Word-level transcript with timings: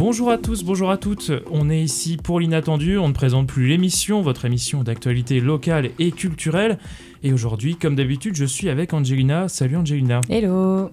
Bonjour 0.00 0.30
à 0.30 0.38
tous, 0.38 0.64
bonjour 0.64 0.90
à 0.90 0.96
toutes. 0.96 1.30
On 1.50 1.68
est 1.68 1.82
ici 1.82 2.16
pour 2.16 2.40
l'inattendu. 2.40 2.96
On 2.96 3.08
ne 3.08 3.12
présente 3.12 3.46
plus 3.46 3.66
l'émission, 3.66 4.22
votre 4.22 4.46
émission 4.46 4.82
d'actualité 4.82 5.40
locale 5.40 5.90
et 5.98 6.10
culturelle. 6.10 6.78
Et 7.22 7.34
aujourd'hui, 7.34 7.76
comme 7.76 7.96
d'habitude, 7.96 8.34
je 8.34 8.46
suis 8.46 8.70
avec 8.70 8.94
Angelina. 8.94 9.46
Salut 9.48 9.76
Angelina. 9.76 10.22
Hello. 10.30 10.90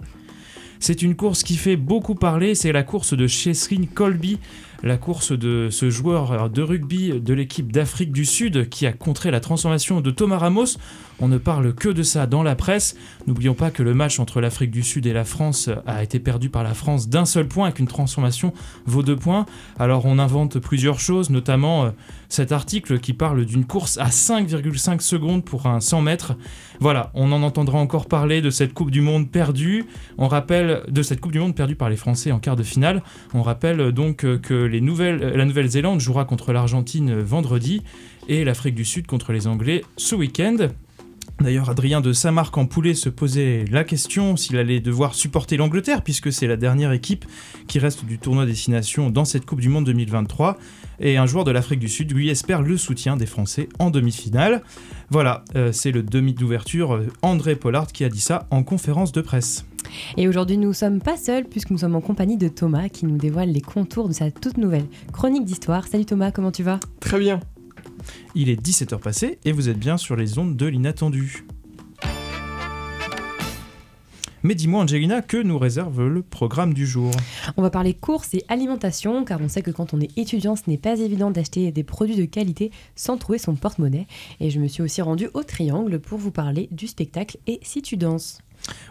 C'est 0.81 1.03
une 1.03 1.15
course 1.15 1.43
qui 1.43 1.55
fait 1.55 1.77
beaucoup 1.77 2.15
parler. 2.15 2.53
C'est 2.53 2.73
la 2.73 2.83
course 2.83 3.13
de 3.13 3.27
Chesrin 3.27 3.85
Colby 3.95 4.39
la 4.83 4.97
course 4.97 5.31
de 5.31 5.69
ce 5.71 5.89
joueur 5.89 6.49
de 6.49 6.61
rugby 6.61 7.19
de 7.19 7.33
l'équipe 7.33 7.71
d'Afrique 7.71 8.11
du 8.11 8.25
Sud 8.25 8.69
qui 8.69 8.85
a 8.85 8.93
contré 8.93 9.31
la 9.31 9.39
transformation 9.39 10.01
de 10.01 10.11
Thomas 10.11 10.37
Ramos. 10.37 10.77
On 11.19 11.27
ne 11.27 11.37
parle 11.39 11.73
que 11.73 11.89
de 11.89 12.03
ça 12.03 12.27
dans 12.27 12.43
la 12.43 12.55
presse. 12.55 12.95
N'oublions 13.25 13.55
pas 13.55 13.71
que 13.71 13.81
le 13.81 13.95
match 13.95 14.19
entre 14.19 14.39
l'Afrique 14.39 14.69
du 14.69 14.83
Sud 14.83 15.07
et 15.07 15.13
la 15.13 15.23
France 15.23 15.69
a 15.87 16.03
été 16.03 16.19
perdu 16.19 16.49
par 16.49 16.63
la 16.63 16.75
France 16.75 17.09
d'un 17.09 17.25
seul 17.25 17.47
point, 17.47 17.65
avec 17.65 17.79
une 17.79 17.87
transformation 17.87 18.53
vaut 18.85 19.01
deux 19.01 19.15
points. 19.15 19.47
Alors 19.79 20.05
on 20.05 20.19
invente 20.19 20.59
plusieurs 20.59 20.99
choses, 20.99 21.31
notamment 21.31 21.85
euh, 21.85 21.89
cet 22.29 22.51
article 22.51 22.99
qui 22.99 23.13
parle 23.13 23.45
d'une 23.45 23.65
course 23.65 23.97
à 23.97 24.09
5,5 24.09 24.99
secondes 24.99 25.43
pour 25.43 25.65
un 25.65 25.79
100 25.79 26.01
mètres. 26.01 26.35
Voilà, 26.79 27.09
on 27.15 27.31
en 27.31 27.41
entendra 27.41 27.79
encore 27.79 28.05
parler 28.05 28.41
de 28.41 28.51
cette 28.51 28.73
Coupe 28.73 28.91
du 28.91 29.01
Monde 29.01 29.31
perdue. 29.31 29.85
On 30.19 30.27
rappelle 30.27 30.83
de 30.87 31.01
cette 31.01 31.19
Coupe 31.19 31.31
du 31.31 31.39
Monde 31.39 31.55
perdue 31.55 31.75
par 31.75 31.89
les 31.89 31.97
Français 31.97 32.31
en 32.31 32.39
quart 32.39 32.55
de 32.55 32.63
finale. 32.63 33.01
On 33.33 33.41
rappelle 33.41 33.91
donc 33.91 34.17
que 34.17 34.53
les 34.53 34.81
nouvelles, 34.81 35.17
la 35.17 35.45
Nouvelle-Zélande 35.45 35.99
jouera 35.99 36.25
contre 36.25 36.53
l'Argentine 36.53 37.19
vendredi 37.19 37.81
et 38.27 38.43
l'Afrique 38.43 38.75
du 38.75 38.85
Sud 38.85 39.07
contre 39.07 39.31
les 39.31 39.47
Anglais 39.47 39.83
ce 39.95 40.13
week-end. 40.13 40.69
D'ailleurs, 41.39 41.69
Adrien 41.69 42.01
de 42.01 42.13
Saint-Marc 42.13 42.57
en 42.57 42.65
Poulet 42.65 42.95
se 42.95 43.09
posait 43.09 43.65
la 43.69 43.83
question 43.83 44.35
s'il 44.35 44.57
allait 44.57 44.79
devoir 44.79 45.13
supporter 45.13 45.55
l'Angleterre, 45.55 46.01
puisque 46.01 46.31
c'est 46.31 46.47
la 46.47 46.57
dernière 46.57 46.91
équipe 46.91 47.25
qui 47.67 47.77
reste 47.77 48.05
du 48.05 48.17
tournoi 48.17 48.47
Destination 48.47 49.11
dans 49.11 49.23
cette 49.23 49.45
Coupe 49.45 49.61
du 49.61 49.69
Monde 49.69 49.85
2023. 49.85 50.57
Et 50.99 51.17
un 51.17 51.27
joueur 51.27 51.43
de 51.43 51.51
l'Afrique 51.51 51.79
du 51.79 51.89
Sud 51.89 52.11
lui 52.11 52.29
espère 52.29 52.63
le 52.63 52.75
soutien 52.75 53.17
des 53.17 53.27
Français 53.27 53.69
en 53.77 53.91
demi-finale. 53.91 54.63
Voilà, 55.11 55.43
euh, 55.55 55.71
c'est 55.71 55.91
le 55.91 56.01
demi 56.01 56.33
d'ouverture 56.33 56.95
euh, 56.95 57.07
André 57.21 57.55
Pollard 57.55 57.87
qui 57.87 58.03
a 58.03 58.09
dit 58.09 58.19
ça 58.19 58.47
en 58.49 58.63
conférence 58.63 59.11
de 59.11 59.21
presse. 59.21 59.65
Et 60.17 60.27
aujourd'hui, 60.27 60.57
nous 60.57 60.69
ne 60.69 60.73
sommes 60.73 61.01
pas 61.01 61.17
seuls 61.17 61.45
puisque 61.45 61.69
nous 61.69 61.77
sommes 61.77 61.95
en 61.95 62.01
compagnie 62.01 62.37
de 62.37 62.47
Thomas 62.47 62.89
qui 62.89 63.05
nous 63.05 63.17
dévoile 63.17 63.51
les 63.51 63.61
contours 63.61 64.07
de 64.07 64.13
sa 64.13 64.31
toute 64.31 64.57
nouvelle 64.57 64.85
chronique 65.13 65.45
d'histoire. 65.45 65.87
Salut 65.87 66.05
Thomas, 66.05 66.31
comment 66.31 66.51
tu 66.51 66.63
vas? 66.63 66.79
Très 66.99 67.19
bien. 67.19 67.39
Il 68.35 68.49
est 68.49 68.61
17h 68.61 68.99
passé 68.99 69.39
et 69.45 69.51
vous 69.51 69.69
êtes 69.69 69.79
bien 69.79 69.97
sur 69.97 70.15
les 70.15 70.37
ondes 70.37 70.55
de 70.55 70.65
l'inattendu. 70.65 71.45
Mais 74.43 74.55
dis-moi 74.55 74.83
Angelina, 74.83 75.21
que 75.21 75.37
nous 75.37 75.57
réserve 75.57 76.07
le 76.07 76.21
programme 76.21 76.73
du 76.73 76.85
jour? 76.85 77.11
On 77.57 77.61
va 77.61 77.69
parler 77.69 77.93
courses 77.93 78.33
et 78.33 78.45
alimentation, 78.47 79.25
car 79.25 79.41
on 79.41 79.49
sait 79.49 79.63
que 79.63 79.71
quand 79.71 79.93
on 79.93 79.99
est 79.99 80.15
étudiant, 80.17 80.55
ce 80.55 80.63
n'est 80.67 80.77
pas 80.77 80.99
évident 80.99 81.31
d'acheter 81.31 81.71
des 81.71 81.83
produits 81.83 82.15
de 82.15 82.25
qualité 82.25 82.71
sans 82.95 83.17
trouver 83.17 83.39
son 83.39 83.55
porte-monnaie. 83.55 84.07
Et 84.39 84.49
je 84.49 84.59
me 84.59 84.67
suis 84.67 84.83
aussi 84.83 85.01
rendue 85.01 85.29
au 85.33 85.43
Triangle 85.43 85.99
pour 85.99 86.19
vous 86.19 86.31
parler 86.31 86.69
du 86.71 86.87
spectacle 86.87 87.37
Et 87.47 87.59
si 87.63 87.81
tu 87.81 87.97
danses 87.97 88.39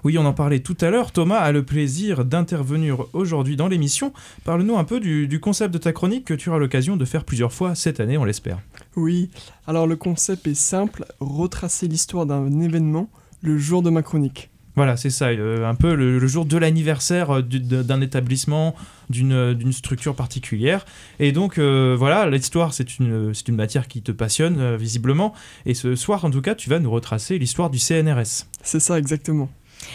oui, 0.04 0.18
on 0.18 0.24
en 0.24 0.32
parlait 0.32 0.60
tout 0.60 0.76
à 0.80 0.90
l'heure. 0.90 1.12
Thomas 1.12 1.38
a 1.38 1.52
le 1.52 1.64
plaisir 1.64 2.24
d'intervenir 2.24 3.04
aujourd'hui 3.12 3.56
dans 3.56 3.68
l'émission. 3.68 4.12
Parle-nous 4.44 4.76
un 4.76 4.84
peu 4.84 5.00
du, 5.00 5.40
concept 5.40 5.72
de 5.74 5.78
ta 5.78 5.92
chronique 5.92 6.24
que 6.24 6.34
tu 6.34 6.48
auras 6.48 6.58
l'occasion 6.58 6.96
de 6.96 7.04
faire 7.04 7.24
plusieurs 7.24 7.52
fois 7.52 7.74
cette 7.74 8.00
année, 8.00 8.18
on 8.18 8.24
l'espère. 8.24 8.58
Oui, 8.96 9.30
alors 9.66 9.86
le 9.86 9.96
concept 9.96 10.46
est 10.46 10.54
simple, 10.54 11.04
retracer 11.20 11.88
l'histoire 11.88 12.26
d'un 12.26 12.60
événement 12.60 13.10
le 13.42 13.58
jour 13.58 13.82
de 13.82 13.90
ma 13.90 14.02
chronique. 14.02 14.50
Voilà, 14.76 14.98
c'est 14.98 15.08
ça, 15.08 15.28
euh, 15.28 15.66
un 15.66 15.74
peu 15.74 15.94
le, 15.94 16.26
jour 16.26 16.44
de 16.44 16.58
l'anniversaire 16.58 17.38
euh, 17.38 17.42
d'un 17.42 18.02
établissement, 18.02 18.76
euh, 19.16 19.54
d'une 19.54 19.72
structure 19.72 20.14
particulière. 20.14 20.84
Et 21.18 21.32
donc, 21.32 21.58
voilà, 21.58 22.28
l'histoire, 22.28 22.74
c'est 22.74 22.98
une, 22.98 23.32
une 23.48 23.56
matière 23.56 23.88
qui 23.88 24.02
te 24.02 24.12
passionne, 24.12 24.76
visiblement. 24.76 25.32
Et 25.64 25.72
ce 25.72 25.96
soir, 25.96 26.24
en 26.26 26.30
tout 26.30 26.42
cas, 26.42 26.54
tu 26.54 26.68
vas 26.68 26.78
nous 26.78 26.90
retracer 26.90 27.38
l'histoire 27.38 27.70
du 27.70 27.78
CNRS. 27.78 28.46
C'est 28.62 28.80
ça, 28.80 28.98
exactement. 28.98 29.48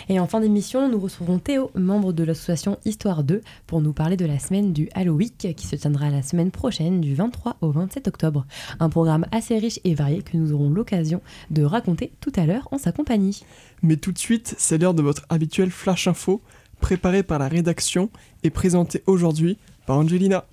Et 0.10 0.20
en 0.20 0.28
fin 0.28 0.40
d'émission, 0.40 0.90
nous 0.90 1.00
retrouverons 1.00 1.40
Théo, 1.40 1.72
membre 1.76 2.14
de 2.14 2.24
l'association 2.24 2.78
Histoire 2.86 3.24
2, 3.24 3.42
pour 3.68 3.82
nous 3.82 3.94
parler 3.94 4.18
de 4.18 4.26
la 4.26 4.40
semaine 4.40 4.74
du 4.74 4.90
Halloween 4.94 5.30
qui 5.56 5.68
se 5.68 5.76
tiendra 5.76 6.10
la 6.10 6.22
semaine 6.22 6.52
prochaine 6.52 7.02
du 7.02 7.16
23 7.16 7.58
au 7.62 7.72
27 7.72 8.08
octobre. 8.08 8.46
Un 8.80 8.90
programme 8.90 9.26
assez 9.32 9.58
riche 9.58 9.80
et 9.84 9.94
varié 9.94 10.22
que 10.22 10.38
nous 10.38 10.54
aurons 10.54 10.70
l'occasion 10.70 11.22
de 11.50 11.64
raconter 11.64 12.12
tout 12.20 12.32
à 12.36 12.46
l'heure 12.46 12.68
en 12.72 12.78
sa 12.78 12.92
compagnie. 12.92 13.44
Mais 13.82 13.98
tout 13.98 14.12
de 14.12 14.18
suite, 14.18 14.56
c'est 14.58 14.78
l'heure 14.78 14.94
de 14.94 15.02
votre 15.02 15.26
habituel 15.30 15.72
Flash 15.72 16.08
Info, 16.08 16.42
préparé 16.80 17.24
par 17.24 17.40
la 17.40 17.48
rédaction 17.48 18.10
et 18.44 18.50
présenté 18.50 19.04
aujourd'hui 19.06 19.58
par 19.86 19.98
Angelina. 19.98 20.46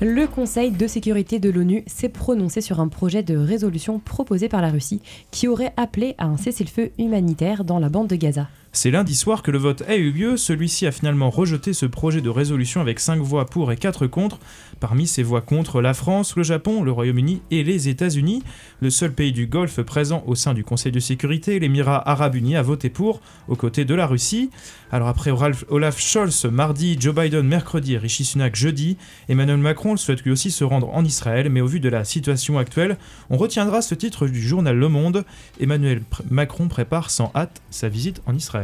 Le 0.00 0.28
Conseil 0.28 0.70
de 0.70 0.86
sécurité 0.86 1.40
de 1.40 1.50
l'ONU 1.50 1.82
s'est 1.88 2.08
prononcé 2.08 2.60
sur 2.60 2.78
un 2.78 2.86
projet 2.86 3.24
de 3.24 3.36
résolution 3.36 3.98
proposé 3.98 4.48
par 4.48 4.62
la 4.62 4.70
Russie 4.70 5.02
qui 5.32 5.48
aurait 5.48 5.74
appelé 5.76 6.14
à 6.18 6.26
un 6.26 6.36
cessez-le-feu 6.36 6.92
humanitaire 6.98 7.64
dans 7.64 7.80
la 7.80 7.88
bande 7.88 8.06
de 8.06 8.14
Gaza. 8.14 8.46
C'est 8.72 8.90
lundi 8.90 9.14
soir 9.14 9.42
que 9.42 9.50
le 9.50 9.58
vote 9.58 9.82
a 9.88 9.96
eu 9.96 10.10
lieu. 10.10 10.36
Celui-ci 10.36 10.86
a 10.86 10.92
finalement 10.92 11.30
rejeté 11.30 11.72
ce 11.72 11.86
projet 11.86 12.20
de 12.20 12.28
résolution 12.28 12.82
avec 12.82 13.00
5 13.00 13.18
voix 13.20 13.46
pour 13.46 13.72
et 13.72 13.76
4 13.76 14.06
contre. 14.06 14.38
Parmi 14.78 15.06
ces 15.06 15.22
voix 15.22 15.40
contre, 15.40 15.80
la 15.80 15.94
France, 15.94 16.36
le 16.36 16.42
Japon, 16.42 16.82
le 16.84 16.92
Royaume-Uni 16.92 17.40
et 17.50 17.64
les 17.64 17.88
États-Unis. 17.88 18.42
Le 18.80 18.90
seul 18.90 19.12
pays 19.12 19.32
du 19.32 19.46
Golfe 19.46 19.80
présent 19.80 20.22
au 20.26 20.34
sein 20.34 20.52
du 20.52 20.64
Conseil 20.64 20.92
de 20.92 21.00
sécurité, 21.00 21.58
l'Émirat 21.58 22.08
arabe 22.08 22.36
uni, 22.36 22.56
a 22.56 22.62
voté 22.62 22.90
pour, 22.90 23.20
aux 23.48 23.56
côtés 23.56 23.84
de 23.84 23.94
la 23.94 24.06
Russie. 24.06 24.50
Alors 24.92 25.08
après 25.08 25.32
Olaf 25.68 25.98
Scholz 25.98 26.44
mardi, 26.44 26.96
Joe 27.00 27.14
Biden 27.14 27.46
mercredi 27.46 27.94
et 27.94 27.98
Rishi 27.98 28.24
Sunak 28.24 28.54
jeudi, 28.54 28.96
Emmanuel 29.28 29.58
Macron 29.58 29.96
souhaite 29.96 30.22
lui 30.22 30.30
aussi 30.30 30.50
se 30.50 30.64
rendre 30.64 30.90
en 30.94 31.04
Israël, 31.04 31.50
mais 31.50 31.60
au 31.60 31.66
vu 31.66 31.80
de 31.80 31.88
la 31.88 32.04
situation 32.04 32.58
actuelle, 32.58 32.96
on 33.30 33.36
retiendra 33.36 33.82
ce 33.82 33.94
titre 33.94 34.26
du 34.28 34.40
journal 34.40 34.76
Le 34.76 34.88
Monde. 34.88 35.24
Emmanuel 35.60 36.02
Macron 36.30 36.68
prépare 36.68 37.10
sans 37.10 37.32
hâte 37.34 37.60
sa 37.70 37.88
visite 37.88 38.22
en 38.26 38.34
Israël. 38.34 38.57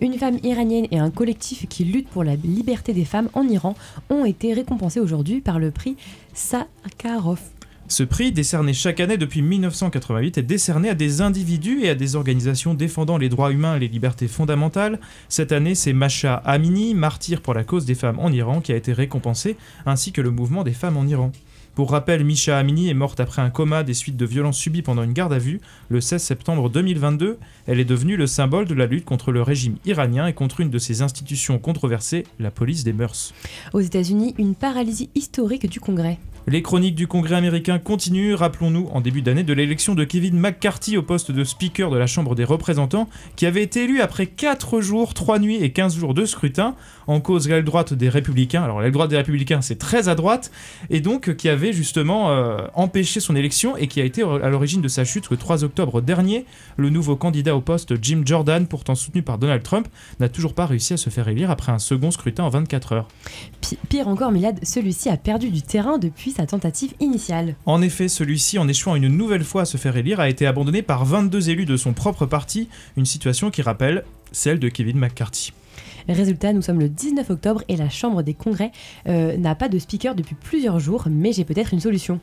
Une 0.00 0.14
femme 0.14 0.38
iranienne 0.42 0.86
et 0.90 0.98
un 0.98 1.10
collectif 1.10 1.66
qui 1.68 1.84
lutte 1.84 2.08
pour 2.08 2.24
la 2.24 2.36
liberté 2.36 2.92
des 2.92 3.04
femmes 3.04 3.28
en 3.32 3.46
Iran 3.48 3.74
ont 4.08 4.24
été 4.24 4.52
récompensés 4.52 5.00
aujourd'hui 5.00 5.40
par 5.40 5.58
le 5.58 5.70
prix 5.70 5.96
Sakharov. 6.34 7.40
Ce 7.90 8.04
prix, 8.04 8.30
décerné 8.30 8.72
chaque 8.72 9.00
année 9.00 9.16
depuis 9.16 9.42
1988, 9.42 10.38
est 10.38 10.42
décerné 10.42 10.90
à 10.90 10.94
des 10.94 11.22
individus 11.22 11.80
et 11.82 11.90
à 11.90 11.96
des 11.96 12.14
organisations 12.14 12.72
défendant 12.72 13.18
les 13.18 13.28
droits 13.28 13.50
humains 13.50 13.74
et 13.74 13.80
les 13.80 13.88
libertés 13.88 14.28
fondamentales. 14.28 15.00
Cette 15.28 15.50
année, 15.50 15.74
c'est 15.74 15.92
Masha 15.92 16.36
Amini, 16.36 16.94
martyr 16.94 17.40
pour 17.40 17.52
la 17.52 17.64
cause 17.64 17.86
des 17.86 17.96
femmes 17.96 18.20
en 18.20 18.30
Iran, 18.30 18.60
qui 18.60 18.70
a 18.70 18.76
été 18.76 18.92
récompensé, 18.92 19.56
ainsi 19.86 20.12
que 20.12 20.20
le 20.20 20.30
mouvement 20.30 20.62
des 20.62 20.70
femmes 20.70 20.96
en 20.96 21.04
Iran. 21.04 21.32
Pour 21.74 21.92
rappel, 21.92 22.24
Misha 22.24 22.58
Amini 22.58 22.88
est 22.88 22.94
morte 22.94 23.20
après 23.20 23.42
un 23.42 23.50
coma 23.50 23.84
des 23.84 23.94
suites 23.94 24.16
de 24.16 24.26
violences 24.26 24.58
subies 24.58 24.82
pendant 24.82 25.04
une 25.04 25.12
garde 25.12 25.32
à 25.32 25.38
vue 25.38 25.60
le 25.88 26.00
16 26.00 26.20
septembre 26.20 26.68
2022. 26.68 27.38
Elle 27.66 27.80
est 27.80 27.84
devenue 27.84 28.16
le 28.16 28.26
symbole 28.26 28.66
de 28.66 28.74
la 28.74 28.86
lutte 28.86 29.04
contre 29.04 29.30
le 29.30 29.40
régime 29.40 29.76
iranien 29.84 30.26
et 30.26 30.32
contre 30.32 30.60
une 30.60 30.70
de 30.70 30.78
ses 30.78 31.00
institutions 31.02 31.58
controversées, 31.58 32.24
la 32.40 32.50
police 32.50 32.82
des 32.82 32.92
mœurs. 32.92 33.32
Aux 33.72 33.80
États-Unis, 33.80 34.34
une 34.38 34.56
paralysie 34.56 35.10
historique 35.14 35.70
du 35.70 35.78
Congrès. 35.78 36.18
Les 36.50 36.62
chroniques 36.62 36.96
du 36.96 37.06
Congrès 37.06 37.36
américain 37.36 37.78
continuent. 37.78 38.34
Rappelons-nous 38.34 38.88
en 38.90 39.00
début 39.00 39.22
d'année 39.22 39.44
de 39.44 39.52
l'élection 39.52 39.94
de 39.94 40.02
Kevin 40.02 40.36
McCarthy 40.36 40.96
au 40.96 41.02
poste 41.04 41.30
de 41.30 41.44
Speaker 41.44 41.90
de 41.90 41.96
la 41.96 42.08
Chambre 42.08 42.34
des 42.34 42.42
représentants, 42.42 43.08
qui 43.36 43.46
avait 43.46 43.62
été 43.62 43.84
élu 43.84 44.00
après 44.00 44.26
4 44.26 44.80
jours, 44.80 45.14
3 45.14 45.38
nuits 45.38 45.62
et 45.62 45.70
15 45.70 45.96
jours 45.96 46.12
de 46.12 46.24
scrutin, 46.24 46.74
en 47.06 47.20
cause 47.20 47.48
l'aile 47.48 47.62
droite 47.62 47.94
des 47.94 48.08
républicains. 48.08 48.64
Alors 48.64 48.80
l'aile 48.80 48.90
droite 48.90 49.10
des 49.10 49.16
républicains, 49.16 49.60
c'est 49.60 49.78
très 49.78 50.08
à 50.08 50.16
droite, 50.16 50.50
et 50.90 51.00
donc 51.00 51.36
qui 51.36 51.48
avait 51.48 51.72
justement 51.72 52.32
euh, 52.32 52.66
empêché 52.74 53.20
son 53.20 53.36
élection 53.36 53.76
et 53.76 53.86
qui 53.86 54.00
a 54.00 54.04
été 54.04 54.24
à 54.24 54.48
l'origine 54.48 54.82
de 54.82 54.88
sa 54.88 55.04
chute 55.04 55.30
le 55.30 55.36
3 55.36 55.62
octobre 55.62 56.00
dernier. 56.00 56.46
Le 56.76 56.90
nouveau 56.90 57.14
candidat 57.14 57.54
au 57.54 57.60
poste, 57.60 57.94
Jim 58.02 58.22
Jordan, 58.24 58.66
pourtant 58.66 58.96
soutenu 58.96 59.22
par 59.22 59.38
Donald 59.38 59.62
Trump, 59.62 59.86
n'a 60.18 60.28
toujours 60.28 60.54
pas 60.54 60.66
réussi 60.66 60.94
à 60.94 60.96
se 60.96 61.10
faire 61.10 61.28
élire 61.28 61.52
après 61.52 61.70
un 61.70 61.78
second 61.78 62.10
scrutin 62.10 62.42
en 62.42 62.48
24 62.48 62.92
heures. 62.92 63.08
Pire 63.88 64.08
encore, 64.08 64.32
Milad, 64.32 64.58
celui-ci 64.64 65.10
a 65.10 65.16
perdu 65.16 65.50
du 65.50 65.62
terrain 65.62 65.98
depuis 65.98 66.39
tentative 66.46 66.94
initiale. 67.00 67.54
En 67.66 67.82
effet, 67.82 68.08
celui-ci, 68.08 68.58
en 68.58 68.68
échouant 68.68 68.96
une 68.96 69.08
nouvelle 69.08 69.44
fois 69.44 69.62
à 69.62 69.64
se 69.64 69.76
faire 69.76 69.96
élire, 69.96 70.20
a 70.20 70.28
été 70.28 70.46
abandonné 70.46 70.82
par 70.82 71.04
22 71.04 71.50
élus 71.50 71.66
de 71.66 71.76
son 71.76 71.92
propre 71.92 72.26
parti, 72.26 72.68
une 72.96 73.06
situation 73.06 73.50
qui 73.50 73.62
rappelle 73.62 74.04
celle 74.32 74.58
de 74.58 74.68
Kevin 74.68 74.98
McCarthy. 74.98 75.52
Résultat, 76.08 76.52
nous 76.52 76.62
sommes 76.62 76.80
le 76.80 76.88
19 76.88 77.30
octobre 77.30 77.62
et 77.68 77.76
la 77.76 77.88
Chambre 77.88 78.22
des 78.22 78.34
congrès 78.34 78.72
euh, 79.06 79.36
n'a 79.36 79.54
pas 79.54 79.68
de 79.68 79.78
speaker 79.78 80.14
depuis 80.14 80.34
plusieurs 80.34 80.80
jours, 80.80 81.06
mais 81.10 81.32
j'ai 81.32 81.44
peut-être 81.44 81.72
une 81.72 81.80
solution. 81.80 82.20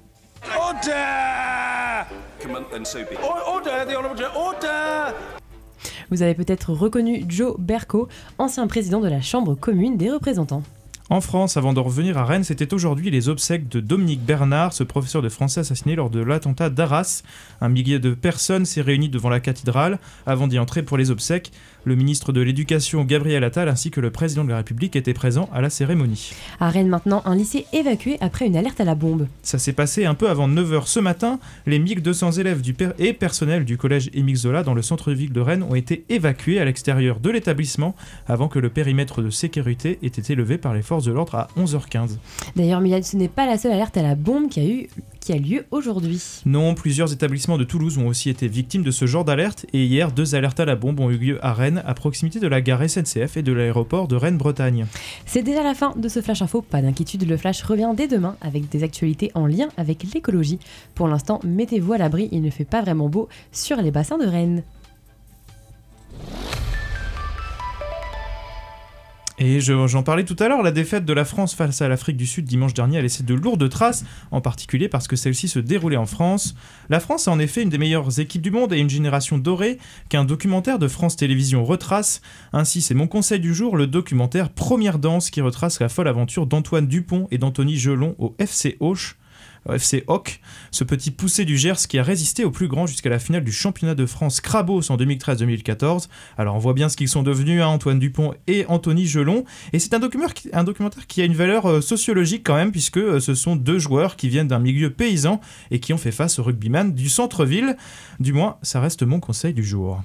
Vous 6.09 6.21
avez 6.21 6.33
peut-être 6.33 6.73
reconnu 6.73 7.25
Joe 7.27 7.55
Berco, 7.59 8.07
ancien 8.37 8.67
président 8.67 8.99
de 8.99 9.07
la 9.07 9.21
Chambre 9.21 9.55
commune 9.55 9.97
des 9.97 10.09
représentants. 10.09 10.63
En 11.09 11.21
France, 11.21 11.55
avant 11.55 11.71
de 11.71 11.79
revenir 11.79 12.17
à 12.17 12.25
Rennes, 12.25 12.43
c'était 12.43 12.73
aujourd'hui 12.73 13.09
les 13.09 13.29
obsèques 13.29 13.69
de 13.69 13.79
Dominique 13.79 14.25
Bernard, 14.25 14.73
ce 14.73 14.83
professeur 14.83 15.21
de 15.21 15.29
français 15.29 15.61
assassiné 15.61 15.95
lors 15.95 16.09
de 16.09 16.19
l'attentat 16.19 16.69
d'Arras. 16.69 17.23
Un 17.61 17.69
millier 17.69 17.97
de 17.97 18.13
personnes 18.13 18.65
s'est 18.65 18.81
réuni 18.81 19.07
devant 19.07 19.29
la 19.29 19.39
cathédrale 19.39 19.99
avant 20.25 20.47
d'y 20.47 20.59
entrer 20.59 20.83
pour 20.83 20.97
les 20.97 21.09
obsèques. 21.09 21.53
Le 21.87 21.95
ministre 21.95 22.33
de 22.33 22.41
l'Éducation 22.41 23.05
Gabriel 23.05 23.45
Attal 23.45 23.69
ainsi 23.69 23.91
que 23.91 24.01
le 24.01 24.11
président 24.11 24.43
de 24.43 24.49
la 24.49 24.57
République 24.57 24.97
étaient 24.97 25.13
présents 25.13 25.47
à 25.53 25.61
la 25.61 25.69
cérémonie. 25.69 26.33
À 26.59 26.69
Rennes 26.69 26.89
maintenant, 26.89 27.21
un 27.23 27.33
lycée 27.33 27.65
évacué 27.71 28.17
après 28.19 28.45
une 28.45 28.57
alerte 28.57 28.81
à 28.81 28.83
la 28.83 28.93
bombe. 28.93 29.25
Ça 29.41 29.57
s'est 29.57 29.71
passé 29.71 30.03
un 30.03 30.13
peu 30.13 30.29
avant 30.29 30.49
9h 30.49 30.85
ce 30.85 30.99
matin. 30.99 31.39
Les 31.65 31.79
1200 31.79 32.33
élèves 32.33 32.59
du 32.59 32.73
per 32.73 32.89
et 32.99 33.13
personnel 33.13 33.63
du 33.63 33.77
collège 33.77 34.09
Émile 34.13 34.35
Zola 34.35 34.63
dans 34.63 34.73
le 34.73 34.81
centre-ville 34.81 35.31
de 35.31 35.39
Rennes 35.39 35.63
ont 35.63 35.75
été 35.75 36.03
évacués 36.09 36.59
à 36.59 36.65
l'extérieur 36.65 37.21
de 37.21 37.29
l'établissement 37.29 37.95
avant 38.27 38.49
que 38.49 38.59
le 38.59 38.67
périmètre 38.67 39.21
de 39.21 39.29
sécurité 39.29 39.97
ait 40.03 40.07
été 40.07 40.35
levé 40.35 40.57
par 40.57 40.73
les 40.73 40.81
forces 40.81 41.05
de 41.05 41.13
l'ordre 41.13 41.35
à 41.35 41.47
11h15. 41.57 42.17
D'ailleurs, 42.57 42.81
Milan, 42.81 42.99
ce 43.01 43.15
n'est 43.15 43.29
pas 43.29 43.45
la 43.45 43.57
seule 43.57 43.71
alerte 43.71 43.95
à 43.95 44.01
la 44.01 44.15
bombe 44.15 44.49
qui 44.49 44.59
a 44.59 44.65
eu 44.65 44.89
qui 45.27 45.33
a 45.33 45.37
lieu 45.37 45.65
aujourd'hui. 45.71 46.21
Non, 46.45 46.73
plusieurs 46.73 47.11
établissements 47.11 47.57
de 47.57 47.65
Toulouse 47.65 47.97
ont 47.97 48.07
aussi 48.07 48.29
été 48.29 48.47
victimes 48.47 48.83
de 48.83 48.91
ce 48.91 49.05
genre 49.05 49.25
d'alerte 49.25 49.65
et 49.73 49.83
hier, 49.83 50.13
deux 50.13 50.35
alertes 50.35 50.61
à 50.61 50.63
la 50.63 50.77
bombe 50.77 51.01
ont 51.01 51.11
eu 51.11 51.17
lieu 51.17 51.45
à 51.45 51.51
Rennes, 51.51 51.83
à 51.85 51.93
proximité 51.93 52.39
de 52.39 52.47
la 52.47 52.61
gare 52.61 52.89
SNCF 52.89 53.35
et 53.35 53.41
de 53.41 53.51
l'aéroport 53.51 54.07
de 54.07 54.15
Rennes-Bretagne. 54.15 54.85
C'est 55.25 55.43
déjà 55.43 55.63
la 55.63 55.73
fin 55.73 55.93
de 55.97 56.07
ce 56.07 56.21
Flash 56.21 56.41
Info, 56.41 56.61
pas 56.61 56.81
d'inquiétude, 56.81 57.27
le 57.27 57.35
Flash 57.35 57.61
revient 57.63 57.91
dès 57.93 58.07
demain 58.07 58.37
avec 58.39 58.69
des 58.69 58.83
actualités 58.83 59.29
en 59.33 59.47
lien 59.47 59.67
avec 59.75 60.05
l'écologie. 60.13 60.59
Pour 60.95 61.09
l'instant, 61.09 61.41
mettez-vous 61.43 61.91
à 61.91 61.97
l'abri, 61.97 62.29
il 62.31 62.41
ne 62.41 62.49
fait 62.49 62.63
pas 62.63 62.81
vraiment 62.81 63.09
beau 63.09 63.27
sur 63.51 63.75
les 63.81 63.91
bassins 63.91 64.17
de 64.17 64.25
Rennes. 64.25 64.63
Et 69.49 69.61
j'en 69.61 70.03
parlais 70.03 70.25
tout 70.25 70.35
à 70.39 70.49
l'heure, 70.49 70.61
la 70.61 70.73
défaite 70.73 71.05
de 71.05 71.13
la 71.13 71.23
France 71.23 71.55
face 71.55 71.81
à 71.81 71.87
l'Afrique 71.87 72.17
du 72.17 72.25
Sud 72.25 72.43
dimanche 72.43 72.73
dernier 72.73 72.97
a 72.97 73.01
laissé 73.01 73.23
de 73.23 73.33
lourdes 73.33 73.69
traces, 73.69 74.03
en 74.31 74.41
particulier 74.41 74.89
parce 74.89 75.07
que 75.07 75.15
celle-ci 75.15 75.47
se 75.47 75.59
déroulait 75.59 75.95
en 75.95 76.05
France. 76.05 76.53
La 76.89 76.99
France 76.99 77.29
a 77.29 77.31
en 77.31 77.39
effet 77.39 77.63
une 77.63 77.69
des 77.69 77.77
meilleures 77.77 78.19
équipes 78.19 78.41
du 78.41 78.51
monde 78.51 78.73
et 78.73 78.77
une 78.77 78.89
génération 78.89 79.37
dorée 79.37 79.77
qu'un 80.09 80.25
documentaire 80.25 80.79
de 80.79 80.89
France 80.89 81.15
Télévisions 81.15 81.63
retrace. 81.63 82.21
Ainsi, 82.51 82.81
c'est 82.81 82.93
mon 82.93 83.07
conseil 83.07 83.39
du 83.39 83.53
jour, 83.53 83.77
le 83.77 83.87
documentaire 83.87 84.49
Première 84.49 84.99
danse 84.99 85.29
qui 85.29 85.39
retrace 85.39 85.79
la 85.79 85.87
folle 85.87 86.09
aventure 86.09 86.45
d'Antoine 86.45 86.85
Dupont 86.85 87.29
et 87.31 87.37
d'Anthony 87.37 87.77
Gelon 87.77 88.15
au 88.19 88.35
FC 88.39 88.75
Auch. 88.81 89.15
FC 89.73 90.03
Hoc, 90.07 90.39
ce 90.71 90.83
petit 90.83 91.11
poussé 91.11 91.45
du 91.45 91.57
Gers 91.57 91.87
qui 91.87 91.99
a 91.99 92.03
résisté 92.03 92.45
au 92.45 92.51
plus 92.51 92.67
grand 92.67 92.87
jusqu'à 92.87 93.09
la 93.09 93.19
finale 93.19 93.43
du 93.43 93.51
championnat 93.51 93.95
de 93.95 94.05
France 94.05 94.41
Crabos 94.41 94.91
en 94.91 94.97
2013-2014. 94.97 96.07
Alors 96.37 96.55
on 96.55 96.59
voit 96.59 96.73
bien 96.73 96.89
ce 96.89 96.97
qu'ils 96.97 97.09
sont 97.09 97.23
devenus, 97.23 97.61
hein, 97.61 97.67
Antoine 97.67 97.99
Dupont 97.99 98.33
et 98.47 98.65
Anthony 98.67 99.05
Gelon. 99.05 99.45
Et 99.73 99.79
c'est 99.79 99.93
un, 99.93 100.01
un, 100.53 100.63
documentaire 100.63 101.07
qui 101.07 101.21
a 101.21 101.25
une 101.25 101.33
valeur 101.33 101.65
euh, 101.65 101.81
sociologique 101.81 102.43
quand 102.45 102.55
même, 102.55 102.71
puisque 102.71 102.97
euh, 102.97 103.19
ce 103.19 103.35
sont 103.35 103.55
deux 103.55 103.79
joueurs 103.79 104.15
qui 104.15 104.29
viennent 104.29 104.47
d'un 104.47 104.59
milieu 104.59 104.89
paysan 104.89 105.41
et 105.71 105.79
qui 105.79 105.93
ont 105.93 105.97
fait 105.97 106.11
face 106.11 106.39
au 106.39 106.43
rugbyman 106.43 106.93
du 106.93 107.09
centre-ville. 107.09 107.77
Du 108.19 108.33
moins, 108.33 108.57
ça 108.61 108.79
reste 108.79 109.03
mon 109.03 109.19
conseil 109.19 109.53
du 109.53 109.63
jour. 109.63 110.01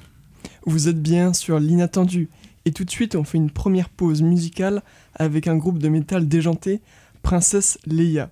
Vous 0.64 0.88
êtes 0.88 1.00
bien 1.00 1.32
sur 1.32 1.58
l'inattendu. 1.58 2.28
Et 2.64 2.72
tout 2.72 2.84
de 2.84 2.90
suite, 2.90 3.16
on 3.16 3.24
fait 3.24 3.38
une 3.38 3.50
première 3.50 3.88
pause 3.88 4.22
musicale 4.22 4.82
avec 5.14 5.48
un 5.48 5.56
groupe 5.56 5.78
de 5.78 5.88
métal 5.88 6.28
déjanté, 6.28 6.80
Princesse 7.22 7.78
Leia. 7.86 8.30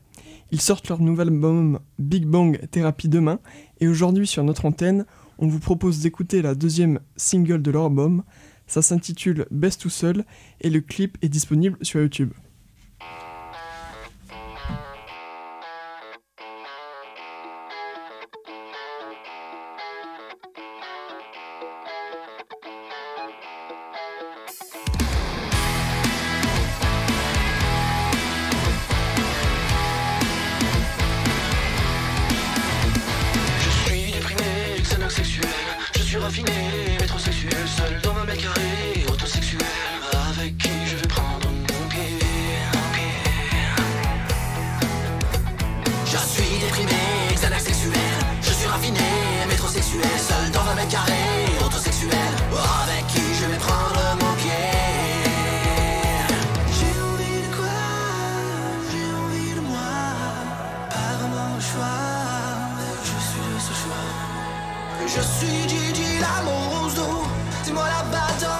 Ils 0.52 0.60
sortent 0.60 0.88
leur 0.88 1.00
nouvel 1.00 1.28
album 1.28 1.78
Big 1.98 2.26
Bang 2.26 2.60
Therapy 2.72 3.08
demain 3.08 3.38
et 3.78 3.86
aujourd'hui 3.86 4.26
sur 4.26 4.42
notre 4.42 4.64
antenne, 4.64 5.06
on 5.38 5.46
vous 5.46 5.60
propose 5.60 6.00
d'écouter 6.00 6.42
la 6.42 6.56
deuxième 6.56 6.98
single 7.16 7.62
de 7.62 7.70
leur 7.70 7.84
album. 7.84 8.24
Ça 8.66 8.82
s'intitule 8.82 9.46
Best 9.52 9.80
tout 9.82 9.90
seul 9.90 10.24
et 10.60 10.70
le 10.70 10.80
clip 10.80 11.18
est 11.22 11.28
disponible 11.28 11.78
sur 11.82 12.00
YouTube. 12.00 12.32
métrosexuel, 36.98 37.68
seul 37.68 38.00
dans 38.02 38.14
ma 38.14 38.24
mètre 38.24 38.42
carré, 38.42 39.04
autosexuel, 39.08 39.60
avec 40.30 40.56
qui 40.58 40.70
je 40.86 40.96
vais 40.96 41.06
prendre 41.08 41.48
mon 41.48 41.88
pied, 41.88 42.18
mon 42.74 42.88
pied. 42.94 43.14
Je 46.06 46.16
suis 46.16 46.58
déprimé, 46.58 46.90
sexuel, 47.58 47.92
je 48.42 48.52
suis 48.52 48.66
raffiné, 48.66 48.98
métrosexuel, 49.48 50.18
seul 50.18 50.50
dans 50.50 50.64
ma 50.64 50.74
mètre 50.74 50.88
carré, 50.88 51.12
autosexuel, 51.64 52.10
avec 52.82 53.06
qui 53.08 53.22
je 53.38 53.46
vais 53.46 53.58
prendre 53.58 54.00
mon 54.20 54.32
pied. 54.34 54.50
J'ai 56.76 56.94
envie 57.10 57.40
de 57.44 57.50
quoi? 57.54 57.80
J'ai 58.90 59.08
envie 59.22 59.54
de 59.54 59.60
moi, 59.60 59.92
pas 60.88 61.12
vraiment 61.18 61.54
le 61.54 61.60
choix, 61.60 62.00
je 63.04 63.16
suis 63.28 63.46
de 63.54 63.60
ce 63.60 63.74
choix. 63.82 64.08
Je 65.06 65.22
suis 65.22 65.59
about 68.10 68.59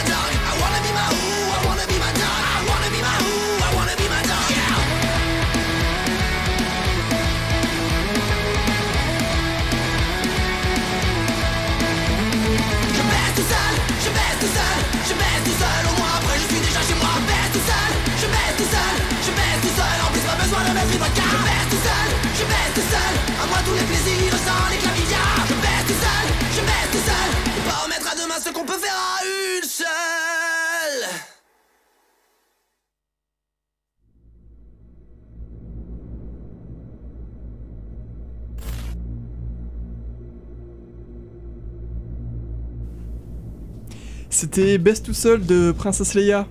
C'était 44.41 44.79
Best 44.79 45.05
tout 45.05 45.13
seul 45.13 45.45
de 45.45 45.71
Princesse 45.71 46.15
Leia. 46.15 46.47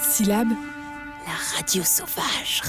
Syllabe 0.00 0.50
radio 1.56 1.82
sauvage. 1.82 2.62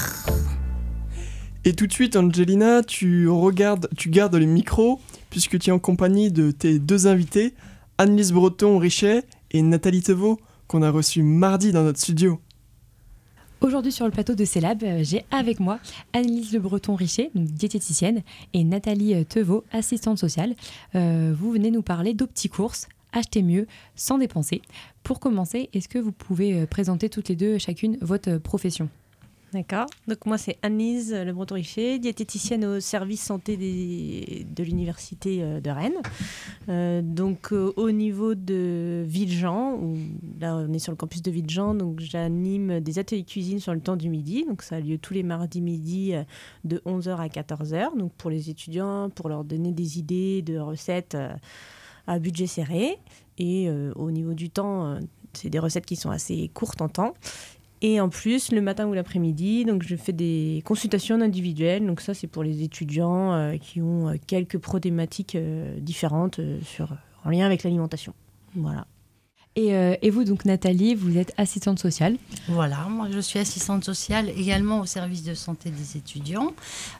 Et 1.64 1.72
tout 1.72 1.86
de 1.86 1.92
suite, 1.92 2.16
Angelina, 2.16 2.82
tu 2.82 3.28
regardes, 3.28 3.88
tu 3.96 4.10
gardes 4.10 4.34
les 4.34 4.46
micros 4.46 5.00
puisque 5.30 5.56
tu 5.56 5.70
es 5.70 5.72
en 5.72 5.78
compagnie 5.78 6.32
de 6.32 6.50
tes 6.50 6.80
deux 6.80 7.06
invités, 7.06 7.54
Annelise 7.96 8.32
Breton-Richet 8.32 9.22
et 9.52 9.62
Nathalie 9.62 10.02
Tevaux, 10.02 10.40
qu'on 10.66 10.82
a 10.82 10.90
reçus 10.90 11.22
mardi 11.22 11.70
dans 11.70 11.84
notre 11.84 12.00
studio. 12.00 12.40
Aujourd'hui 13.62 13.90
sur 13.90 14.04
le 14.04 14.10
plateau 14.10 14.34
de 14.34 14.44
Célab, 14.44 14.82
euh, 14.82 15.00
j'ai 15.02 15.24
avec 15.30 15.60
moi 15.60 15.78
Annelise 16.12 16.52
Le 16.52 16.60
Breton-Richer, 16.60 17.30
diététicienne, 17.34 18.22
et 18.52 18.64
Nathalie 18.64 19.14
euh, 19.14 19.24
Tevaux, 19.24 19.64
assistante 19.72 20.18
sociale. 20.18 20.54
Euh, 20.94 21.34
vous 21.36 21.52
venez 21.52 21.70
nous 21.70 21.80
parler 21.80 22.12
d'OptiCourse, 22.12 22.86
acheter 23.12 23.42
mieux 23.42 23.66
sans 23.94 24.18
dépenser. 24.18 24.60
Pour 25.02 25.20
commencer, 25.20 25.70
est-ce 25.72 25.88
que 25.88 25.98
vous 25.98 26.12
pouvez 26.12 26.66
présenter 26.66 27.08
toutes 27.08 27.30
les 27.30 27.36
deux 27.36 27.56
chacune 27.56 27.96
votre 28.02 28.36
profession? 28.36 28.90
D'accord. 29.52 29.86
Donc 30.08 30.26
moi 30.26 30.38
c'est 30.38 30.58
Annelise 30.62 31.14
Le 31.14 31.32
Breton 31.32 31.54
Richer, 31.54 32.00
diététicienne 32.00 32.64
au 32.64 32.80
service 32.80 33.22
santé 33.22 33.56
de 33.56 34.64
l'université 34.64 35.38
euh, 35.40 35.60
de 35.60 35.70
Rennes. 35.70 36.02
Euh, 36.68 37.00
donc 37.00 37.52
euh, 37.52 37.72
au 37.76 37.92
niveau 37.92 38.34
de 38.34 39.04
Villejean, 39.06 39.74
où 39.80 39.96
là 40.40 40.56
on 40.56 40.72
est 40.72 40.80
sur 40.80 40.90
le 40.90 40.96
campus 40.96 41.22
de 41.22 41.30
Villejean, 41.30 41.74
donc 41.74 42.00
j'anime 42.00 42.80
des 42.80 42.98
ateliers 42.98 43.22
cuisine 43.22 43.60
sur 43.60 43.72
le 43.72 43.80
temps 43.80 43.96
du 43.96 44.08
midi. 44.08 44.44
Donc 44.46 44.62
ça 44.62 44.76
a 44.76 44.80
lieu 44.80 44.98
tous 44.98 45.14
les 45.14 45.22
mardis 45.22 45.62
midi 45.62 46.12
de 46.64 46.78
11h 46.78 47.16
à 47.16 47.28
14h. 47.28 47.96
Donc 47.96 48.12
pour 48.14 48.30
les 48.30 48.50
étudiants, 48.50 49.10
pour 49.10 49.28
leur 49.28 49.44
donner 49.44 49.70
des 49.70 49.98
idées 49.98 50.42
de 50.42 50.58
recettes 50.58 51.16
à 52.08 52.18
budget 52.18 52.48
serré. 52.48 52.98
Et 53.38 53.70
au 53.94 54.10
niveau 54.10 54.34
du 54.34 54.50
temps, 54.50 54.98
c'est 55.34 55.50
des 55.50 55.58
recettes 55.58 55.86
qui 55.86 55.96
sont 55.96 56.10
assez 56.10 56.48
courtes 56.54 56.80
en 56.80 56.88
temps. 56.88 57.14
Et 57.82 58.00
en 58.00 58.08
plus, 58.08 58.52
le 58.52 58.62
matin 58.62 58.86
ou 58.86 58.94
l'après-midi, 58.94 59.64
donc 59.66 59.82
je 59.82 59.96
fais 59.96 60.12
des 60.12 60.62
consultations 60.64 61.20
individuelles. 61.20 61.86
Donc 61.86 62.00
ça, 62.00 62.14
c'est 62.14 62.26
pour 62.26 62.42
les 62.42 62.62
étudiants 62.62 63.34
euh, 63.34 63.56
qui 63.58 63.82
ont 63.82 64.08
euh, 64.08 64.14
quelques 64.26 64.58
problématiques 64.58 65.34
euh, 65.34 65.78
différentes 65.80 66.38
euh, 66.38 66.58
sur, 66.64 66.88
en 67.24 67.30
lien 67.30 67.44
avec 67.44 67.64
l'alimentation. 67.64 68.14
Voilà. 68.54 68.86
et, 69.56 69.74
euh, 69.74 69.96
et 70.02 70.10
vous, 70.10 70.24
donc 70.24 70.44
Nathalie, 70.44 70.94
vous 70.94 71.16
êtes 71.18 71.32
assistante 71.36 71.78
sociale. 71.78 72.16
Voilà, 72.48 72.86
moi 72.88 73.08
je 73.10 73.18
suis 73.18 73.38
assistante 73.38 73.84
sociale 73.84 74.30
également 74.30 74.80
au 74.80 74.86
service 74.86 75.22
de 75.24 75.34
santé 75.34 75.70
des 75.70 75.96
étudiants 75.96 76.52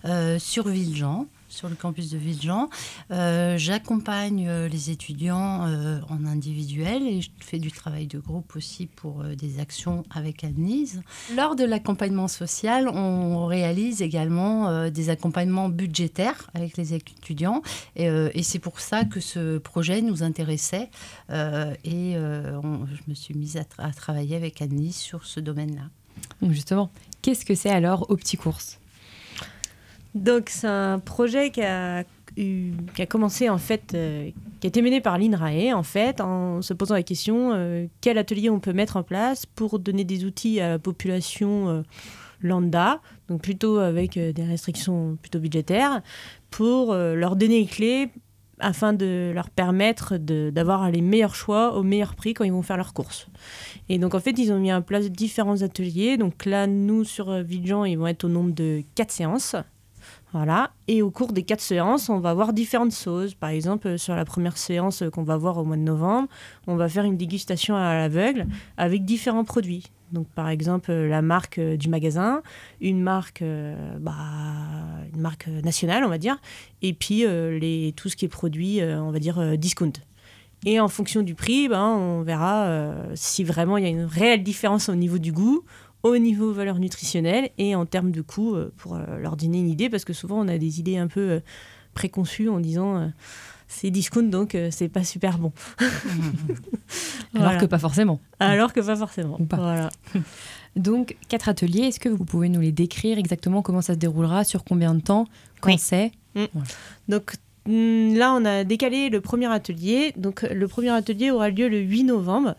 euh, 0.05 0.39
sur 0.39 0.69
Villejean, 0.69 1.27
sur 1.57 1.69
le 1.69 1.75
campus 1.75 2.11
de 2.11 2.19
Villejean. 2.19 2.69
Euh, 3.11 3.57
J'accompagne 3.57 4.47
euh, 4.47 4.69
les 4.69 4.91
étudiants 4.91 5.67
euh, 5.67 6.01
en 6.11 6.27
individuel 6.27 7.03
et 7.07 7.23
je 7.23 7.31
fais 7.41 7.59
du 7.59 7.73
travail 7.73 8.07
de 8.07 8.19
groupe 8.19 8.55
aussi 8.57 8.87
pour 8.87 9.25
des 9.25 9.59
actions 9.59 10.05
avec 10.11 10.45
Annelise. 10.45 11.03
Lors 11.35 11.57
de 11.57 11.65
l'accompagnement 11.65 12.29
social, 12.29 12.89
on 12.89 13.47
réalise 13.47 14.03
également 14.03 14.91
des 14.91 15.09
accompagnements 15.09 15.69
budgétaires 15.69 16.51
avec 16.55 16.77
les 16.77 16.95
étudiants 16.95 17.63
et, 17.97 18.43
c'est 18.43 18.59
pour 18.59 18.81
ça 18.81 19.05
que 19.05 19.21
ce 19.21 19.59
projet 19.59 20.03
nous 20.03 20.23
intéressait 20.23 20.91
et 21.31 22.13
je 22.15 23.03
me 23.09 23.15
suis 23.15 23.35
mise 23.35 23.57
à, 23.57 23.63
tra- 23.63 23.89
à 23.89 23.93
travailler 23.93 24.37
avec 24.37 24.61
Annelise 24.63 24.97
sur 24.97 25.25
ce 25.25 25.41
domaine-là. 25.41 25.85
Justement, 26.51 26.91
qu'est-ce 27.23 27.45
que 27.45 27.55
c'est 27.55 27.71
alors 27.71 28.11
OptiCourse? 28.11 28.79
Donc 30.17 30.49
c'est 30.49 30.67
un 30.67 30.99
projet 30.99 31.51
qui 31.51 31.61
a, 31.61 32.05
commencé 33.07 33.51
en 33.51 33.59
fait, 33.59 33.93
euh, 33.95 34.31
qui 34.61 34.67
a 34.67 34.69
été 34.69 34.81
mené 34.81 35.03
par 35.03 35.19
l'INRAE 35.19 35.77
en 35.77 35.83
fait, 35.83 36.23
en 36.23 36.63
se 36.63 36.73
posant 36.73 36.95
la 36.95 37.03
question 37.03 37.53
euh, 37.53 37.87
quel 38.01 38.17
atelier 38.17 38.49
on 38.49 38.59
peut 38.59 38.73
mettre 38.73 38.97
en 38.97 39.03
place 39.03 39.45
pour 39.45 39.79
donner 39.79 40.05
des 40.05 40.25
outils 40.25 40.59
à 40.59 40.71
la 40.71 40.79
population 40.79 41.69
euh, 41.69 41.83
lambda, 42.41 43.03
donc 43.29 43.43
plutôt 43.43 43.77
avec 43.77 44.19
des 44.19 44.43
restrictions 44.43 45.19
plutôt 45.21 45.39
budgétaires, 45.39 46.01
pour 46.51 46.95
leur 46.95 47.37
donner 47.37 47.61
les 47.61 47.67
clés 47.67 48.11
afin 48.59 48.95
de 48.95 49.33
leur 49.35 49.51
permettre 49.51 50.17
d'avoir 50.17 50.91
les 50.91 51.03
meilleurs 51.03 51.35
choix 51.35 51.77
au 51.77 51.83
meilleur 51.83 52.15
prix 52.15 52.33
quand 52.33 52.45
ils 52.45 52.53
vont 52.53 52.63
faire 52.63 52.77
leurs 52.79 52.95
courses. 52.95 53.27
Et 53.91 53.99
donc 53.99 54.15
en 54.15 54.21
fait, 54.21 54.39
ils 54.39 54.53
ont 54.53 54.59
mis 54.59 54.73
en 54.73 54.81
place 54.81 55.11
différents 55.11 55.63
ateliers. 55.63 56.17
Donc 56.17 56.45
là, 56.47 56.67
nous 56.67 57.05
sur 57.05 57.43
Villejean, 57.43 57.85
ils 57.85 57.99
vont 57.99 58.07
être 58.07 58.25
au 58.25 58.29
nombre 58.29 58.55
de 58.55 58.83
quatre 58.95 59.11
séances. 59.11 59.57
Et 60.89 61.03
au 61.03 61.11
cours 61.11 61.33
des 61.33 61.43
quatre 61.43 61.61
séances, 61.61 62.09
on 62.09 62.19
va 62.19 62.35
voir 62.35 62.53
différentes 62.53 62.95
choses. 62.95 63.35
Par 63.35 63.51
exemple, 63.51 63.89
euh, 63.89 63.99
sur 63.99 64.15
la 64.15 64.25
première 64.25 64.57
séance 64.57 65.03
euh, 65.03 65.11
qu'on 65.11 65.23
va 65.23 65.37
voir 65.37 65.59
au 65.59 65.65
mois 65.65 65.77
de 65.77 65.83
novembre, 65.83 66.29
on 66.67 66.77
va 66.77 66.89
faire 66.89 67.05
une 67.05 67.17
dégustation 67.17 67.77
à 67.77 67.95
l'aveugle 67.95 68.47
avec 68.77 69.05
différents 69.05 69.45
produits. 69.45 69.85
Donc, 70.13 70.29
par 70.29 70.49
exemple, 70.49 70.91
euh, 70.91 71.09
la 71.09 71.23
marque 71.23 71.61
du 71.61 71.89
magasin, 71.89 72.43
une 72.81 73.03
marque, 73.03 73.43
bah, 74.01 74.13
une 75.13 75.21
marque 75.21 75.49
nationale, 75.49 76.05
on 76.05 76.09
va 76.09 76.19
dire, 76.19 76.37
et 76.83 76.93
puis 76.93 77.25
tout 77.97 78.09
ce 78.09 78.17
qui 78.17 78.25
est 78.25 78.29
produit, 78.29 78.81
on 78.83 79.11
va 79.11 79.19
dire, 79.19 79.59
discount. 79.59 79.93
Et 80.65 80.81
en 80.81 80.89
fonction 80.89 81.23
du 81.23 81.35
prix, 81.35 81.69
ben, 81.69 81.85
on 81.85 82.23
verra 82.23 82.93
si 83.15 83.45
vraiment 83.45 83.77
il 83.77 83.85
y 83.85 83.87
a 83.87 83.91
une 83.91 84.05
réelle 84.05 84.43
différence 84.43 84.89
au 84.89 84.95
niveau 84.95 85.19
du 85.19 85.33
goût, 85.33 85.65
au 86.03 86.17
niveau 86.19 86.53
valeur 86.53 86.79
nutritionnelle 86.79 87.51
et 87.59 87.75
en 87.75 87.87
termes 87.87 88.13
de 88.13 88.23
coût 88.23 88.55
euh, 88.55 88.73
pour 88.77 88.95
euh, 88.95 89.19
leur 89.19 89.37
donner 89.37 89.59
une 89.59 89.69
idée 89.69 89.89
parce 89.91 90.05
que 90.05 90.13
souvent 90.13 90.39
on 90.39 90.49
a 90.49 90.59
des 90.59 90.79
idées 90.79 90.99
un 90.99 91.09
peu 91.09 91.21
euh, 91.21 91.41
préconçues 91.95 92.49
en 92.49 92.61
disant 92.61 93.11
c'est 93.69 93.91
discount 93.91 94.23
donc 94.23 94.57
c'est 94.71 94.89
pas 94.89 95.03
super 95.03 95.39
bon. 95.39 95.53
Alors 97.35 97.57
que 97.59 97.67
pas 97.67 97.79
forcément. 97.79 98.21
Alors 98.39 98.73
que 98.73 98.81
pas 98.81 98.97
forcément. 98.97 99.37
Ou 99.41 99.47
pas. 99.47 99.57
Voilà. 99.57 99.91
Donc, 100.77 101.17
quatre 101.29 101.49
ateliers, 101.49 101.85
est-ce 101.85 101.99
que 101.99 102.11
vous 102.11 102.27
pouvez 102.27 102.51
nous 102.51 102.61
les 102.61 102.71
décrire 102.71 103.17
exactement? 103.17 103.63
Comment 103.63 103.81
ça 103.81 103.95
se 103.95 103.99
déroulera, 103.99 104.45
sur 104.45 104.63
combien 104.63 104.95
de 104.95 105.01
temps, 105.01 105.27
quand 105.63 105.71
Oui. 105.71 105.79
c'est? 105.79 106.13
Donc 107.09 107.33
hum, 107.67 108.15
là 108.15 108.35
on 108.35 108.45
a 108.45 108.63
décalé 108.63 109.09
le 109.09 109.23
premier 109.23 109.47
atelier. 109.47 110.13
Donc 110.19 110.43
le 110.43 110.69
premier 110.69 110.91
atelier 110.91 111.31
aura 111.31 111.49
lieu 111.49 111.69
le 111.69 111.79
8 111.79 112.05
novembre. 112.05 112.57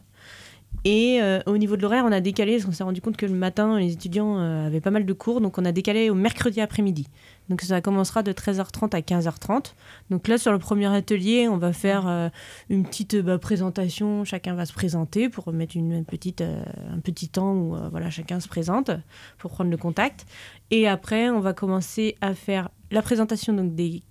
Et 0.84 1.22
euh, 1.22 1.40
au 1.46 1.58
niveau 1.58 1.76
de 1.76 1.82
l'horaire, 1.82 2.06
on 2.06 2.12
a 2.12 2.22
décalé 2.22 2.54
parce 2.54 2.66
qu'on 2.66 2.72
s'est 2.72 2.84
rendu 2.84 3.02
compte 3.02 3.18
que 3.18 3.26
le 3.26 3.34
matin, 3.34 3.80
les 3.80 3.94
étudiants 3.94 4.40
euh, 4.40 4.68
avaient 4.68 4.82
pas 4.82 4.92
mal 4.92 5.06
de 5.06 5.14
cours, 5.14 5.42
donc 5.42 5.58
on 5.58 5.66
a 5.66 5.72
décalé 5.72 6.10
au 6.10 6.16
mercredi 6.16 6.62
après-midi. 6.62 7.08
Donc 7.50 7.62
ça 7.62 7.82
commencera 7.82 8.24
de 8.24 8.32
13h30 8.32 8.96
à 8.96 9.02
15h30. 9.02 9.74
Donc 10.10 10.28
là, 10.28 10.38
sur 10.38 10.52
le 10.52 10.60
premier 10.60 10.88
atelier, 10.88 11.48
on 11.48 11.58
va 11.58 11.74
faire 11.74 12.08
euh, 12.08 12.30
une 12.70 12.84
petite 12.86 13.18
bah, 13.18 13.38
présentation. 13.38 14.24
Chacun 14.24 14.54
va 14.54 14.66
se 14.66 14.74
présenter 14.74 15.30
pour 15.30 15.52
mettre 15.52 15.76
une, 15.76 16.06
petite, 16.06 16.42
un 16.42 17.00
petit 17.00 17.30
temps 17.30 17.54
où 17.54 17.76
voilà, 17.92 18.10
chacun 18.10 18.40
se 18.40 18.48
présente 18.48 18.92
pour 19.38 19.52
prendre 19.52 19.72
le 19.72 19.78
contact. 19.78 20.26
Et 20.72 20.88
après, 20.88 21.30
on 21.30 21.40
va 21.40 21.54
commencer 21.54 22.16
à 22.22 22.34
faire 22.34 22.70
la 22.92 23.02
présentation 23.02 23.54
donc, 23.54 23.76
des 23.76 24.04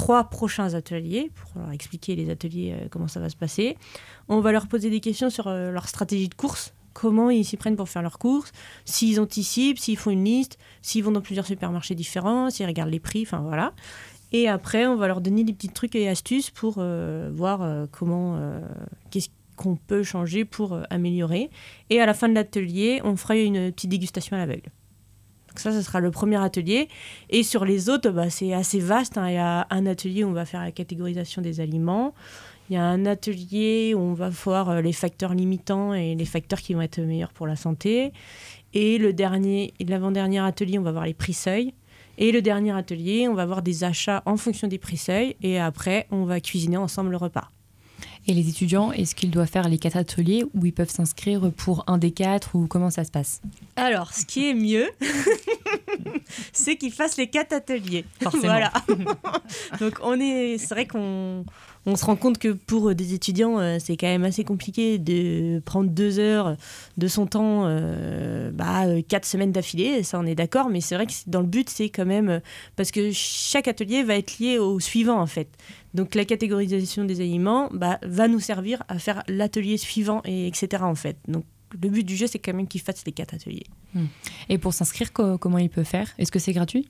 trois 0.00 0.24
prochains 0.24 0.72
ateliers 0.72 1.30
pour 1.34 1.60
leur 1.60 1.72
expliquer 1.72 2.16
les 2.16 2.30
ateliers, 2.30 2.72
euh, 2.72 2.88
comment 2.90 3.06
ça 3.06 3.20
va 3.20 3.28
se 3.28 3.36
passer. 3.36 3.76
On 4.28 4.40
va 4.40 4.50
leur 4.50 4.66
poser 4.66 4.88
des 4.88 5.00
questions 5.00 5.28
sur 5.28 5.46
euh, 5.46 5.70
leur 5.70 5.88
stratégie 5.88 6.30
de 6.30 6.34
course, 6.34 6.72
comment 6.94 7.28
ils 7.28 7.44
s'y 7.44 7.58
prennent 7.58 7.76
pour 7.76 7.90
faire 7.90 8.00
leurs 8.00 8.18
courses, 8.18 8.50
s'ils 8.86 9.20
anticipent, 9.20 9.78
s'ils 9.78 9.98
font 9.98 10.10
une 10.10 10.24
liste, 10.24 10.56
s'ils 10.80 11.04
vont 11.04 11.10
dans 11.10 11.20
plusieurs 11.20 11.44
supermarchés 11.44 11.94
différents, 11.94 12.48
s'ils 12.48 12.64
regardent 12.64 12.88
les 12.90 12.98
prix, 12.98 13.24
enfin 13.26 13.40
voilà. 13.40 13.74
Et 14.32 14.48
après, 14.48 14.86
on 14.86 14.96
va 14.96 15.06
leur 15.06 15.20
donner 15.20 15.44
des 15.44 15.52
petits 15.52 15.68
trucs 15.68 15.94
et 15.94 16.08
astuces 16.08 16.48
pour 16.48 16.76
euh, 16.78 17.28
voir 17.34 17.88
comment, 17.90 18.40
qu'est-ce 19.10 19.28
qu'on 19.56 19.76
peut 19.76 20.02
changer 20.02 20.46
pour 20.46 20.78
améliorer. 20.88 21.50
Et 21.90 22.00
à 22.00 22.06
la 22.06 22.14
fin 22.14 22.30
de 22.30 22.34
l'atelier, 22.34 23.02
on 23.04 23.16
fera 23.16 23.36
une 23.36 23.70
petite 23.70 23.90
dégustation 23.90 24.34
à 24.36 24.38
l'aveugle. 24.38 24.70
Ça, 25.56 25.72
ce 25.72 25.82
sera 25.82 26.00
le 26.00 26.10
premier 26.10 26.36
atelier. 26.36 26.88
Et 27.28 27.42
sur 27.42 27.64
les 27.64 27.88
autres, 27.88 28.10
bah, 28.10 28.30
c'est 28.30 28.52
assez 28.52 28.80
vaste. 28.80 29.18
hein. 29.18 29.28
Il 29.28 29.34
y 29.34 29.38
a 29.38 29.66
un 29.70 29.86
atelier 29.86 30.24
où 30.24 30.28
on 30.28 30.32
va 30.32 30.44
faire 30.44 30.62
la 30.62 30.72
catégorisation 30.72 31.42
des 31.42 31.60
aliments. 31.60 32.14
Il 32.68 32.74
y 32.74 32.76
a 32.76 32.84
un 32.84 33.04
atelier 33.04 33.94
où 33.96 33.98
on 33.98 34.14
va 34.14 34.28
voir 34.28 34.70
euh, 34.70 34.80
les 34.80 34.92
facteurs 34.92 35.34
limitants 35.34 35.92
et 35.92 36.14
les 36.14 36.24
facteurs 36.24 36.60
qui 36.60 36.74
vont 36.74 36.82
être 36.82 37.00
meilleurs 37.00 37.32
pour 37.32 37.48
la 37.48 37.56
santé. 37.56 38.12
Et 38.72 38.98
l'avant-dernier 38.98 40.38
atelier, 40.38 40.78
on 40.78 40.82
va 40.82 40.92
voir 40.92 41.04
les 41.04 41.14
prix 41.14 41.32
seuils. 41.32 41.74
Et 42.16 42.30
le 42.30 42.42
dernier 42.42 42.72
atelier, 42.72 43.26
on 43.28 43.34
va 43.34 43.46
voir 43.46 43.62
des 43.62 43.82
achats 43.82 44.22
en 44.26 44.36
fonction 44.36 44.68
des 44.68 44.78
prix 44.78 44.98
seuils. 44.98 45.34
Et 45.42 45.58
après, 45.58 46.06
on 46.10 46.24
va 46.24 46.40
cuisiner 46.40 46.76
ensemble 46.76 47.10
le 47.10 47.16
repas. 47.16 47.50
Et 48.26 48.34
les 48.34 48.48
étudiants, 48.48 48.92
est-ce 48.92 49.14
qu'ils 49.14 49.30
doivent 49.30 49.48
faire 49.48 49.68
les 49.68 49.78
quatre 49.78 49.96
ateliers 49.96 50.44
ou 50.54 50.66
ils 50.66 50.72
peuvent 50.72 50.90
s'inscrire 50.90 51.50
pour 51.52 51.84
un 51.86 51.98
des 51.98 52.10
quatre 52.10 52.54
ou 52.54 52.66
comment 52.66 52.90
ça 52.90 53.04
se 53.04 53.10
passe? 53.10 53.40
Alors, 53.76 54.12
ce 54.12 54.24
qui 54.24 54.48
est 54.48 54.54
mieux, 54.54 54.88
c'est 56.52 56.76
qu'ils 56.76 56.92
fassent 56.92 57.16
les 57.16 57.28
quatre 57.28 57.52
ateliers. 57.52 58.04
Forcément. 58.22 58.44
Voilà. 58.44 58.72
Donc, 59.80 59.98
on 60.02 60.20
est, 60.20 60.58
c'est 60.58 60.74
vrai 60.74 60.86
qu'on 60.86 61.44
on 61.86 61.96
se 61.96 62.04
rend 62.04 62.16
compte 62.16 62.38
que 62.38 62.48
pour 62.48 62.94
des 62.94 63.14
étudiants, 63.14 63.58
euh, 63.58 63.78
c'est 63.80 63.96
quand 63.96 64.06
même 64.06 64.24
assez 64.24 64.44
compliqué 64.44 64.98
de 64.98 65.60
prendre 65.64 65.88
deux 65.90 66.18
heures 66.18 66.56
de 66.98 67.08
son 67.08 67.26
temps, 67.26 67.62
euh, 67.66 68.50
bah, 68.52 68.86
euh, 68.86 69.00
quatre 69.06 69.24
semaines 69.24 69.50
d'affilée. 69.52 70.02
Ça, 70.02 70.18
on 70.20 70.26
est 70.26 70.34
d'accord. 70.34 70.68
Mais 70.68 70.80
c'est 70.80 70.94
vrai 70.94 71.06
que 71.06 71.12
dans 71.26 71.40
le 71.40 71.46
but, 71.46 71.70
c'est 71.70 71.88
quand 71.88 72.04
même 72.06 72.28
euh, 72.28 72.40
parce 72.76 72.90
que 72.90 73.10
chaque 73.12 73.66
atelier 73.66 74.02
va 74.02 74.16
être 74.16 74.38
lié 74.38 74.58
au 74.58 74.78
suivant 74.78 75.18
en 75.20 75.26
fait. 75.26 75.48
Donc, 75.94 76.14
la 76.14 76.24
catégorisation 76.24 77.04
des 77.04 77.20
aliments 77.20 77.68
bah, 77.72 77.98
va 78.02 78.28
nous 78.28 78.40
servir 78.40 78.82
à 78.88 78.98
faire 78.98 79.22
l'atelier 79.26 79.76
suivant 79.76 80.20
et 80.24 80.46
etc. 80.46 80.82
En 80.84 80.94
fait. 80.94 81.16
Donc, 81.28 81.44
le 81.82 81.88
but 81.88 82.04
du 82.04 82.16
jeu, 82.16 82.26
c'est 82.26 82.38
quand 82.40 82.52
même 82.52 82.66
qu'ils 82.68 82.80
fassent 82.80 83.04
les 83.06 83.12
quatre 83.12 83.34
ateliers. 83.34 83.66
Et 84.48 84.58
pour 84.58 84.74
s'inscrire, 84.74 85.12
co- 85.12 85.38
comment 85.38 85.58
ils 85.58 85.70
peuvent 85.70 85.84
faire? 85.84 86.08
Est-ce 86.18 86.30
que 86.32 86.38
c'est 86.38 86.52
gratuit? 86.52 86.88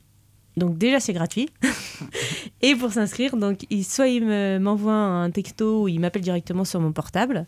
Donc 0.57 0.78
déjà 0.78 1.00
c'est 1.00 1.12
gratuit. 1.12 1.49
et 2.62 2.75
pour 2.75 2.92
s'inscrire, 2.92 3.37
donc 3.37 3.66
il, 3.71 3.85
soit 3.85 4.09
il 4.09 4.25
me- 4.26 4.59
m'envoie 4.59 4.92
un 4.95 5.30
texto 5.30 5.83
ou 5.85 5.88
il 5.88 6.00
m'appelle 6.00 6.23
directement 6.23 6.64
sur 6.64 6.80
mon 6.80 6.92
portable, 6.92 7.47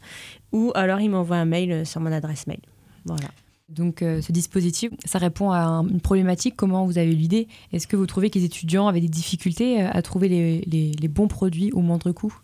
ou 0.53 0.73
alors 0.75 1.01
il 1.01 1.11
m'envoie 1.11 1.37
un 1.37 1.45
mail 1.45 1.73
euh, 1.73 1.85
sur 1.85 2.01
mon 2.01 2.13
adresse 2.13 2.47
mail. 2.47 2.61
Voilà. 3.05 3.29
Donc 3.69 4.03
euh, 4.03 4.21
ce 4.21 4.33
dispositif, 4.33 4.91
ça 5.05 5.19
répond 5.19 5.51
à 5.51 5.59
un- 5.61 5.89
une 5.89 6.01
problématique. 6.01 6.55
Comment 6.57 6.85
vous 6.85 6.99
avez 6.99 7.11
eu 7.11 7.15
l'idée? 7.17 7.49
Est-ce 7.73 7.87
que 7.87 7.97
vous 7.97 8.07
trouvez 8.07 8.31
que 8.31 8.39
les 8.39 8.45
étudiants 8.45 8.87
avaient 8.87 9.01
des 9.01 9.09
difficultés 9.09 9.83
euh, 9.83 9.89
à 9.93 10.03
trouver 10.03 10.29
les, 10.29 10.61
les- 10.67 10.93
les 10.93 11.09
bons 11.09 11.29
produits 11.29 11.73
au 11.73 11.81
moindre 11.81 12.13
coût? 12.13 12.35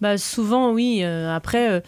Bah 0.00 0.18
souvent 0.18 0.72
oui. 0.72 1.00
euh, 1.02 1.34
après, 1.34 1.70
euh, 1.70 1.80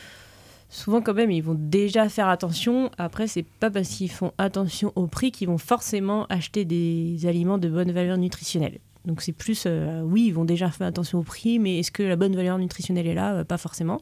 souvent 0.75 1.01
quand 1.01 1.15
même 1.15 1.31
ils 1.31 1.43
vont 1.43 1.57
déjà 1.59 2.09
faire 2.09 2.29
attention. 2.29 2.91
Après 2.99 3.27
c'est 3.27 3.45
pas 3.45 3.71
parce 3.71 3.89
qu'ils 3.89 4.11
font 4.11 4.33
attention 4.39 4.93
au 4.97 5.07
prix 5.07 5.31
qu'ils 5.31 5.49
vont 5.49 5.59
forcément 5.59 6.27
acheter 6.27 6.65
des 6.65 7.27
aliments 7.27 7.59
de 7.59 7.69
bonne 7.69 7.93
valeur 7.93 8.19
nutritionnelle. 8.19 8.79
Donc 9.05 9.21
c'est 9.21 9.33
plus, 9.33 9.65
euh, 9.67 10.01
oui, 10.03 10.27
ils 10.27 10.35
vont 10.35 10.45
déjà 10.45 10.71
faire 10.71 10.87
attention 10.87 11.19
au 11.19 11.23
prix, 11.23 11.59
mais 11.59 11.79
est-ce 11.79 11.91
que 11.91 12.03
la 12.03 12.17
bonne 12.17 12.35
valeur 12.35 12.59
nutritionnelle 12.59 13.07
est 13.07 13.15
là? 13.15 13.35
Euh, 13.35 13.45
Pas 13.45 13.59
forcément. 13.59 14.01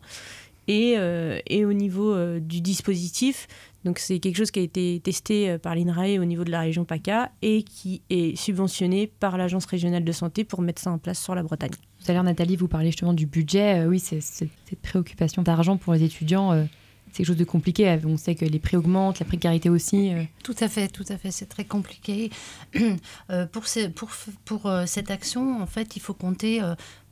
Et, 0.68 0.94
euh, 0.96 1.40
au 1.50 1.72
niveau 1.72 2.38
du 2.38 2.60
dispositif, 2.60 3.48
c'est 3.96 4.20
quelque 4.20 4.36
chose 4.36 4.52
qui 4.52 4.60
a 4.60 4.62
été 4.62 5.00
testé 5.02 5.58
par 5.58 5.74
l'INRAE 5.74 6.20
au 6.20 6.24
niveau 6.24 6.44
de 6.44 6.52
la 6.52 6.60
région 6.60 6.84
PACA 6.84 7.32
et 7.42 7.64
qui 7.64 8.00
est 8.10 8.36
subventionné 8.36 9.08
par 9.08 9.36
l'Agence 9.36 9.66
régionale 9.66 10.04
de 10.04 10.12
santé 10.12 10.44
pour 10.44 10.62
mettre 10.62 10.80
ça 10.80 10.92
en 10.92 10.98
place 10.98 11.20
sur 11.20 11.34
la 11.34 11.42
Bretagne. 11.42 11.72
Tout 12.02 12.10
à 12.10 12.14
l'heure, 12.14 12.24
Nathalie, 12.24 12.56
vous 12.56 12.66
parlez 12.66 12.88
justement 12.88 13.12
du 13.12 13.26
budget. 13.26 13.80
Euh, 13.80 13.86
oui, 13.86 14.00
c'est 14.00 14.20
cette 14.20 14.48
préoccupation 14.82 15.42
d'argent 15.42 15.76
pour 15.76 15.92
les 15.92 16.02
étudiants, 16.02 16.52
euh, 16.52 16.64
c'est 17.06 17.18
quelque 17.18 17.26
chose 17.28 17.36
de 17.36 17.44
compliqué. 17.44 17.88
Euh, 17.88 17.98
On 18.06 18.16
sait 18.16 18.34
que 18.34 18.44
les 18.44 18.58
prix 18.58 18.76
augmentent, 18.76 19.20
la 19.20 19.26
précarité 19.26 19.70
aussi. 19.70 20.10
Tout 20.42 20.56
à 20.58 20.68
fait, 20.68 20.88
tout 20.88 21.04
à 21.10 21.16
fait, 21.16 21.30
c'est 21.30 21.46
très 21.46 21.64
compliqué. 21.64 22.30
Pour, 23.52 23.66
cette 24.86 25.10
action, 25.12 25.62
en 25.62 25.66
fait, 25.66 25.94
il 25.94 26.00
faut 26.00 26.14
compter 26.14 26.60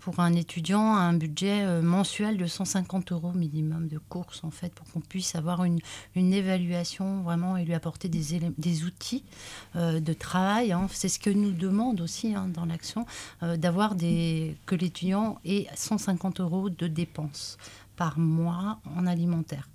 pour 0.01 0.21
un 0.21 0.35
étudiant 0.35 0.95
un 0.95 1.13
budget 1.13 1.63
euh, 1.63 1.83
mensuel 1.83 2.37
de 2.37 2.47
150 2.47 3.13
euros 3.13 3.33
minimum 3.33 3.87
de 3.87 3.99
course, 3.99 4.43
en 4.45 4.51
fait, 4.51 4.73
pour 4.75 4.87
qu'on 4.91 5.01
puisse 5.01 5.35
avoir 5.35 5.65
une, 5.65 5.81
évaluation 6.17 7.23
vraiment 7.23 7.57
et 7.57 7.65
lui 7.65 7.75
apporter 7.75 8.09
des, 8.09 8.41
des 8.57 8.85
outils 8.85 9.25
euh, 9.77 10.01
de 10.01 10.13
travail. 10.13 10.73
hein. 10.73 10.87
C'est 10.91 11.09
ce 11.09 11.19
que 11.19 11.31
nous 11.31 11.53
demande 11.53 12.01
aussi 12.01 12.35
hein, 12.35 12.49
dans 12.49 12.65
l'action, 12.65 13.07
euh, 13.43 13.57
d'avoir 13.57 13.95
des 13.95 14.57
que 14.67 14.75
l'étudiant 14.75 15.39
ait 15.45 15.67
150 15.75 16.41
euros 16.41 16.71
de 16.71 16.87
dépenses 16.87 17.59
par 17.97 18.19
mois 18.19 18.79
en 18.97 19.07
alimentaire. 19.07 19.69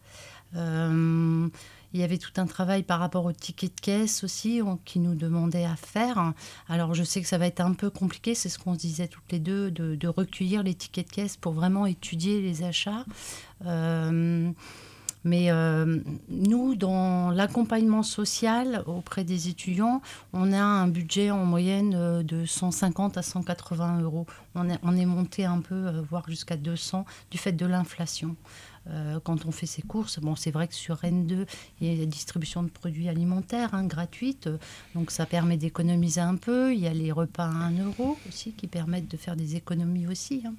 Euh, 0.55 1.47
il 1.93 2.01
y 2.01 2.03
avait 2.03 2.17
tout 2.17 2.31
un 2.37 2.45
travail 2.45 2.83
par 2.83 2.99
rapport 2.99 3.23
au 3.23 3.31
ticket 3.31 3.67
de 3.67 3.79
caisse 3.81 4.25
aussi 4.25 4.59
qui 4.83 4.99
nous 4.99 5.15
demandait 5.15 5.63
à 5.63 5.77
faire. 5.77 6.33
Alors 6.67 6.93
je 6.93 7.03
sais 7.03 7.21
que 7.21 7.27
ça 7.27 7.37
va 7.37 7.47
être 7.47 7.61
un 7.61 7.73
peu 7.73 7.89
compliqué, 7.89 8.35
c'est 8.35 8.49
ce 8.49 8.59
qu'on 8.59 8.73
se 8.73 8.79
disait 8.79 9.07
toutes 9.07 9.31
les 9.31 9.39
deux, 9.39 9.71
de, 9.71 10.07
recueillir 10.07 10.61
les 10.61 10.73
tickets 10.73 11.07
de 11.07 11.11
caisse 11.13 11.37
pour 11.37 11.53
vraiment 11.53 11.85
étudier 11.85 12.41
les 12.41 12.63
achats. 12.63 13.05
Euh, 13.65 14.51
mais 15.23 15.49
euh, 15.49 16.01
nous, 16.29 16.75
dans 16.75 17.31
l'accompagnement 17.31 18.03
social 18.03 18.83
auprès 18.85 19.23
des 19.23 19.47
étudiants, 19.47 20.01
on 20.33 20.53
a 20.53 20.61
un 20.61 20.87
budget 20.87 21.31
en 21.31 21.45
moyenne 21.45 22.21
de 22.23 22.45
150 22.45 23.17
à 23.17 23.23
180 23.23 24.01
euros. 24.01 24.27
On 24.53 24.69
est, 24.69 24.77
on 24.83 24.95
est 24.95 25.05
monté 25.05 25.45
un 25.45 25.61
peu, 25.61 25.89
voire 26.09 26.29
jusqu'à 26.29 26.57
200, 26.57 27.05
du 27.31 27.37
fait 27.39 27.53
de 27.53 27.65
l'inflation. 27.65 28.35
Euh, 28.89 29.19
quand 29.23 29.45
on 29.45 29.51
fait 29.51 29.65
ses 29.65 29.81
courses, 29.81 30.19
bon, 30.19 30.35
c'est 30.35 30.51
vrai 30.51 30.67
que 30.67 30.75
sur 30.75 30.97
N2, 30.97 31.47
il 31.81 31.87
y 31.87 31.95
a 31.95 31.99
la 31.99 32.05
distribution 32.05 32.61
de 32.63 32.69
produits 32.69 33.09
alimentaires 33.09 33.73
hein, 33.73 33.85
gratuite, 33.85 34.49
donc 34.93 35.11
ça 35.11 35.25
permet 35.25 35.57
d'économiser 35.57 36.21
un 36.21 36.35
peu. 36.35 36.73
Il 36.73 36.79
y 36.79 36.87
a 36.87 36.93
les 36.93 37.11
repas 37.11 37.45
à 37.45 37.49
1 37.49 37.83
euro 37.83 38.17
aussi 38.27 38.51
qui 38.51 38.67
permettent 38.67 39.09
de 39.09 39.17
faire 39.17 39.35
des 39.35 39.55
économies 39.55 40.07
aussi. 40.07 40.43
hein. 40.45 40.53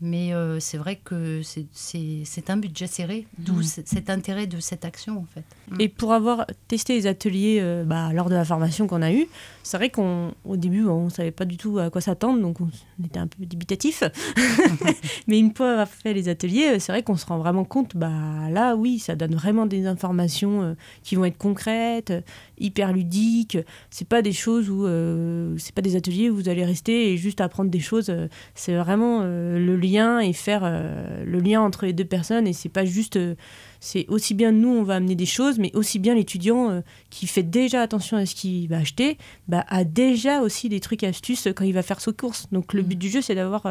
Mais 0.00 0.32
euh, 0.32 0.60
c'est 0.60 0.78
vrai 0.78 0.96
que 1.02 1.42
c'est- 1.42 2.50
un 2.50 2.56
budget 2.56 2.86
serré, 2.86 3.26
d'où 3.38 3.62
c- 3.62 3.82
cet 3.84 4.08
intérêt 4.10 4.46
de 4.46 4.60
cette 4.60 4.84
action 4.84 5.18
en 5.18 5.24
fait. 5.34 5.44
Mm. 5.70 5.80
Et 5.80 5.88
pour 5.88 6.12
avoir 6.12 6.46
testé 6.68 6.94
les 6.94 7.06
ateliers 7.06 7.58
euh, 7.60 7.84
bah, 7.84 8.12
lors 8.12 8.28
de 8.30 8.34
la 8.34 8.44
formation 8.44 8.86
qu'on 8.86 9.02
a 9.02 9.12
eue, 9.12 9.26
c'est 9.64 9.76
vrai 9.76 9.90
qu'au 9.90 10.30
début, 10.56 10.86
on 10.86 11.06
ne 11.06 11.10
savait 11.10 11.30
pas 11.32 11.44
du 11.44 11.56
tout 11.56 11.78
à 11.78 11.90
quoi 11.90 12.00
s'attendre, 12.00 12.40
donc 12.40 12.60
on 12.60 12.70
était 13.04 13.18
un 13.18 13.26
peu 13.26 13.44
dubitatif. 13.44 14.02
Mais 15.26 15.38
une 15.38 15.54
fois 15.54 15.72
avoir 15.72 15.88
fait 15.88 16.14
les 16.14 16.28
ateliers, 16.28 16.68
euh, 16.74 16.78
c'est 16.78 16.92
vrai 16.92 17.02
qu'on 17.02 17.16
se 17.16 17.26
rend 17.26 17.38
vraiment 17.38 17.64
compte, 17.64 17.96
bah, 17.96 18.48
là, 18.50 18.76
oui, 18.76 18.98
ça 18.98 19.14
donne 19.16 19.34
vraiment 19.34 19.66
des 19.66 19.86
informations 19.86 20.62
euh, 20.62 20.74
qui 21.02 21.16
vont 21.16 21.24
être 21.24 21.36
concrètes, 21.38 22.12
hyper 22.58 22.92
ludiques. 22.92 23.58
C'est 23.90 24.08
pas 24.08 24.22
des 24.22 24.32
choses 24.32 24.70
où, 24.70 24.86
c'est 25.58 25.74
pas 25.74 25.82
des 25.82 25.96
ateliers 25.96 26.30
où 26.30 26.36
vous 26.36 26.48
allez 26.48 26.64
rester 26.64 27.12
et 27.12 27.16
juste 27.16 27.40
apprendre 27.40 27.70
des 27.70 27.80
choses. 27.80 28.10
c'est 28.54 28.76
vraiment 28.76 29.22
le 29.22 29.76
lien 29.76 29.87
et 29.96 30.32
faire 30.32 30.62
euh, 30.64 31.24
le 31.24 31.40
lien 31.40 31.60
entre 31.60 31.86
les 31.86 31.92
deux 31.92 32.04
personnes. 32.04 32.46
Et 32.46 32.52
c'est 32.52 32.68
pas 32.68 32.84
juste 32.84 33.16
euh, 33.16 33.34
c'est 33.80 34.06
aussi 34.08 34.34
bien 34.34 34.52
nous, 34.52 34.68
on 34.68 34.82
va 34.82 34.96
amener 34.96 35.14
des 35.14 35.26
choses, 35.26 35.58
mais 35.58 35.70
aussi 35.74 35.98
bien 35.98 36.14
l'étudiant 36.14 36.70
euh, 36.70 36.80
qui 37.10 37.26
fait 37.26 37.42
déjà 37.42 37.82
attention 37.82 38.16
à 38.16 38.26
ce 38.26 38.34
qu'il 38.34 38.68
va 38.68 38.78
acheter, 38.78 39.18
bah, 39.46 39.64
a 39.68 39.84
déjà 39.84 40.40
aussi 40.40 40.68
des 40.68 40.80
trucs 40.80 41.04
astuces 41.04 41.48
quand 41.54 41.64
il 41.64 41.72
va 41.72 41.82
faire 41.82 42.00
ses 42.00 42.12
courses. 42.12 42.46
Donc 42.52 42.74
le 42.74 42.82
but 42.82 42.98
du 42.98 43.08
jeu, 43.08 43.20
c'est 43.22 43.34
d'avoir 43.34 43.62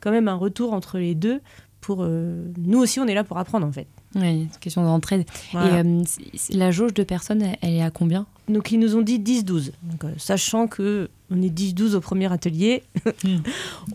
quand 0.00 0.10
même 0.10 0.28
un 0.28 0.34
retour 0.34 0.72
entre 0.72 0.98
les 0.98 1.14
deux. 1.14 1.40
Pour 1.80 2.06
nous 2.06 2.78
aussi, 2.78 2.98
on 2.98 3.06
est 3.06 3.14
là 3.14 3.24
pour 3.24 3.36
apprendre 3.36 3.66
en 3.66 3.72
fait. 3.72 3.86
Oui, 4.14 4.48
question 4.60 4.82
d'entraide. 4.84 5.24
Voilà. 5.52 5.80
Et 5.80 6.56
la 6.56 6.70
jauge 6.70 6.94
de 6.94 7.02
personnes, 7.02 7.42
elle, 7.60 7.74
est 7.74 7.82
à 7.82 7.90
combien? 7.90 8.26
Donc 8.48 8.72
ils 8.72 8.78
nous 8.78 8.96
ont 8.96 9.02
dit 9.02 9.18
10-12. 9.18 9.72
Donc, 9.82 10.04
euh, 10.04 10.12
sachant 10.16 10.66
que 10.66 11.10
on 11.30 11.40
est 11.42 11.48
10-12 11.48 11.94
au 11.94 12.00
premier 12.00 12.30
atelier, 12.32 12.82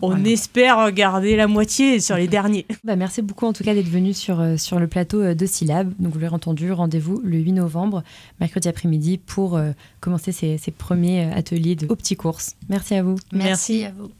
on 0.02 0.08
Voilà. 0.08 0.28
espère 0.30 0.92
garder 0.92 1.36
la 1.36 1.46
moitié 1.46 2.00
sur 2.00 2.16
les 2.16 2.26
derniers. 2.36 2.66
bah, 2.84 2.96
Merci 2.96 3.22
beaucoup 3.22 3.46
en 3.46 3.52
tout 3.52 3.62
cas 3.64 3.74
d'être 3.74 3.88
venu 3.88 4.12
sur, 4.14 4.40
euh, 4.40 4.56
sur 4.56 4.78
le 4.80 4.86
plateau 4.88 5.20
euh, 5.22 5.34
de 5.34 5.46
Syllab. 5.46 5.92
Donc 5.98 6.12
vous 6.12 6.18
l'avez 6.18 6.34
entendu, 6.34 6.72
rendez-vous 6.72 7.20
le 7.24 7.38
8 7.38 7.52
novembre, 7.52 8.02
mercredi 8.40 8.68
après-midi, 8.68 9.18
pour 9.18 9.56
euh, 9.56 9.70
commencer 10.00 10.32
ces, 10.32 10.58
ces 10.58 10.70
premiers 10.70 11.32
ateliers 11.32 11.76
de 11.76 11.86
aux 11.88 11.96
petits 11.96 12.16
courses. 12.16 12.56
Merci 12.68 12.94
à 12.94 13.02
vous. 13.02 13.16
Merci 13.32 13.84
à 13.84 13.92
vous. 13.92 14.10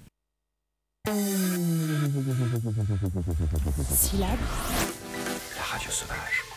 La 5.57 5.63
radio 5.65 5.91
sauvage. 5.91 6.50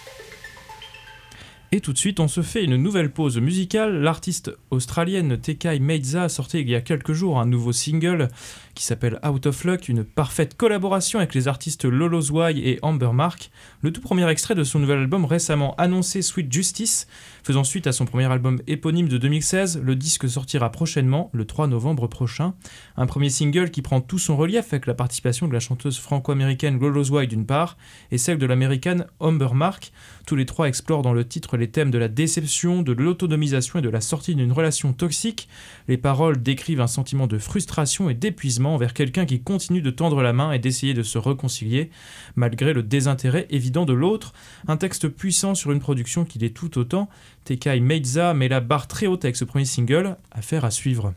Et 1.75 1.81
tout 1.81 1.91
de 1.91 1.97
suite, 1.97 2.19
on 2.19 2.27
se 2.27 2.43
fait 2.43 2.63
une 2.63 2.77
nouvelle 2.77 3.11
pause 3.11 3.39
musicale. 3.39 3.99
L'artiste 3.99 4.55
australienne 4.69 5.39
Tekai 5.39 5.79
Meiza 5.79 6.21
a 6.21 6.29
sorti 6.29 6.59
il 6.59 6.69
y 6.69 6.75
a 6.75 6.81
quelques 6.81 7.13
jours 7.13 7.39
un 7.39 7.47
nouveau 7.47 7.71
single 7.71 8.27
qui 8.75 8.83
s'appelle 8.83 9.19
Out 9.27 9.47
of 9.47 9.63
Luck, 9.63 9.89
une 9.89 10.03
parfaite 10.03 10.55
collaboration 10.55 11.17
avec 11.17 11.33
les 11.33 11.47
artistes 11.47 11.85
Lolo 11.85 12.21
et 12.49 12.77
Amber 12.83 13.09
Mark. 13.13 13.49
Le 13.81 13.91
tout 13.91 14.01
premier 14.01 14.29
extrait 14.29 14.53
de 14.53 14.63
son 14.63 14.77
nouvel 14.77 14.99
album 14.99 15.25
récemment 15.25 15.73
annoncé 15.79 16.21
Sweet 16.21 16.53
Justice, 16.53 17.07
faisant 17.43 17.63
suite 17.63 17.87
à 17.87 17.91
son 17.91 18.05
premier 18.05 18.31
album 18.31 18.61
éponyme 18.67 19.07
de 19.07 19.17
2016. 19.17 19.81
Le 19.83 19.95
disque 19.95 20.29
sortira 20.29 20.71
prochainement, 20.71 21.31
le 21.33 21.45
3 21.45 21.65
novembre 21.65 22.05
prochain. 22.05 22.53
Un 22.97 23.07
premier 23.07 23.31
single 23.31 23.71
qui 23.71 23.81
prend 23.81 23.99
tout 23.99 24.19
son 24.19 24.37
relief 24.37 24.73
avec 24.73 24.85
la 24.85 24.93
participation 24.93 25.47
de 25.47 25.53
la 25.53 25.59
chanteuse 25.59 25.97
franco-américaine 25.97 26.79
Lolo 26.79 27.03
d'une 27.25 27.47
part 27.47 27.77
et 28.11 28.19
celle 28.19 28.37
de 28.37 28.45
l'américaine 28.45 29.07
Amber 29.19 29.55
Mark. 29.55 29.91
Tous 30.27 30.35
les 30.35 30.45
trois 30.45 30.67
explorent 30.67 31.01
dans 31.01 31.13
le 31.13 31.27
titre 31.27 31.57
les 31.63 31.69
thèmes 31.69 31.91
de 31.91 31.97
la 31.97 32.09
déception, 32.09 32.81
de 32.81 32.91
l'autonomisation 32.91 33.79
et 33.79 33.81
de 33.81 33.87
la 33.87 34.01
sortie 34.01 34.35
d'une 34.35 34.51
relation 34.51 34.91
toxique. 34.91 35.47
Les 35.87 35.95
paroles 35.95 36.43
décrivent 36.43 36.81
un 36.81 36.87
sentiment 36.87 37.25
de 37.25 37.37
frustration 37.37 38.09
et 38.09 38.13
d'épuisement 38.13 38.75
envers 38.75 38.93
quelqu'un 38.93 39.25
qui 39.25 39.41
continue 39.41 39.81
de 39.81 39.89
tendre 39.89 40.21
la 40.21 40.33
main 40.33 40.51
et 40.51 40.59
d'essayer 40.59 40.93
de 40.93 41.03
se 41.03 41.17
réconcilier, 41.17 41.89
malgré 42.35 42.73
le 42.73 42.83
désintérêt 42.83 43.47
évident 43.49 43.85
de 43.85 43.93
l'autre. 43.93 44.33
Un 44.67 44.75
texte 44.75 45.07
puissant 45.07 45.55
sur 45.55 45.71
une 45.71 45.79
production 45.79 46.25
qui 46.25 46.37
l'est 46.37 46.53
tout 46.53 46.77
autant. 46.77 47.07
Tekai 47.45 47.79
Meiza 47.79 48.33
met 48.33 48.49
la 48.49 48.59
barre 48.59 48.89
très 48.89 49.07
haute 49.07 49.23
avec 49.23 49.37
ce 49.37 49.45
premier 49.45 49.63
single. 49.63 50.17
Affaire 50.31 50.65
à 50.65 50.71
suivre. 50.71 51.13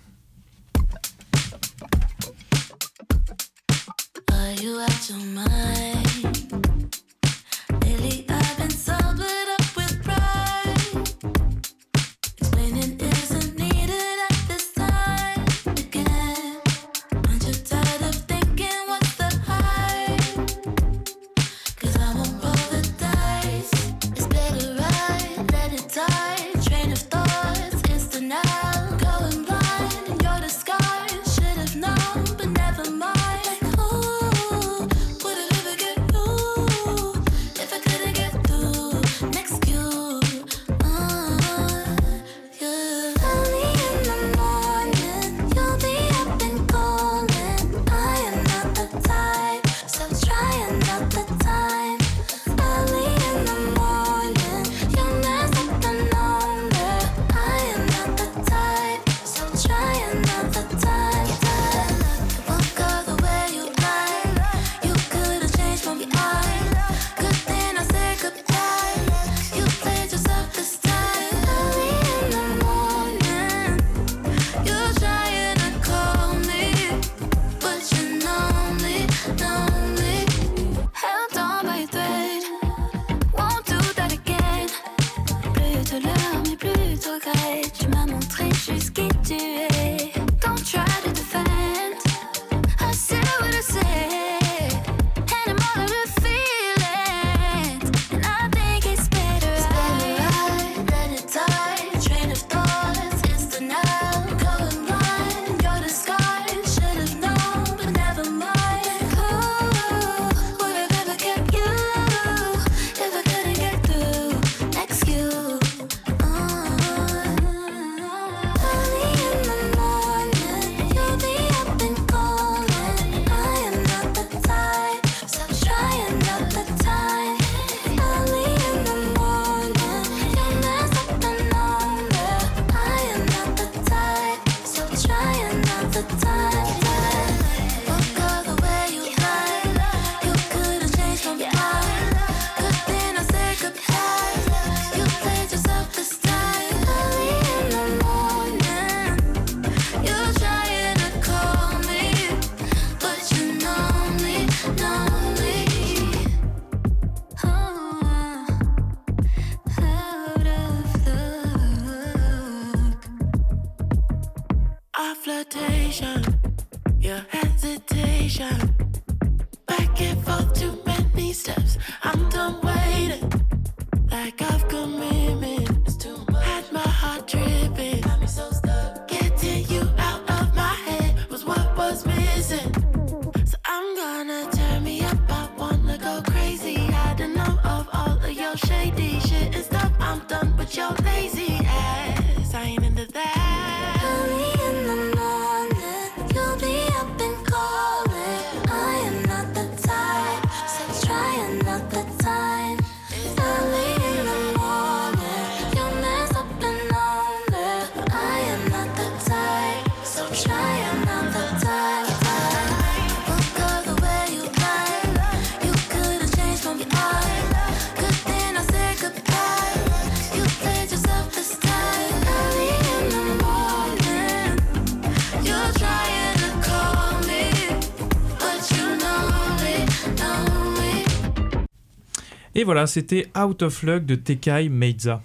Et 232.58 232.64
voilà, 232.64 232.86
c'était 232.86 233.26
Out 233.38 233.60
of 233.60 233.82
Luck 233.82 234.06
de 234.06 234.14
Tekai 234.14 234.70
Meiza. 234.70 235.20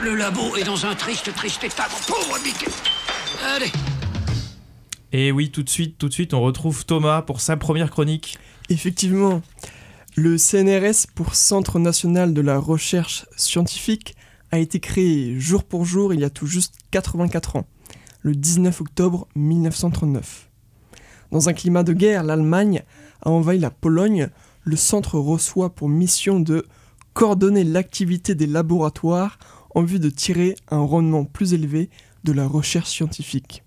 Le 0.00 0.14
labo 0.14 0.54
est 0.54 0.62
dans 0.62 0.86
un 0.86 0.94
triste, 0.94 1.34
triste 1.34 1.64
état, 1.64 1.88
mon 1.90 2.14
pauvre 2.14 2.38
Mickey. 2.44 2.70
Allez, 3.44 3.72
Et 5.10 5.32
oui, 5.32 5.50
tout 5.50 5.64
de 5.64 5.68
suite, 5.68 5.98
tout 5.98 6.08
de 6.08 6.12
suite, 6.12 6.34
on 6.34 6.40
retrouve 6.40 6.86
Thomas 6.86 7.22
pour 7.22 7.40
sa 7.40 7.56
première 7.56 7.90
chronique. 7.90 8.38
Effectivement, 8.68 9.42
le 10.14 10.38
CNRS 10.38 11.08
pour 11.16 11.34
Centre 11.34 11.80
national 11.80 12.32
de 12.32 12.42
la 12.42 12.58
recherche 12.58 13.26
scientifique 13.36 14.14
a 14.52 14.60
été 14.60 14.78
créé 14.78 15.36
jour 15.40 15.64
pour 15.64 15.84
jour 15.84 16.14
il 16.14 16.20
y 16.20 16.24
a 16.24 16.30
tout 16.30 16.46
juste 16.46 16.76
84 16.92 17.56
ans, 17.56 17.66
le 18.22 18.36
19 18.36 18.82
octobre 18.82 19.26
1939. 19.34 20.48
Dans 21.32 21.48
un 21.48 21.52
climat 21.52 21.82
de 21.82 21.92
guerre, 21.92 22.22
l'Allemagne 22.22 22.84
a 23.22 23.30
envahi 23.30 23.58
la 23.58 23.70
Pologne. 23.70 24.30
Le 24.68 24.76
centre 24.76 25.18
reçoit 25.18 25.74
pour 25.74 25.88
mission 25.88 26.40
de 26.40 26.66
coordonner 27.14 27.64
l'activité 27.64 28.34
des 28.34 28.46
laboratoires 28.46 29.38
en 29.74 29.82
vue 29.82 29.98
de 29.98 30.10
tirer 30.10 30.56
un 30.70 30.80
rendement 30.80 31.24
plus 31.24 31.54
élevé 31.54 31.88
de 32.24 32.32
la 32.32 32.46
recherche 32.46 32.90
scientifique. 32.90 33.64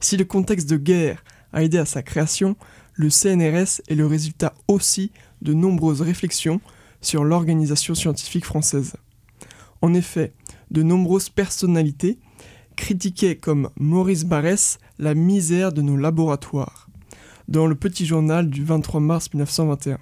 Si 0.00 0.16
le 0.16 0.24
contexte 0.24 0.70
de 0.70 0.78
guerre 0.78 1.22
a 1.52 1.62
aidé 1.62 1.76
à 1.76 1.84
sa 1.84 2.02
création, 2.02 2.56
le 2.94 3.10
CNRS 3.10 3.82
est 3.88 3.94
le 3.94 4.06
résultat 4.06 4.54
aussi 4.68 5.12
de 5.42 5.52
nombreuses 5.52 6.00
réflexions 6.00 6.62
sur 7.02 7.22
l'organisation 7.22 7.94
scientifique 7.94 8.46
française. 8.46 8.94
En 9.82 9.92
effet, 9.92 10.32
de 10.70 10.82
nombreuses 10.82 11.28
personnalités 11.28 12.18
critiquaient 12.74 13.36
comme 13.36 13.68
Maurice 13.78 14.24
Barrès 14.24 14.78
la 14.98 15.12
misère 15.12 15.74
de 15.74 15.82
nos 15.82 15.98
laboratoires, 15.98 16.88
dans 17.48 17.66
le 17.66 17.74
petit 17.74 18.06
journal 18.06 18.48
du 18.48 18.64
23 18.64 19.00
mars 19.00 19.28
1921. 19.34 19.98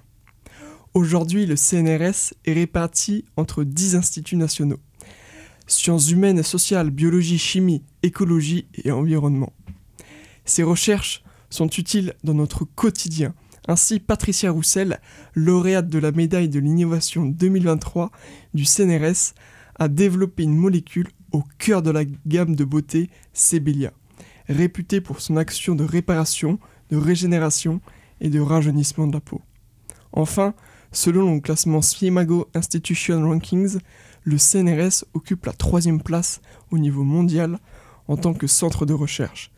Aujourd'hui, 0.95 1.45
le 1.45 1.57
CNRS 1.57 2.33
est 2.45 2.53
réparti 2.53 3.25
entre 3.35 3.65
10 3.65 3.97
instituts 3.97 4.37
nationaux. 4.37 4.79
Sciences 5.67 6.09
humaines 6.09 6.39
et 6.39 6.43
sociales, 6.43 6.89
biologie, 6.89 7.37
chimie, 7.37 7.83
écologie 8.01 8.69
et 8.81 8.91
environnement. 8.91 9.51
Ces 10.45 10.63
recherches 10.63 11.21
sont 11.49 11.67
utiles 11.67 12.13
dans 12.23 12.33
notre 12.33 12.63
quotidien. 12.63 13.33
Ainsi, 13.67 13.99
Patricia 13.99 14.51
Roussel, 14.51 15.01
lauréate 15.33 15.89
de 15.89 15.99
la 15.99 16.13
médaille 16.13 16.47
de 16.47 16.59
l'innovation 16.59 17.25
2023 17.25 18.09
du 18.53 18.63
CNRS, 18.63 19.33
a 19.77 19.89
développé 19.89 20.43
une 20.43 20.55
molécule 20.55 21.09
au 21.33 21.43
cœur 21.57 21.81
de 21.81 21.91
la 21.91 22.05
gamme 22.25 22.55
de 22.55 22.63
beauté 22.63 23.09
Sebelia, 23.33 23.91
réputée 24.47 25.01
pour 25.01 25.19
son 25.19 25.35
action 25.35 25.75
de 25.75 25.83
réparation, 25.83 26.57
de 26.89 26.95
régénération 26.95 27.81
et 28.21 28.29
de 28.29 28.39
rajeunissement 28.39 29.07
de 29.07 29.13
la 29.13 29.19
peau. 29.19 29.41
Enfin, 30.13 30.53
selon 30.95 31.35
le 31.35 31.41
classement 31.41 31.81
Scimago 31.81 32.47
Institution 32.53 33.21
Rankings, 33.27 33.79
le 34.23 34.37
CNRS 34.37 35.03
occupe 35.13 35.45
la 35.45 35.51
troisième 35.51 36.01
place 36.01 36.41
au 36.71 36.77
niveau 36.77 37.03
mondial 37.03 37.59
en 38.07 38.15
tant 38.17 38.33
que 38.33 38.47
centre 38.47 38.85
de 38.85 38.93
recherche. 38.93 39.51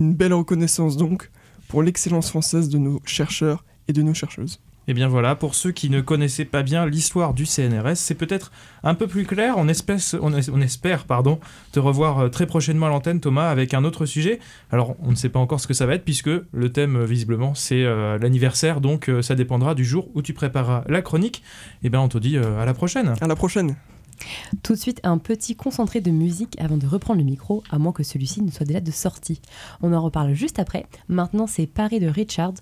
Une 0.00 0.14
belle 0.14 0.32
reconnaissance 0.32 0.96
donc 0.96 1.30
pour 1.68 1.82
l'excellence 1.82 2.30
française 2.30 2.70
de 2.70 2.78
nos 2.78 3.00
chercheurs 3.04 3.64
et 3.86 3.92
de 3.92 4.00
nos 4.00 4.14
chercheuses. 4.14 4.60
Et 4.88 4.94
bien 4.94 5.06
voilà, 5.06 5.34
pour 5.36 5.54
ceux 5.54 5.70
qui 5.70 5.90
ne 5.90 6.00
connaissaient 6.00 6.44
pas 6.46 6.62
bien 6.64 6.86
l'histoire 6.86 7.34
du 7.34 7.44
CNRS, 7.46 7.94
c'est 7.96 8.14
peut-être 8.14 8.50
un 8.82 8.94
peu 8.94 9.06
plus 9.06 9.24
clair. 9.26 9.54
On, 9.58 9.68
espèce- 9.68 10.16
on 10.20 10.32
es- 10.36 10.48
on 10.50 10.60
espère 10.60 11.04
pardon, 11.04 11.38
te 11.72 11.78
revoir 11.78 12.18
euh, 12.20 12.28
très 12.30 12.46
prochainement 12.46 12.86
à 12.86 12.88
l'antenne, 12.88 13.20
Thomas, 13.20 13.50
avec 13.50 13.74
un 13.74 13.84
autre 13.84 14.06
sujet. 14.06 14.40
Alors, 14.72 14.96
on 15.02 15.10
ne 15.10 15.14
sait 15.16 15.28
pas 15.28 15.38
encore 15.40 15.60
ce 15.60 15.66
que 15.66 15.74
ça 15.74 15.84
va 15.86 15.94
être, 15.94 16.04
puisque 16.04 16.30
le 16.52 16.72
thème, 16.72 16.96
euh, 16.96 17.04
visiblement, 17.04 17.54
c'est 17.54 17.84
euh, 17.84 18.16
l'anniversaire, 18.18 18.80
donc 18.80 19.08
euh, 19.10 19.20
ça 19.22 19.34
dépendra 19.34 19.74
du 19.74 19.84
jour 19.84 20.08
où 20.14 20.22
tu 20.22 20.32
prépareras 20.32 20.84
la 20.88 21.02
chronique. 21.02 21.42
Et 21.82 21.90
bien, 21.90 22.00
on 22.00 22.08
te 22.08 22.18
dit 22.18 22.36
euh, 22.38 22.58
à 22.60 22.64
la 22.64 22.72
prochaine. 22.74 23.12
À 23.20 23.26
la 23.26 23.36
prochaine 23.36 23.76
Tout 24.62 24.72
de 24.72 24.78
suite, 24.78 25.00
un 25.04 25.18
petit 25.18 25.54
concentré 25.54 26.00
de 26.00 26.10
musique 26.10 26.58
avant 26.58 26.78
de 26.78 26.86
reprendre 26.86 27.18
le 27.20 27.26
micro, 27.26 27.62
à 27.70 27.78
moins 27.78 27.92
que 27.92 28.02
celui-ci 28.02 28.40
ne 28.42 28.50
soit 28.50 28.64
déjà 28.66 28.80
de 28.80 28.90
sortie. 28.90 29.40
On 29.82 29.92
en 29.92 30.00
reparle 30.02 30.32
juste 30.32 30.58
après. 30.58 30.86
Maintenant, 31.08 31.46
c'est 31.46 31.66
Paris 31.66 32.00
de 32.00 32.08
Richard. 32.08 32.54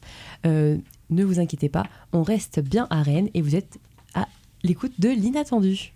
Euh, 0.44 0.76
ne 1.10 1.24
vous 1.24 1.40
inquiétez 1.40 1.68
pas, 1.68 1.84
on 2.12 2.22
reste 2.22 2.60
bien 2.60 2.86
à 2.90 3.02
Rennes 3.02 3.30
et 3.34 3.42
vous 3.42 3.56
êtes 3.56 3.78
à 4.14 4.26
l'écoute 4.62 5.00
de 5.00 5.08
l'inattendu. 5.08 5.95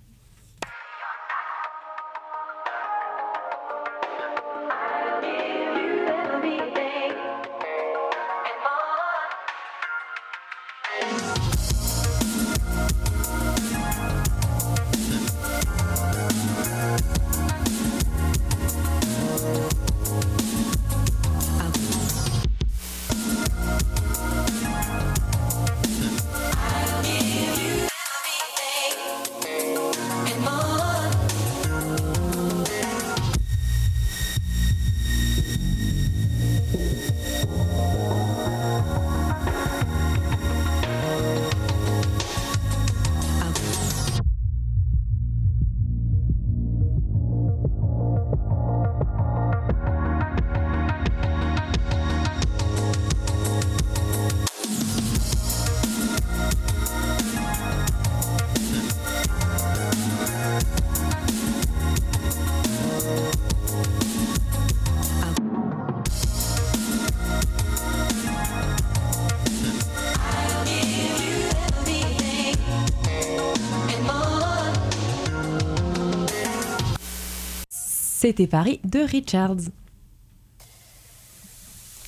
C'était 78.30 78.46
Paris 78.46 78.78
de 78.84 79.00
Richards. 79.00 79.56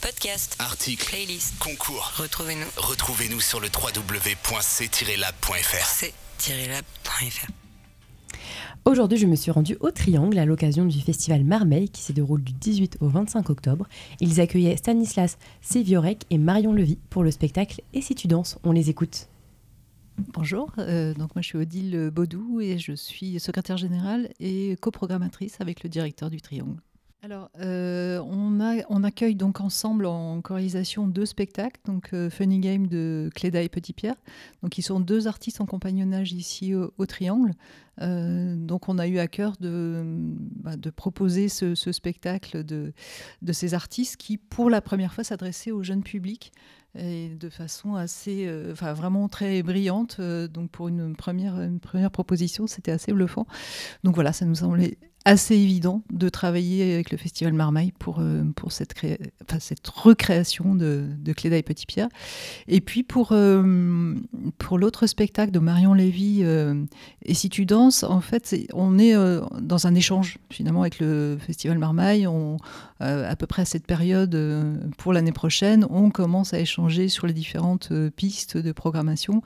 Podcast, 0.00 0.54
Articles, 0.60 1.04
playlist, 1.04 1.58
concours. 1.58 2.12
retrouvez-nous 2.16 2.68
Retrouvez-nous 2.76 3.40
sur 3.40 3.58
le 3.58 3.66
www.c-lab.fr. 3.66 4.44
c-lab.fr. 6.38 7.46
Aujourd'hui, 8.84 9.18
je 9.18 9.26
me 9.26 9.34
suis 9.34 9.50
rendue 9.50 9.76
au 9.80 9.90
Triangle 9.90 10.38
à 10.38 10.44
l'occasion 10.44 10.84
du 10.84 11.00
festival 11.00 11.42
Marmeille 11.42 11.88
qui 11.88 12.02
se 12.02 12.12
déroule 12.12 12.44
du 12.44 12.52
18 12.52 12.98
au 13.00 13.08
25 13.08 13.50
octobre. 13.50 13.88
Ils 14.20 14.40
accueillaient 14.40 14.76
Stanislas 14.76 15.38
Séviorek 15.60 16.22
et 16.30 16.38
Marion 16.38 16.72
Levy 16.72 17.00
pour 17.10 17.24
le 17.24 17.32
spectacle 17.32 17.82
Et 17.94 18.00
si 18.00 18.14
tu 18.14 18.28
danses 18.28 18.58
On 18.62 18.70
les 18.70 18.90
écoute. 18.90 19.26
Bonjour, 20.18 20.72
euh, 20.78 21.14
donc 21.14 21.34
moi 21.34 21.42
je 21.42 21.48
suis 21.48 21.58
Odile 21.58 22.10
Baudou 22.12 22.60
et 22.60 22.78
je 22.78 22.92
suis 22.92 23.40
secrétaire 23.40 23.76
générale 23.76 24.30
et 24.40 24.76
coprogrammatrice 24.80 25.60
avec 25.60 25.82
le 25.82 25.88
directeur 25.88 26.30
du 26.30 26.40
Triangle. 26.40 26.80
Alors, 27.24 27.50
euh, 27.60 28.20
on, 28.20 29.04
accueille 29.04 29.36
donc 29.36 29.60
ensemble 29.60 30.06
en 30.06 30.40
chorisation 30.42 31.06
deux 31.06 31.24
spectacles, 31.24 31.80
donc 31.84 32.10
euh, 32.14 32.28
Funny 32.28 32.58
Game 32.58 32.88
de 32.88 33.30
Cléda 33.32 33.62
et 33.62 33.68
Petit 33.68 33.92
Pierre, 33.92 34.16
donc 34.60 34.76
ils 34.76 34.82
sont 34.82 34.98
deux 34.98 35.28
artistes 35.28 35.60
en 35.60 35.66
compagnonnage 35.66 36.32
ici 36.32 36.74
au, 36.74 37.06
Triangle. 37.06 37.52
Euh, 38.00 38.56
donc 38.56 38.88
on 38.88 38.98
a 38.98 39.06
eu 39.06 39.18
à 39.18 39.28
cœur 39.28 39.52
de, 39.60 40.02
bah, 40.04 40.72
proposer 40.96 41.48
ce, 41.48 41.74
spectacle 41.74 42.64
de, 42.64 42.92
ces 43.52 43.74
artistes 43.74 44.16
qui, 44.16 44.36
pour 44.36 44.68
la 44.68 44.80
première 44.80 45.14
fois, 45.14 45.22
s'adressaient 45.22 45.70
au 45.70 45.84
jeune 45.84 46.02
public 46.02 46.52
et 46.96 47.28
de 47.28 47.48
façon 47.48 47.94
assez, 47.94 48.50
enfin 48.72 48.94
vraiment 48.94 49.28
très 49.28 49.62
brillante. 49.62 50.20
Donc 50.20 50.70
pour 50.70 50.88
une 50.88 51.14
première, 51.14 51.60
une 51.60 51.78
première 51.78 52.10
proposition, 52.10 52.66
c'était 52.66 52.90
assez 52.90 53.12
bluffant. 53.12 53.46
Donc 54.02 54.16
voilà, 54.16 54.32
ça 54.32 54.44
nous 54.44 54.56
semblait 54.56 54.98
assez 55.24 55.54
évident 55.54 56.02
de 56.12 56.28
travailler 56.28 56.94
avec 56.94 57.10
le 57.10 57.16
Festival 57.18 57.52
Marmaille 57.52 57.92
pour, 57.98 58.18
euh, 58.18 58.42
pour 58.56 58.72
cette, 58.72 58.94
créa- 58.94 59.18
enfin, 59.42 59.58
cette 59.60 59.86
recréation 59.86 60.74
de, 60.74 61.06
Cléda 61.36 61.56
et 61.56 61.62
Petit 61.62 61.86
Pierre. 61.86 62.08
Et 62.68 62.80
puis 62.80 63.02
pour, 63.02 63.30
euh, 63.32 64.14
pour 64.58 64.78
l'autre 64.78 65.06
spectacle 65.06 65.52
de 65.52 65.58
Marion 65.58 65.94
Lévy, 65.94 66.40
euh, 66.42 66.84
Et 67.24 67.34
si 67.34 67.48
tu 67.48 67.66
danses, 67.66 68.02
en 68.02 68.20
fait, 68.20 68.54
on 68.74 68.98
est 68.98 69.14
dans 69.60 69.86
un 69.86 69.94
échange 69.94 70.38
finalement 70.50 70.80
avec 70.82 70.98
le 70.98 71.38
Festival 71.40 71.78
Marmaille. 71.78 72.26
À 73.00 73.34
peu 73.36 73.46
près 73.46 73.62
à 73.62 73.64
cette 73.64 73.86
période, 73.86 74.36
pour 74.96 75.12
l'année 75.12 75.32
prochaine, 75.32 75.86
on 75.90 76.10
commence 76.10 76.54
à 76.54 76.60
échanger 76.60 77.08
sur 77.08 77.26
les 77.26 77.32
différentes 77.32 77.92
pistes 78.16 78.56
de 78.56 78.72
programmation. 78.72 79.42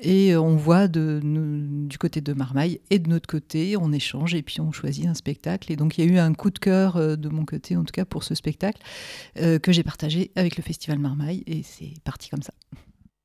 Et 0.00 0.36
on 0.36 0.56
voit 0.56 0.88
de, 0.88 1.20
du 1.22 1.98
côté 1.98 2.20
de 2.20 2.32
Marmaille 2.32 2.80
et 2.90 2.98
de 2.98 3.08
notre 3.08 3.28
côté, 3.28 3.76
on 3.76 3.92
échange 3.92 4.34
et 4.34 4.42
puis 4.42 4.60
on 4.60 4.72
choisit 4.72 5.07
un 5.08 5.14
spectacle. 5.14 5.72
Et 5.72 5.76
donc 5.76 5.98
il 5.98 6.04
y 6.04 6.08
a 6.08 6.12
eu 6.12 6.18
un 6.18 6.32
coup 6.34 6.50
de 6.50 6.58
cœur 6.58 6.96
euh, 6.96 7.16
de 7.16 7.28
mon 7.28 7.44
côté, 7.44 7.76
en 7.76 7.84
tout 7.84 7.92
cas 7.92 8.04
pour 8.04 8.24
ce 8.24 8.34
spectacle, 8.34 8.80
euh, 9.38 9.58
que 9.58 9.72
j'ai 9.72 9.82
partagé 9.82 10.30
avec 10.36 10.56
le 10.56 10.62
Festival 10.62 10.98
Marmaille. 10.98 11.42
Et 11.46 11.62
c'est 11.62 11.94
parti 12.04 12.28
comme 12.28 12.42
ça. 12.42 12.52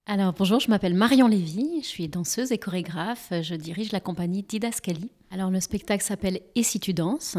Alors 0.05 0.33
bonjour, 0.33 0.59
je 0.59 0.69
m'appelle 0.69 0.95
Marion 0.95 1.29
Lévy, 1.29 1.79
je 1.81 1.87
suis 1.87 2.09
danseuse 2.09 2.51
et 2.51 2.57
chorégraphe, 2.57 3.31
je 3.41 3.55
dirige 3.55 3.93
la 3.93 4.01
compagnie 4.01 4.43
Didascali. 4.43 5.09
Alors 5.31 5.49
le 5.49 5.61
spectacle 5.61 6.03
s'appelle 6.03 6.41
Et 6.55 6.63
si 6.63 6.81
tu 6.81 6.93
danses? 6.93 7.37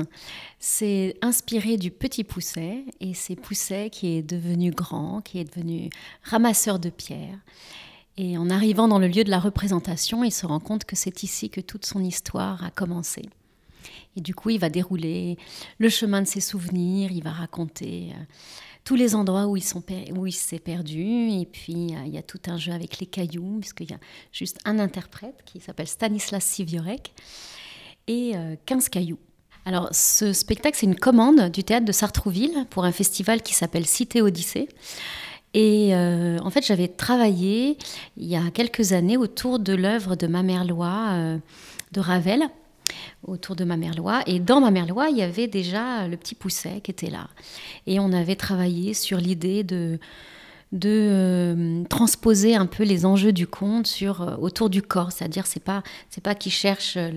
C'est 0.58 1.14
inspiré 1.20 1.76
du 1.76 1.90
petit 1.90 2.24
Pousset 2.24 2.86
et 3.00 3.12
c'est 3.12 3.36
Pousset 3.36 3.90
qui 3.90 4.16
est 4.16 4.22
devenu 4.22 4.70
grand, 4.70 5.20
qui 5.20 5.38
est 5.38 5.44
devenu 5.44 5.90
ramasseur 6.22 6.78
de 6.78 6.88
pierres. 6.88 7.38
Et 8.16 8.38
en 8.38 8.48
arrivant 8.48 8.88
dans 8.88 8.98
le 8.98 9.08
lieu 9.08 9.24
de 9.24 9.30
la 9.30 9.40
représentation, 9.40 10.24
il 10.24 10.32
se 10.32 10.46
rend 10.46 10.60
compte 10.60 10.84
que 10.84 10.96
c'est 10.96 11.22
ici 11.22 11.50
que 11.50 11.60
toute 11.60 11.84
son 11.84 12.02
histoire 12.02 12.64
a 12.64 12.70
commencé. 12.70 13.22
Et 14.16 14.20
du 14.20 14.34
coup, 14.34 14.50
il 14.50 14.58
va 14.58 14.68
dérouler 14.68 15.36
le 15.78 15.88
chemin 15.88 16.22
de 16.22 16.26
ses 16.26 16.40
souvenirs, 16.40 17.10
il 17.12 17.22
va 17.22 17.32
raconter 17.32 18.12
euh, 18.12 18.22
tous 18.84 18.94
les 18.94 19.14
endroits 19.14 19.46
où, 19.46 19.56
il 19.56 19.62
s'est 20.32 20.58
perdu. 20.58 21.30
Et 21.30 21.46
puis, 21.50 21.94
euh, 21.94 22.04
il 22.06 22.14
y 22.14 22.18
a 22.18 22.22
tout 22.22 22.40
un 22.46 22.56
jeu 22.56 22.72
avec 22.72 22.98
les 22.98 23.06
cailloux, 23.06 23.58
puisqu'il 23.60 23.90
y 23.90 23.94
a 23.94 23.98
juste 24.32 24.58
un 24.64 24.78
interprète 24.78 25.42
qui 25.44 25.60
s'appelle 25.60 25.88
Stanislas 25.88 26.44
Siviorek 26.44 27.12
et 28.06 28.32
euh, 28.34 28.56
15 28.66 28.88
cailloux. 28.88 29.18
Alors, 29.66 29.88
ce 29.92 30.32
spectacle, 30.32 30.76
c'est 30.78 30.86
une 30.86 30.98
commande 30.98 31.50
du 31.50 31.64
théâtre 31.64 31.86
de 31.86 31.92
Sartrouville 31.92 32.66
pour 32.68 32.84
un 32.84 32.92
festival 32.92 33.42
qui 33.42 33.54
s'appelle 33.54 33.86
Cité 33.86 34.20
Odyssée. 34.20 34.68
Et 35.54 35.94
euh, 35.94 36.38
en 36.40 36.50
fait, 36.50 36.66
j'avais 36.66 36.88
travaillé 36.88 37.78
il 38.16 38.26
y 38.26 38.36
a 38.36 38.50
quelques 38.52 38.92
années 38.92 39.16
autour 39.16 39.60
de 39.60 39.72
l'œuvre 39.72 40.16
de 40.16 40.26
Mamerlois 40.26 41.10
euh, 41.12 41.38
de 41.92 42.00
Ravel, 42.00 42.42
autour 43.26 43.56
de 43.56 43.64
Mamerlois. 43.64 44.22
Et 44.26 44.38
dans 44.40 44.60
Mamerlois, 44.60 45.08
il 45.10 45.16
y 45.16 45.22
avait 45.22 45.46
déjà 45.48 46.08
le 46.08 46.16
petit 46.16 46.34
Pousset 46.34 46.80
qui 46.82 46.90
était 46.90 47.10
là. 47.10 47.28
Et 47.86 48.00
on 48.00 48.12
avait 48.12 48.36
travaillé 48.36 48.94
sur 48.94 49.18
l'idée 49.18 49.64
de, 49.64 49.98
de 50.72 50.88
euh, 50.90 51.84
transposer 51.88 52.54
un 52.56 52.66
peu 52.66 52.84
les 52.84 53.06
enjeux 53.06 53.32
du 53.32 53.46
conte 53.46 53.86
sur, 53.86 54.22
euh, 54.22 54.36
autour 54.36 54.70
du 54.70 54.82
corps. 54.82 55.12
C'est-à-dire, 55.12 55.46
c'est 55.46 55.62
pas, 55.62 55.82
c'est 56.10 56.22
pas 56.22 56.34
qu'il 56.34 56.52
cherche 56.52 56.96
euh, 56.96 57.10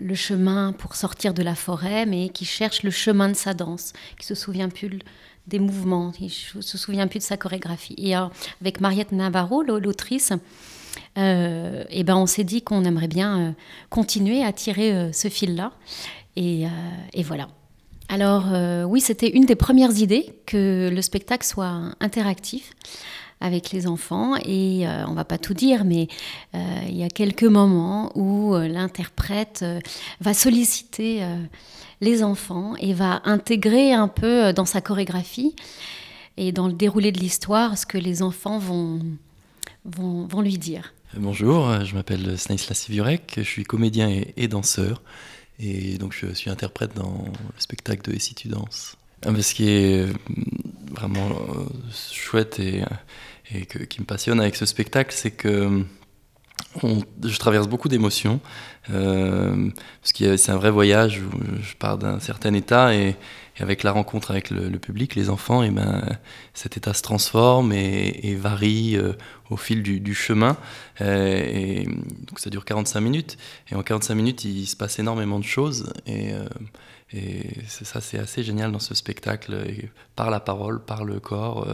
le 0.00 0.14
chemin 0.14 0.72
pour 0.72 0.94
sortir 0.94 1.34
de 1.34 1.42
la 1.42 1.54
forêt, 1.54 2.06
mais 2.06 2.28
qui 2.30 2.44
cherche 2.44 2.82
le 2.82 2.90
chemin 2.90 3.28
de 3.28 3.34
sa 3.36 3.52
danse, 3.54 3.92
qui 4.18 4.26
se 4.26 4.34
souvient 4.34 4.68
plus 4.68 4.98
des 5.46 5.58
mouvements, 5.58 6.12
qui 6.12 6.30
se 6.30 6.78
souvient 6.78 7.08
plus 7.08 7.18
de 7.18 7.24
sa 7.24 7.36
chorégraphie. 7.36 7.94
Et 7.98 8.14
avec 8.14 8.80
Mariette 8.80 9.10
Navarro, 9.12 9.62
l'au- 9.62 9.78
l'autrice, 9.80 10.32
euh, 11.18 11.84
eh 11.90 12.04
ben 12.04 12.16
on 12.16 12.26
s'est 12.26 12.44
dit 12.44 12.62
qu'on 12.62 12.84
aimerait 12.84 13.08
bien 13.08 13.38
euh, 13.38 13.52
continuer 13.88 14.44
à 14.44 14.52
tirer 14.52 14.92
euh, 14.92 15.12
ce 15.12 15.28
fil-là. 15.28 15.72
Et, 16.36 16.64
et 17.12 17.22
voilà. 17.22 17.48
Alors 18.08 18.46
oui, 18.88 19.00
c'était 19.00 19.28
une 19.28 19.44
des 19.44 19.56
premières 19.56 19.98
idées 19.98 20.32
que 20.46 20.88
le 20.90 21.02
spectacle 21.02 21.44
soit 21.44 21.74
interactif 21.98 22.72
avec 23.40 23.72
les 23.72 23.86
enfants. 23.86 24.36
Et 24.44 24.86
euh, 24.86 25.04
on 25.06 25.12
va 25.12 25.24
pas 25.24 25.38
tout 25.38 25.54
dire, 25.54 25.84
mais 25.84 26.06
il 26.54 26.96
y 26.96 27.02
a 27.02 27.08
quelques 27.08 27.42
moments 27.42 28.16
où 28.16 28.56
l'interprète 28.56 29.64
va 30.20 30.32
solliciter 30.32 31.22
les 32.00 32.22
enfants 32.22 32.74
et 32.76 32.94
va 32.94 33.20
intégrer 33.24 33.92
un 33.92 34.08
peu 34.08 34.52
dans 34.52 34.66
sa 34.66 34.80
chorégraphie 34.80 35.54
et 36.36 36.52
dans 36.52 36.68
le 36.68 36.72
déroulé 36.72 37.12
de 37.12 37.18
l'histoire 37.18 37.76
ce 37.76 37.84
que 37.84 37.98
les 37.98 38.22
enfants 38.22 38.58
vont, 38.58 39.00
vont, 39.84 40.40
lui 40.40 40.58
dire. 40.58 40.92
Bonjour, 41.16 41.84
je 41.84 41.94
m'appelle 41.94 42.38
Stanislas 42.38 42.78
Siviorek, 42.78 43.34
je 43.38 43.42
suis 43.42 43.64
comédien 43.64 44.08
et, 44.36 44.48
danseur. 44.48 45.02
Et 45.58 45.98
donc 45.98 46.14
je 46.18 46.32
suis 46.32 46.48
interprète 46.50 46.94
dans 46.94 47.24
le 47.26 47.60
spectacle 47.60 48.08
de 48.10 48.14
Et 48.16 48.18
si 48.18 48.34
tu 48.34 48.48
danses. 48.48 48.96
Ce 49.24 49.54
qui 49.54 49.68
est 49.68 50.00
euh, 50.08 50.12
vraiment 50.92 51.28
euh, 51.30 51.64
chouette 52.12 52.58
et, 52.60 52.82
que- 53.66 53.80
qui 53.80 54.00
me 54.00 54.06
passionne 54.06 54.40
avec 54.40 54.56
ce 54.56 54.64
spectacle, 54.64 55.14
c'est 55.14 55.30
que 55.32 55.84
je 56.82 57.38
traverse 57.38 57.68
beaucoup 57.68 57.88
d'émotions. 57.88 58.40
euh, 58.90 59.68
parce 60.00 60.12
que 60.12 60.36
c'est 60.38 60.52
un 60.52 60.56
vrai 60.56 60.70
voyage 60.70 61.20
où 61.20 61.38
je 61.62 61.74
pars 61.76 61.98
d'un 61.98 62.18
certain 62.20 62.54
état 62.54 62.94
et, 62.94 63.16
et 63.60 63.62
avec 63.62 63.82
la 63.82 63.92
rencontre 63.92 64.30
avec 64.30 64.50
le, 64.50 64.68
le 64.68 64.78
public, 64.78 65.14
les 65.14 65.30
enfants, 65.30 65.62
et 65.62 65.70
ben, 65.70 66.18
cet 66.54 66.76
état 66.76 66.94
se 66.94 67.02
transforme 67.02 67.72
et, 67.72 68.20
et 68.22 68.34
varie 68.34 68.96
euh, 68.96 69.12
au 69.50 69.56
fil 69.56 69.82
du, 69.82 70.00
du 70.00 70.14
chemin. 70.14 70.56
Euh, 71.00 71.42
et 71.44 71.84
donc 71.84 72.38
ça 72.38 72.50
dure 72.50 72.64
45 72.64 73.00
minutes. 73.00 73.36
Et 73.70 73.74
en 73.74 73.82
45 73.82 74.14
minutes, 74.14 74.44
il 74.44 74.66
se 74.66 74.76
passe 74.76 74.98
énormément 74.98 75.38
de 75.38 75.44
choses. 75.44 75.92
Et, 76.06 76.32
euh, 76.32 76.46
et 77.12 77.42
ça, 77.66 78.00
c'est 78.00 78.18
assez 78.18 78.42
génial 78.42 78.72
dans 78.72 78.78
ce 78.78 78.94
spectacle. 78.94 79.54
Et 79.66 79.90
par 80.16 80.30
la 80.30 80.40
parole, 80.40 80.82
par 80.84 81.04
le 81.04 81.20
corps, 81.20 81.66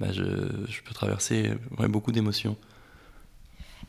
ben, 0.00 0.12
je, 0.12 0.22
je 0.68 0.82
peux 0.82 0.94
traverser 0.94 1.52
ouais, 1.78 1.88
beaucoup 1.88 2.12
d'émotions. 2.12 2.56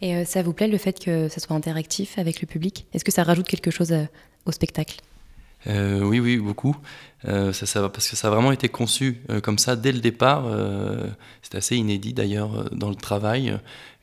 Et 0.01 0.25
ça 0.25 0.41
vous 0.41 0.53
plaît 0.53 0.67
le 0.67 0.77
fait 0.77 1.03
que 1.03 1.27
ça 1.27 1.39
soit 1.39 1.55
interactif 1.55 2.17
avec 2.17 2.41
le 2.41 2.47
public? 2.47 2.87
Est-ce 2.93 3.03
que 3.03 3.11
ça 3.11 3.23
rajoute 3.23 3.47
quelque 3.47 3.71
chose 3.71 3.93
au 4.45 4.51
spectacle? 4.51 5.01
Euh, 5.67 6.01
oui, 6.01 6.19
oui, 6.19 6.37
beaucoup. 6.37 6.75
Euh, 7.27 7.53
ça, 7.53 7.65
ça, 7.67 7.87
parce 7.89 8.09
que 8.09 8.15
ça 8.15 8.27
a 8.27 8.31
vraiment 8.31 8.51
été 8.51 8.67
conçu 8.67 9.21
euh, 9.29 9.41
comme 9.41 9.57
ça 9.59 9.75
dès 9.75 9.91
le 9.91 9.99
départ. 9.99 10.45
Euh, 10.47 11.07
C'était 11.43 11.57
assez 11.57 11.75
inédit 11.77 12.13
d'ailleurs 12.13 12.59
euh, 12.59 12.63
dans 12.71 12.89
le 12.89 12.95
travail. 12.95 13.57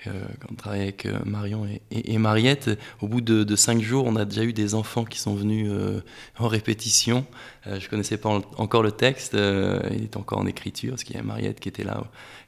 Euh, 0.06 0.10
quand 0.40 0.48
on 0.52 0.54
travaille 0.54 0.82
avec 0.82 1.08
Marion 1.26 1.66
et, 1.66 1.82
et- 1.90 2.12
et 2.14 2.18
Mariette, 2.18 2.70
au 3.00 3.08
bout 3.08 3.20
de, 3.20 3.56
cinq 3.56 3.80
jours, 3.82 4.04
on 4.06 4.14
a 4.14 4.24
déjà 4.24 4.44
eu 4.44 4.52
des 4.52 4.74
enfants 4.76 5.04
qui 5.04 5.18
sont 5.18 5.34
venus 5.34 5.68
en 6.38 6.46
répétition. 6.46 7.26
Je 7.66 7.88
connaissais 7.88 8.16
pas 8.16 8.28
en- 8.28 8.42
encore 8.58 8.84
le 8.84 8.92
texte, 8.92 9.34
il 9.34 10.04
était 10.04 10.16
encore 10.16 10.38
en 10.38 10.46
écriture, 10.46 10.90
parce 10.90 11.02
qu'il 11.02 11.16
y 11.16 11.18
a 11.18 11.22
Mariette 11.24 11.58
qui 11.58 11.68
était 11.68 11.82
là 11.82 12.04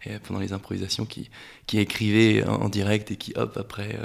et 0.07 0.19
pendant 0.21 0.41
les 0.41 0.53
improvisations, 0.53 1.05
qui, 1.05 1.29
écrivait 1.75 2.45
en, 2.47 2.69
direct 2.69 3.11
et 3.11 3.17
qui, 3.17 3.33
hop, 3.37 3.57
après, 3.57 3.99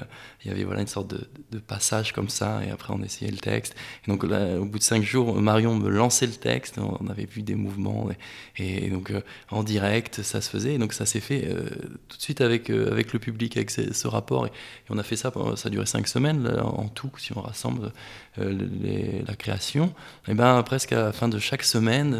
il 0.43 0.49
y 0.49 0.51
avait 0.51 0.63
voilà, 0.63 0.81
une 0.81 0.87
sorte 0.87 1.13
de, 1.51 1.59
passage 1.59 2.11
comme 2.13 2.29
ça, 2.29 2.61
et 2.65 2.71
après 2.71 2.93
on 2.93 3.01
essayait 3.03 3.31
le 3.31 3.37
texte. 3.37 3.75
Et 4.07 4.11
donc 4.11 4.23
au 4.23 4.65
bout 4.65 4.79
de 4.79 4.83
cinq 4.83 5.03
jours, 5.03 5.39
Marion 5.39 5.75
me 5.75 5.89
lançait 5.89 6.25
le 6.27 6.33
texte. 6.33 6.54
On 6.77 7.07
avait 7.07 7.25
vu 7.25 7.41
des 7.41 7.55
mouvements, 7.55 8.09
et, 8.57 8.89
donc 8.89 9.11
euh, 9.11 9.21
en 9.49 9.63
direct, 9.63 10.21
ça 10.21 10.41
se 10.41 10.49
faisait. 10.49 10.75
Et 10.75 10.77
donc 10.77 10.93
ça 10.93 11.05
s'est 11.05 11.19
fait 11.19 11.45
euh, 11.45 11.69
tout 12.07 12.17
de 12.17 12.21
suite 12.21 12.41
avec, 12.41 12.69
euh, 12.69 12.91
avec 12.91 13.13
le 13.13 13.19
public, 13.19 13.57
avec 13.57 13.71
ce, 13.71 14.07
rapport. 14.07 14.47
Et, 14.47 14.51
on 14.89 14.97
a 14.97 15.03
fait 15.03 15.15
ça, 15.15 15.31
ça 15.55 15.67
a 15.67 15.69
duré 15.69 15.85
cinq 15.85 16.07
semaines 16.07 16.47
en 16.59 16.87
tout, 16.87 17.11
si 17.17 17.35
on 17.35 17.41
rassemble 17.41 17.91
la 18.37 19.35
création. 19.35 19.93
Et 20.27 20.33
ben 20.33 20.61
presque 20.63 20.91
à 20.91 21.01
la 21.01 21.13
fin 21.13 21.27
de 21.27 21.39
chaque 21.39 21.63
semaine, 21.63 22.17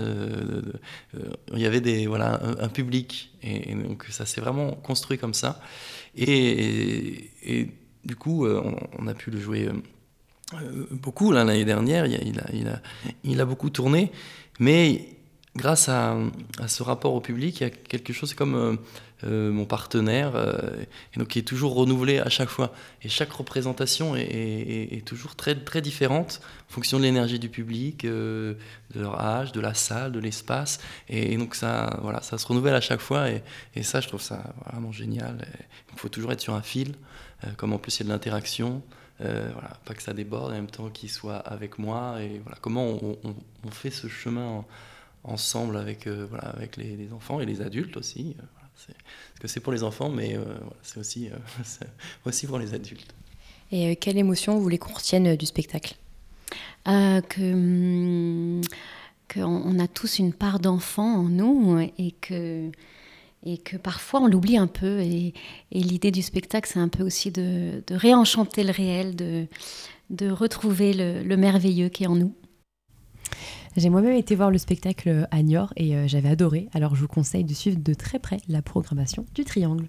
il 1.54 1.60
y 1.60 1.65
avait 1.65 1.82
des, 1.82 2.08
voilà, 2.08 2.41
un, 2.60 2.69
public. 2.69 3.32
Et, 3.43 3.76
donc 3.76 4.06
ça 4.10 4.26
s'est 4.26 4.41
vraiment 4.41 4.71
construit 4.71 5.17
comme 5.17 5.34
ça. 5.34 5.60
Et, 6.17 7.30
du 8.04 8.15
coup, 8.15 8.48
on 8.48 9.08
a 9.08 9.13
pu 9.13 9.32
le 9.32 9.39
jouer. 9.39 9.69
Euh, 10.54 10.86
beaucoup 10.92 11.32
l'année 11.32 11.66
dernière, 11.66 12.06
il 12.06 12.16
a, 12.16 12.22
il, 12.54 12.68
a, 12.68 12.80
il, 13.24 13.42
a, 13.42 13.46
beaucoup 13.46 13.72
tourné, 13.72 14.12
mais 14.60 15.10
grâce 15.56 15.90
à, 15.90 16.18
à 16.60 16.68
ce 16.68 16.84
rapport 16.84 17.16
au 17.16 17.22
public, 17.22 17.62
il 17.62 17.64
y 17.64 17.66
a 17.66 17.72
quelque 17.72 18.14
chose 18.14 18.36
comme 18.36 18.54
euh, 18.54 18.76
euh, 19.24 19.52
mon 19.52 19.66
partenaire, 19.66 20.34
donc 21.18 21.30
qui 21.30 21.40
est 21.40 21.48
toujours 21.48 21.74
renouvelé 21.74 22.20
à 22.20 22.30
chaque 22.30 22.50
fois. 22.50 22.74
Et 23.02 23.10
chaque 23.10 23.32
représentation 23.32 24.16
est, 24.16 24.22
est- 24.22 25.06
toujours 25.06 25.36
très, 25.36 25.56
très 25.56 25.82
différente 25.82 26.42
en 26.70 26.74
fonction 26.74 27.00
de 27.00 27.04
l'énergie 27.04 27.40
du 27.40 27.50
public, 27.50 28.06
de 28.06 28.56
leur 28.94 29.20
âge, 29.20 29.52
de 29.52 29.62
la 29.62 29.74
salle, 29.74 30.12
de 30.12 30.20
l'espace. 30.20 30.80
Et, 31.10 31.38
donc 31.38 31.56
ça, 31.56 31.98
voilà, 32.04 32.22
ça 32.22 32.38
se 32.38 32.46
renouvelle 32.46 32.76
à 32.76 32.82
chaque 32.82 33.02
fois, 33.02 33.32
et, 33.32 33.42
et 33.74 33.82
ça, 33.82 34.00
je 34.00 34.08
trouve 34.10 34.22
ça 34.22 34.54
vraiment 34.70 34.92
génial. 34.92 35.48
Il 35.94 35.98
faut 35.98 36.10
toujours 36.10 36.32
être 36.34 36.42
sur 36.42 36.54
un 36.54 36.62
fil, 36.62 36.94
comme 37.58 37.74
en 37.74 37.80
plus 37.80 37.96
il 37.98 38.00
y 38.02 38.04
a 38.04 38.06
de 38.06 38.10
l'interaction. 38.10 38.84
Euh, 39.21 39.49
voilà, 39.54 39.78
pas 39.86 39.93
que 39.93 40.01
ça 40.04 40.13
déborde, 40.13 40.51
en 40.51 40.56
même 40.56 40.67
temps 40.69 40.89
qu'il 40.89 41.10
soit 41.10 41.38
avec 41.38 41.80
moi. 41.80 42.21
Et 42.21 42.39
voilà, 42.39 42.58
comment 42.62 42.86
on, 42.86 43.17
on- 43.23 43.36
on 43.65 43.71
fait 43.71 43.91
ce 43.91 44.08
chemin 44.08 44.45
en- 44.45 44.65
ensemble 45.23 45.78
avec, 45.78 46.08
euh, 46.08 46.25
voilà, 46.30 46.49
avec 46.49 46.78
les, 46.78 46.95
les 46.97 47.12
enfants 47.13 47.39
et 47.39 47.45
les 47.45 47.62
adultes 47.62 47.97
aussi. 47.97 48.36
euh, 48.39 48.43
voilà, 48.54 48.69
c'est- 48.75 48.93
parce 48.93 49.39
que 49.41 49.47
c'est 49.47 49.60
pour 49.62 49.71
les 49.73 49.84
enfants, 49.84 50.10
mais 50.10 50.38
euh, 50.38 50.43
voilà, 50.43 50.75
c'est 50.84 50.99
aussi, 50.99 51.30
euh, 51.30 51.36
c'est 51.63 51.88
aussi 52.25 52.45
pour 52.47 52.60
les 52.60 52.73
adultes. 52.73 53.13
Et 53.71 53.91
euh, 53.91 53.95
quelle 53.99 54.17
émotion 54.17 54.56
vous 54.56 54.62
voulez 54.62 54.78
qu'on 54.78 54.93
retienne 54.93 55.28
euh, 55.28 55.36
du 55.38 55.45
spectacle? 55.45 55.95
Euh, 56.88 57.21
Que 57.21 57.41
hum, 57.54 58.62
qu'on 59.34 59.43
on 59.45 59.80
a 59.80 59.88
tous 59.88 60.19
une 60.19 60.34
part 60.34 60.60
d'enfant 60.60 61.15
en 61.19 61.23
nous 61.23 61.80
et 61.97 62.12
que 62.12 62.69
et 63.46 63.58
que 63.58 63.78
parfois 63.78 64.22
on 64.22 64.28
l'oublie 64.28 64.58
un 64.58 64.68
peu. 64.68 65.00
Et, 65.00 65.34
l'idée 65.72 66.12
du 66.12 66.22
spectacle, 66.22 66.70
c'est 66.72 66.80
un 66.80 66.88
peu 66.88 67.04
aussi 67.04 67.32
de, 67.32 67.84
réenchanter 67.90 68.64
le 68.64 68.72
réel, 68.72 69.16
de, 69.16 69.48
de 70.10 70.30
retrouver 70.30 70.94
le, 70.94 71.24
le 71.24 71.38
merveilleux 71.38 71.90
qui 71.90 72.04
est 72.04 72.08
en 72.08 72.16
nous. 72.16 72.34
J'ai 73.78 73.90
moi-même 73.90 74.16
été 74.16 74.36
voir 74.36 74.52
le 74.52 74.58
spectacle 74.58 75.28
à 75.32 75.44
Niort 75.44 75.74
et 75.76 75.96
euh, 75.96 76.08
j'avais 76.08 76.30
adoré. 76.30 76.70
Alors 76.74 76.96
je 76.96 77.02
vous 77.02 77.10
conseille 77.10 77.44
de 77.44 77.54
suivre 77.54 77.78
de 77.78 77.94
très 77.94 78.20
près 78.20 78.38
la 78.48 78.62
programmation 78.62 79.26
du 79.36 79.44
Triangle. 79.44 79.88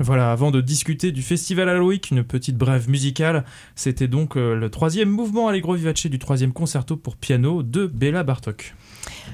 Voilà, 0.00 0.32
avant 0.32 0.50
de 0.50 0.60
discuter 0.60 1.12
du 1.12 1.22
festival 1.22 1.68
Halloween, 1.68 2.00
une 2.10 2.24
petite 2.24 2.56
brève 2.56 2.90
musicale, 2.90 3.44
c'était 3.76 4.08
donc 4.08 4.36
euh, 4.36 4.56
le 4.56 4.68
troisième 4.68 5.08
mouvement 5.08 5.46
Allegro 5.46 5.74
Vivace 5.74 6.06
du 6.06 6.18
troisième 6.18 6.52
concerto 6.52 6.96
pour 6.96 7.16
piano 7.16 7.62
de 7.62 7.86
Béla 7.86 8.24
Bartok. 8.24 8.74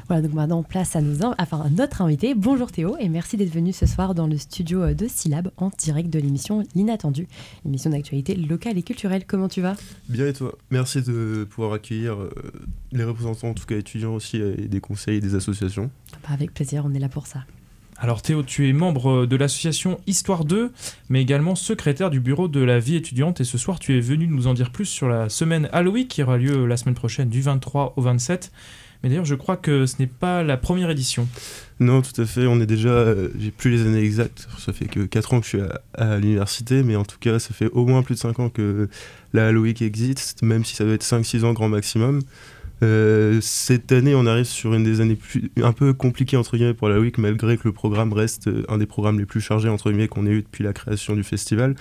Voilà, 0.08 0.22
donc 0.22 0.32
maintenant 0.34 0.62
place 0.62 0.96
à, 0.96 1.00
nos, 1.00 1.24
in- 1.24 1.34
enfin, 1.38 1.60
à 1.60 1.70
notre 1.70 2.02
invité. 2.02 2.34
Bonjour 2.34 2.70
Théo 2.72 2.96
et 2.98 3.08
merci 3.08 3.36
d'être 3.36 3.52
venu 3.52 3.72
ce 3.72 3.86
soir 3.86 4.14
dans 4.14 4.26
le 4.26 4.36
studio 4.38 4.82
euh, 4.82 4.94
de 4.94 5.06
Syllab 5.08 5.50
en 5.56 5.70
direct 5.78 6.10
de 6.10 6.18
l'émission 6.18 6.64
L'Inattendu, 6.74 7.26
émission 7.66 7.90
d'actualité 7.90 8.34
locale 8.34 8.78
et 8.78 8.82
culturelle. 8.82 9.24
Comment 9.26 9.48
tu 9.48 9.60
vas? 9.60 9.76
Bien 10.08 10.26
et 10.26 10.32
toi? 10.32 10.52
Merci 10.70 11.02
de 11.02 11.46
pouvoir 11.48 11.72
accueillir 11.74 12.14
euh, 12.14 12.30
les 12.92 13.04
représentants, 13.04 13.48
en 13.50 13.54
tout 13.54 13.66
cas 13.66 13.76
étudiants 13.76 14.14
aussi, 14.14 14.36
et 14.38 14.68
des 14.68 14.80
conseils 14.80 15.16
et 15.16 15.20
des 15.20 15.34
associations. 15.34 15.90
Bah, 16.22 16.30
Avec 16.32 16.52
plaisir, 16.54 16.84
on 16.86 16.94
est 16.94 16.98
là 16.98 17.08
pour 17.08 17.26
ça. 17.26 17.44
Alors 18.00 18.22
Théo, 18.22 18.44
tu 18.44 18.68
es 18.68 18.72
membre 18.72 19.26
de 19.26 19.34
l'association 19.34 19.98
Histoire 20.06 20.44
2, 20.44 20.70
mais 21.08 21.20
également 21.20 21.56
secrétaire 21.56 22.10
du 22.10 22.20
bureau 22.20 22.46
de 22.46 22.60
la 22.60 22.78
vie 22.78 22.94
étudiante. 22.94 23.40
Et 23.40 23.44
ce 23.44 23.58
soir, 23.58 23.80
tu 23.80 23.96
es 23.96 24.00
venu 24.00 24.28
nous 24.28 24.46
en 24.46 24.54
dire 24.54 24.70
plus 24.70 24.84
sur 24.86 25.08
la 25.08 25.28
semaine 25.28 25.68
Halloween 25.72 26.06
qui 26.06 26.22
aura 26.22 26.38
lieu 26.38 26.64
la 26.66 26.76
semaine 26.76 26.94
prochaine 26.94 27.28
du 27.28 27.40
23 27.42 27.94
au 27.96 28.00
27. 28.02 28.52
Mais 29.02 29.08
d'ailleurs, 29.08 29.24
je 29.24 29.34
crois 29.34 29.56
que 29.56 29.86
ce 29.86 29.96
n'est 30.00 30.08
pas 30.08 30.42
la 30.42 30.56
première 30.56 30.90
édition. 30.90 31.28
Non, 31.80 32.02
tout 32.02 32.20
à 32.20 32.26
fait, 32.26 32.46
on 32.46 32.60
est 32.60 32.66
déjà, 32.66 32.88
euh, 32.88 33.28
j'ai 33.38 33.52
plus 33.52 33.70
les 33.70 33.82
années 33.82 34.02
exactes, 34.02 34.48
ça 34.58 34.72
fait 34.72 34.86
que 34.86 35.00
4 35.00 35.34
ans 35.34 35.40
que 35.40 35.46
je 35.46 35.48
suis 35.50 35.60
à, 35.94 36.18
l'université, 36.18 36.82
mais 36.82 36.96
en 36.96 37.04
tout 37.04 37.18
cas, 37.20 37.38
ça 37.38 37.54
fait 37.54 37.68
au 37.70 37.86
moins 37.86 38.02
plus 38.02 38.16
de 38.16 38.20
5 38.20 38.40
ans 38.40 38.48
que 38.48 38.88
la 39.32 39.48
Halloween 39.48 39.76
existe, 39.80 40.42
même 40.42 40.64
si 40.64 40.74
ça 40.74 40.84
doit 40.84 40.94
être 40.94 41.04
5-6 41.04 41.44
ans 41.44 41.52
grand 41.52 41.68
maximum. 41.68 42.20
Euh, 42.82 43.40
cette 43.40 43.90
année, 43.90 44.14
on 44.14 44.26
arrive 44.26 44.44
sur 44.44 44.74
une 44.74 44.84
des 44.84 45.00
années 45.00 45.18
un 45.62 45.72
peu 45.72 45.92
compliquées 45.92 46.36
entre 46.36 46.56
guillemets 46.56 46.74
pour 46.74 46.88
la 46.88 47.00
week, 47.00 47.18
malgré 47.18 47.56
que 47.56 47.62
le 47.64 47.72
programme 47.72 48.12
reste 48.12 48.46
euh, 48.48 48.64
un 48.68 48.78
des 48.78 48.86
programmes 48.86 49.18
les 49.18 49.26
plus 49.26 49.40
chargés 49.40 49.68
entre 49.68 49.90
guillemets 49.90 50.08
qu'on 50.08 50.26
ait 50.26 50.30
eu 50.30 50.42
depuis 50.42 50.62
la 50.62 50.72
création 50.72 51.14
du 51.14 51.24
festival. 51.24 51.74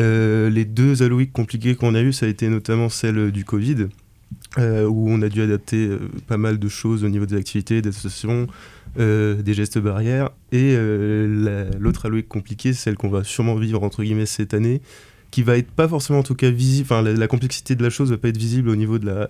Euh, 0.00 0.50
les 0.50 0.64
deux 0.64 1.02
Halloween 1.02 1.30
compliquées 1.30 1.76
qu'on 1.76 1.94
a 1.94 2.00
eues, 2.02 2.12
ça 2.12 2.26
a 2.26 2.28
été 2.28 2.48
notamment 2.48 2.88
celle 2.88 3.30
du 3.30 3.44
Covid, 3.44 3.88
euh, 4.58 4.86
où 4.86 5.08
on 5.10 5.22
a 5.22 5.28
dû 5.28 5.42
adapter 5.42 5.86
euh, 5.86 5.98
pas 6.26 6.36
mal 6.36 6.58
de 6.58 6.68
choses 6.68 7.04
au 7.04 7.08
niveau 7.08 7.26
des 7.26 7.36
activités, 7.36 7.82
des 7.82 7.88
associations, 7.90 8.46
euh, 8.98 9.42
des 9.42 9.54
gestes 9.54 9.78
barrières. 9.78 10.30
Et 10.52 10.74
euh, 10.76 11.26
la- 11.70 11.78
l'autre 11.78 12.06
Halloween 12.06 12.24
compliquée, 12.24 12.72
celle 12.72 12.96
qu'on 12.96 13.08
va 13.08 13.24
sûrement 13.24 13.54
vivre 13.56 13.82
entre 13.82 14.02
guillemets 14.02 14.26
cette 14.26 14.54
année, 14.54 14.80
qui 15.30 15.42
va 15.42 15.58
être 15.58 15.70
pas 15.72 15.88
forcément 15.88 16.20
en 16.20 16.22
tout 16.22 16.36
cas 16.36 16.50
visible, 16.50 16.86
enfin 16.86 17.02
la, 17.02 17.26
complexité 17.26 17.74
de 17.74 17.82
la 17.82 17.90
chose 17.90 18.12
va 18.12 18.18
pas 18.18 18.28
être 18.28 18.36
visible 18.36 18.68
au 18.68 18.76
niveau 18.76 19.00
de 19.00 19.06
la, 19.06 19.28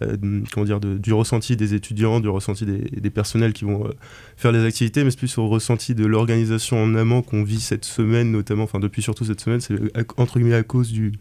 comment 0.53 0.67
dire, 0.67 0.79
du 0.79 1.15
ressenti 1.15 1.57
des 1.57 1.73
étudiants, 1.73 2.21
du 2.21 2.29
ressenti 2.29 2.67
des, 2.67 2.81
des 3.01 3.09
personnels 3.09 3.55
qui 3.55 3.65
vont 3.65 3.91
faire 4.37 4.53
les 4.53 4.63
activités, 4.67 5.03
mais 5.03 5.11
c'est 5.11 5.17
plus 5.17 5.39
au 5.39 5.49
ressenti 5.49 5.95
de 5.95 6.05
l'organisation 6.05 6.83
en 6.83 6.95
amont 6.95 7.23
qu'on 7.23 7.43
vit 7.43 7.61
cette 7.61 7.87
semaine, 7.87 8.33
notamment, 8.33 8.65
enfin 8.65 8.81
depuis 8.81 9.01
surtout 9.01 9.25
cette 9.25 9.41
semaine, 9.41 9.63
c'est 9.63 9.77
entre 10.19 10.39
guillemets 10.39 10.55
à 10.57 10.63
cause 10.63 10.93
du, 10.93 11.13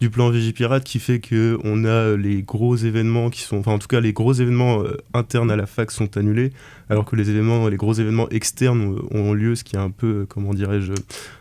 du 0.00 0.10
plan 0.10 0.28
Vigipirate 0.28 0.84
qui 0.84 0.98
fait 0.98 1.20
que 1.20 1.58
on 1.64 1.84
a 1.84 1.88
euh, 1.88 2.16
les 2.16 2.42
gros 2.42 2.76
événements 2.76 3.30
qui 3.30 3.40
sont, 3.40 3.56
enfin 3.56 3.72
en 3.72 3.78
tout 3.78 3.86
cas 3.86 4.00
les 4.00 4.12
gros 4.12 4.34
événements 4.34 4.82
euh, 4.82 4.96
internes 5.14 5.50
à 5.50 5.56
la 5.56 5.64
fac 5.66 5.90
sont 5.90 6.16
annulés, 6.18 6.52
alors 6.90 7.06
que 7.06 7.16
les 7.16 7.30
événements, 7.30 7.68
les 7.68 7.76
gros 7.76 7.94
événements 7.94 8.28
externes 8.28 8.98
ont, 9.10 9.32
lieu, 9.32 9.54
ce 9.54 9.64
qui 9.64 9.76
est 9.76 9.78
un 9.78 9.90
peu, 9.90 10.06
euh, 10.06 10.26
comment 10.28 10.52
dirais-je, 10.52 10.92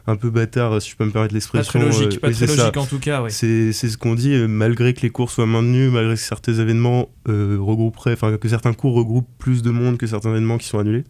un 0.07 0.15
peu 0.15 0.29
bâtard, 0.29 0.81
si 0.81 0.91
je 0.91 0.95
peux 0.95 1.05
me 1.05 1.11
permettre 1.11 1.33
l'expression. 1.33 1.79
Pas 1.79 1.89
très 1.89 2.03
logique, 2.03 2.21
pas 2.21 2.31
très 2.31 2.47
ça. 2.47 2.55
logique 2.55 2.77
en 2.77 2.85
tout 2.85 2.99
cas, 2.99 3.21
oui. 3.21 3.31
C'est 3.31 3.73
c'est 3.73 3.89
ce 3.89 3.97
qu'on 3.97 4.15
dit, 4.15 4.35
malgré 4.47 4.93
que 4.93 5.01
les 5.01 5.09
cours 5.09 5.31
soient 5.31 5.45
maintenus, 5.45 5.91
malgré 5.91 6.13
que 6.13 6.19
certains 6.21 6.53
événements 6.53 7.09
regrouperaient, 7.27 8.13
enfin 8.13 8.37
que 8.37 8.47
certains 8.47 8.73
cours 8.73 8.95
regroupent 8.95 9.27
plus 9.37 9.63
de 9.63 9.71
monde 9.71 9.97
que 9.97 10.07
certains 10.07 10.29
événements 10.29 10.57
qui 10.57 10.67
sont 10.67 10.79
annulés. 10.79 11.03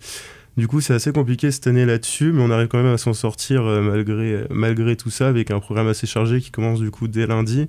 Du 0.57 0.67
coup, 0.67 0.79
c'est 0.79 0.93
assez 0.93 1.11
compliqué 1.11 1.51
cette 1.51 1.67
année 1.67 1.85
là-dessus, 1.85 2.31
mais 2.31 2.41
on 2.41 2.49
arrive 2.49 2.69
quand 2.69 2.81
même 2.81 2.93
à 2.93 2.97
s'en 2.97 3.13
sortir 3.13 3.65
euh, 3.65 3.81
malgré, 3.81 4.45
malgré 4.49 4.95
tout 4.95 5.09
ça, 5.09 5.27
avec 5.27 5.51
un 5.51 5.59
programme 5.59 5.87
assez 5.87 6.07
chargé 6.07 6.39
qui 6.39 6.49
commence 6.49 6.79
du 6.79 6.91
coup 6.91 7.09
dès 7.09 7.27
lundi, 7.27 7.67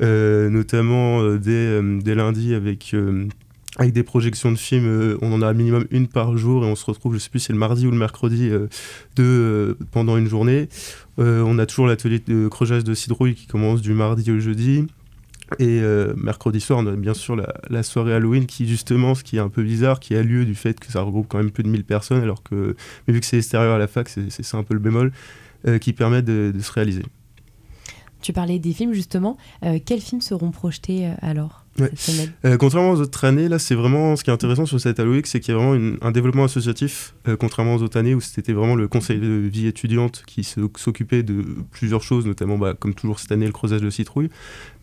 euh, 0.00 0.48
notamment 0.48 1.20
euh, 1.20 1.38
dès, 1.38 1.50
euh, 1.52 1.98
dès 2.02 2.14
lundi 2.14 2.54
avec, 2.54 2.92
euh, 2.94 3.26
des 3.78 4.02
projections 4.02 4.50
de 4.52 4.56
films. 4.56 4.86
euh, 4.86 5.18
on 5.20 5.32
en 5.34 5.42
a 5.42 5.52
minimum 5.52 5.84
une 5.90 6.08
par 6.08 6.34
jour 6.38 6.64
et 6.64 6.66
on 6.66 6.76
se 6.76 6.86
retrouve, 6.86 7.12
je 7.12 7.18
sais 7.18 7.28
plus 7.28 7.40
si 7.40 7.46
c'est 7.46 7.52
le 7.52 7.58
mardi 7.58 7.86
ou 7.86 7.90
le 7.90 7.98
mercredi, 7.98 8.48
euh, 8.48 8.68
de, 9.16 9.22
euh, 9.22 9.74
pendant 9.90 10.16
une 10.16 10.28
journée. 10.28 10.70
Euh, 11.18 11.42
on 11.44 11.58
a 11.58 11.66
toujours 11.66 11.86
l'atelier 11.86 12.22
de 12.26 12.48
creusage 12.48 12.84
de 12.84 12.94
citrouille 12.94 13.34
qui 13.34 13.46
commence 13.46 13.82
du 13.82 13.92
mardi 13.92 14.30
au 14.30 14.38
jeudi. 14.40 14.86
Et 15.58 15.80
euh, 15.80 16.14
mercredi 16.16 16.60
soir, 16.60 16.78
on 16.78 16.86
a 16.86 16.92
bien 16.92 17.14
sûr 17.14 17.36
la, 17.36 17.82
soirée 17.82 18.14
Halloween 18.14 18.46
qui, 18.46 18.66
justement, 18.66 19.14
ce 19.14 19.22
qui 19.22 19.36
est 19.36 19.40
un 19.40 19.48
peu 19.48 19.62
bizarre, 19.62 20.00
qui 20.00 20.14
a 20.14 20.22
lieu 20.22 20.44
du 20.44 20.54
fait 20.54 20.80
que 20.80 20.90
ça 20.90 21.02
regroupe 21.02 21.26
quand 21.28 21.38
même 21.38 21.50
plus 21.50 21.62
de 21.62 21.68
1000 21.68 21.84
personnes, 21.84 22.22
alors 22.22 22.42
que, 22.42 22.76
mais 23.06 23.14
vu 23.14 23.20
que 23.20 23.26
c'est 23.26 23.38
extérieur 23.38 23.74
à 23.74 23.78
la 23.78 23.86
fac, 23.86 24.08
c'est 24.08 24.42
ça 24.42 24.56
un 24.56 24.62
peu 24.62 24.74
le 24.74 24.80
bémol, 24.80 25.12
euh, 25.66 25.78
qui 25.78 25.92
permet 25.92 26.22
de, 26.22 26.52
se 26.60 26.72
réaliser. 26.72 27.04
Tu 28.22 28.32
parlais 28.32 28.58
des 28.58 28.72
films 28.72 28.94
justement. 28.94 29.36
Euh, 29.64 29.78
quels 29.84 30.00
films 30.00 30.22
seront 30.22 30.50
projetés 30.50 31.10
alors? 31.20 31.63
Ouais. 31.80 31.90
Euh, 32.44 32.56
contrairement 32.56 32.92
aux 32.92 33.00
autres 33.00 33.24
années, 33.24 33.48
là, 33.48 33.58
c'est 33.58 33.74
vraiment 33.74 34.14
ce 34.14 34.22
qui 34.22 34.30
est 34.30 34.32
intéressant 34.32 34.64
sur 34.64 34.78
cette 34.80 35.00
Halloween, 35.00 35.22
c'est 35.24 35.40
qu'il 35.40 35.52
y 35.52 35.56
a 35.56 35.58
vraiment 35.58 35.74
une- 35.74 35.98
un 36.02 36.12
développement 36.12 36.44
associatif, 36.44 37.14
euh, 37.26 37.36
contrairement 37.36 37.74
aux 37.74 37.82
autres 37.82 37.98
années 37.98 38.14
où 38.14 38.20
c'était 38.20 38.52
vraiment 38.52 38.76
le 38.76 38.86
conseil 38.86 39.18
de 39.18 39.26
vie 39.52 39.66
étudiante 39.66 40.22
qui 40.24 40.44
s'occupait 40.44 41.24
de 41.24 41.42
plusieurs 41.72 42.02
choses, 42.02 42.26
notamment, 42.26 42.58
bah, 42.58 42.74
comme 42.78 42.94
toujours 42.94 43.18
cette 43.18 43.32
année, 43.32 43.46
le 43.46 43.52
creusage 43.52 43.80
de 43.80 43.90
citrouille. 43.90 44.28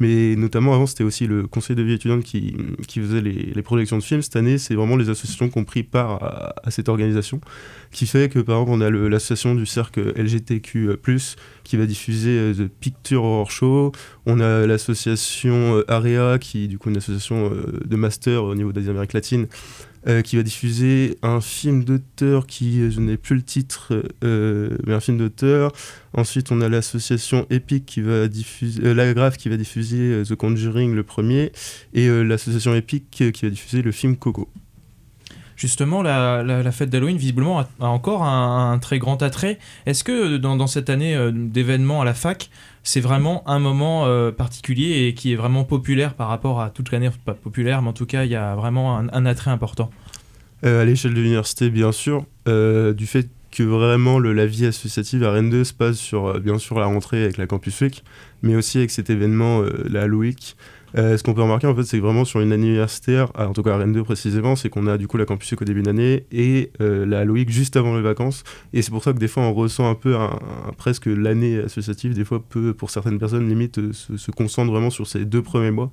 Mais 0.02 0.36
notamment 0.36 0.74
avant, 0.74 0.86
c'était 0.86 1.06
aussi 1.06 1.28
le 1.28 1.48
conseil 1.48 1.78
de 1.78 1.82
vie 1.82 1.94
étudiante 1.94 2.24
qui, 2.24 2.58
qui 2.88 3.00
faisait 3.00 3.22
les, 3.22 3.52
les 3.56 3.62
projections 3.62 3.98
de 3.98 4.04
films. 4.04 4.22
Cette 4.22 4.36
année, 4.36 4.58
c'est 4.58 4.76
vraiment 4.76 4.98
les 4.98 5.10
associations 5.10 5.48
qui 5.50 5.58
ont 5.60 5.64
pris 5.64 5.84
part 5.84 6.22
à, 6.24 6.54
à 6.64 6.72
cette 6.72 6.90
organisation, 6.90 7.40
qui 7.92 8.06
fait 8.06 8.30
que 8.30 8.40
par 8.40 8.62
exemple, 8.62 8.72
on 8.78 8.82
a 8.82 8.90
l'association 8.90 9.56
du 9.56 9.66
cercle 9.66 10.12
LGTQ, 10.18 10.90
qui 11.64 11.78
va 11.78 11.86
diffuser 11.86 12.32
euh, 12.38 12.54
The 12.54 12.68
Picture 12.68 13.24
Horror 13.24 13.50
Show. 13.52 13.92
On 14.26 14.40
a 14.42 14.66
l'association 14.68 15.78
euh, 15.78 15.86
AREA, 15.90 16.38
qui 16.40 16.68
du 16.68 16.78
coup 16.82 16.90
une 16.90 16.98
association 16.98 17.52
euh, 17.52 17.80
de 17.86 17.96
master 17.96 18.44
au 18.44 18.56
niveau 18.56 18.72
des 18.72 18.90
Amériques 18.90 19.14
latines, 19.14 19.48
euh, 20.08 20.22
qui 20.22 20.36
va 20.36 20.44
diffuser 20.44 21.18
un 21.22 21.42
film 21.42 21.84
d'auteur 21.84 22.48
qui, 22.48 22.92
je 22.92 23.00
n'ai 23.00 23.18
plus 23.18 23.36
le 23.36 23.44
titre, 23.44 24.04
euh, 24.24 24.76
mais 24.86 24.94
un 24.94 25.00
film 25.00 25.18
d'auteur. 25.18 25.72
Ensuite, 26.14 26.52
on 26.52 26.60
a 26.62 26.70
l'association 26.70 27.46
Epic 27.50 27.86
qui 27.86 28.02
va 28.02 28.28
diffuser, 28.28 28.94
La 28.94 29.14
Grave 29.14 29.38
qui 29.38 29.50
va 29.50 29.58
diffuser 29.58 30.24
The 30.28 30.36
Conjuring 30.36 30.94
le 30.94 31.04
premier, 31.04 31.52
et 31.94 32.10
l'association 32.24 32.74
Epic 32.76 33.06
qui 33.10 33.44
va 33.44 33.50
diffuser 33.50 33.82
le 33.82 33.92
film 33.92 34.18
Coco. 34.18 34.50
Justement, 35.62 36.02
la, 36.02 36.72
fête 36.72 36.90
d'Halloween, 36.90 37.18
visiblement, 37.18 37.60
a, 37.60 37.68
encore 37.82 38.24
un, 38.24 38.80
très 38.80 38.98
grand 38.98 39.22
attrait. 39.22 39.60
Est-ce 39.86 40.04
que 40.04 40.38
dans, 40.38 40.66
cette 40.66 40.90
année 40.90 41.16
euh, 41.16 41.32
d'événements 41.32 42.02
à 42.02 42.06
la 42.06 42.16
fac, 42.16 42.50
c'est 42.82 43.00
vraiment 43.00 43.48
un 43.48 43.60
moment 43.60 44.08
euh, 44.08 44.32
particulier 44.32 45.06
et 45.06 45.14
qui 45.14 45.34
est 45.34 45.36
vraiment 45.36 45.64
populaire 45.64 46.16
par 46.16 46.30
rapport 46.30 46.62
à 46.62 46.72
toute 46.72 46.92
l'année? 46.92 47.12
Pas 47.26 47.36
populaire, 47.36 47.84
mais 47.84 47.90
en 47.90 47.94
tout 47.94 48.08
cas, 48.08 48.24
il 48.24 48.32
y 48.32 48.36
a 48.36 48.56
vraiment 48.56 48.98
un, 48.98 49.26
attrait 49.28 49.52
important. 49.52 49.92
Euh, 50.66 50.82
à 50.82 50.86
l'échelle 50.86 51.14
de 51.14 51.22
l'université, 51.22 51.70
bien 51.70 51.92
sûr, 51.92 52.26
du 52.48 53.06
fait 53.06 53.30
que 53.52 53.62
vraiment 53.62 54.18
le- 54.18 54.34
la 54.34 54.48
vie 54.48 54.66
associative 54.66 55.24
à 55.24 55.32
Rennes 55.32 55.52
2 55.52 55.64
se 55.64 55.74
passe 55.74 55.98
sur, 55.98 56.40
bien 56.40 56.58
sûr, 56.58 56.80
la 56.80 56.88
rentrée 56.88 57.22
avec 57.22 57.38
la 57.38 57.46
Campus 57.46 57.82
Week, 57.82 58.04
mais 58.42 58.56
aussi 58.56 58.80
avec 58.80 58.90
cet 58.90 59.12
événement, 59.12 59.62
la 59.88 60.02
Halloween. 60.02 60.34
Euh, 60.98 61.18
ce 61.18 61.24
qu'on 61.24 61.34
peut 61.34 61.42
remarquer, 61.42 61.68
en 61.68 61.76
fait, 61.76 61.84
c'est 61.84 61.98
que 61.98 62.04
vraiment 62.04 62.26
sur 62.26 62.42
une 62.42 62.52
année 62.52 62.68
universitaire, 62.68 63.32
ah, 63.36 63.48
en 63.48 63.54
tout 63.54 63.64
cas 63.64 63.74
à 63.74 63.78
Rennes 63.78 63.94
2 63.94 64.04
précisément, 64.04 64.56
c'est 64.56 64.70
qu'on 64.70 64.88
a 64.88 64.98
du 64.98 65.08
coup 65.08 65.18
la 65.18 65.26
Campus 65.26 65.54
au 65.54 65.64
début 65.64 65.82
d'année 65.84 66.26
et 66.32 66.72
euh, 66.82 67.06
la 67.06 67.24
Week 67.26 67.50
juste 67.50 67.78
avant 67.78 67.96
les 67.96 68.02
vacances. 68.02 68.44
Et 68.74 68.82
c'est 68.82 68.92
pour 68.92 69.04
ça 69.04 69.14
que 69.14 69.18
des 69.20 69.28
fois, 69.30 69.44
on 69.44 69.54
ressent 69.54 69.90
un 69.90 69.96
peu 69.96 70.16
un- 70.18 70.40
un- 70.68 70.74
presque 70.78 71.06
l'année 71.06 71.60
associative, 71.60 72.14
des 72.14 72.26
fois, 72.26 72.44
peut, 72.48 72.74
pour 72.74 72.90
certaines 72.90 73.20
personnes, 73.20 73.48
limite, 73.48 73.78
euh, 73.78 73.94
se, 73.94 74.18
se 74.18 74.32
concentre 74.32 74.72
vraiment 74.72 74.90
sur 74.90 75.08
ces 75.08 75.24
deux 75.26 75.42
premiers 75.42 75.72
mois. 75.72 75.92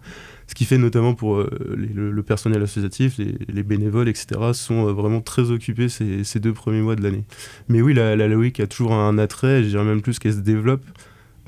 Ce 0.48 0.54
qui 0.54 0.64
fait 0.64 0.78
notamment 0.78 1.14
pour 1.14 1.44
le, 1.76 2.22
personnel 2.22 2.62
associatif, 2.62 3.18
les, 3.18 3.34
les 3.48 3.62
bénévoles, 3.62 4.08
etc., 4.08 4.26
sont 4.54 4.92
vraiment 4.94 5.20
très 5.20 5.50
occupés 5.50 5.88
ces, 5.88 6.40
deux 6.40 6.52
premiers 6.54 6.80
mois 6.80 6.96
de 6.96 7.02
l'année. 7.02 7.24
Mais 7.68 7.82
oui, 7.82 7.92
la, 7.94 8.16
la 8.16 8.28
Week 8.36 8.58
a 8.60 8.66
toujours 8.66 8.94
un 8.94 9.18
attrait, 9.18 9.62
je 9.62 9.68
dirais 9.68 9.84
même 9.84 10.00
plus 10.00 10.18
qu'elle 10.18 10.32
se 10.32 10.38
développe. 10.40 10.82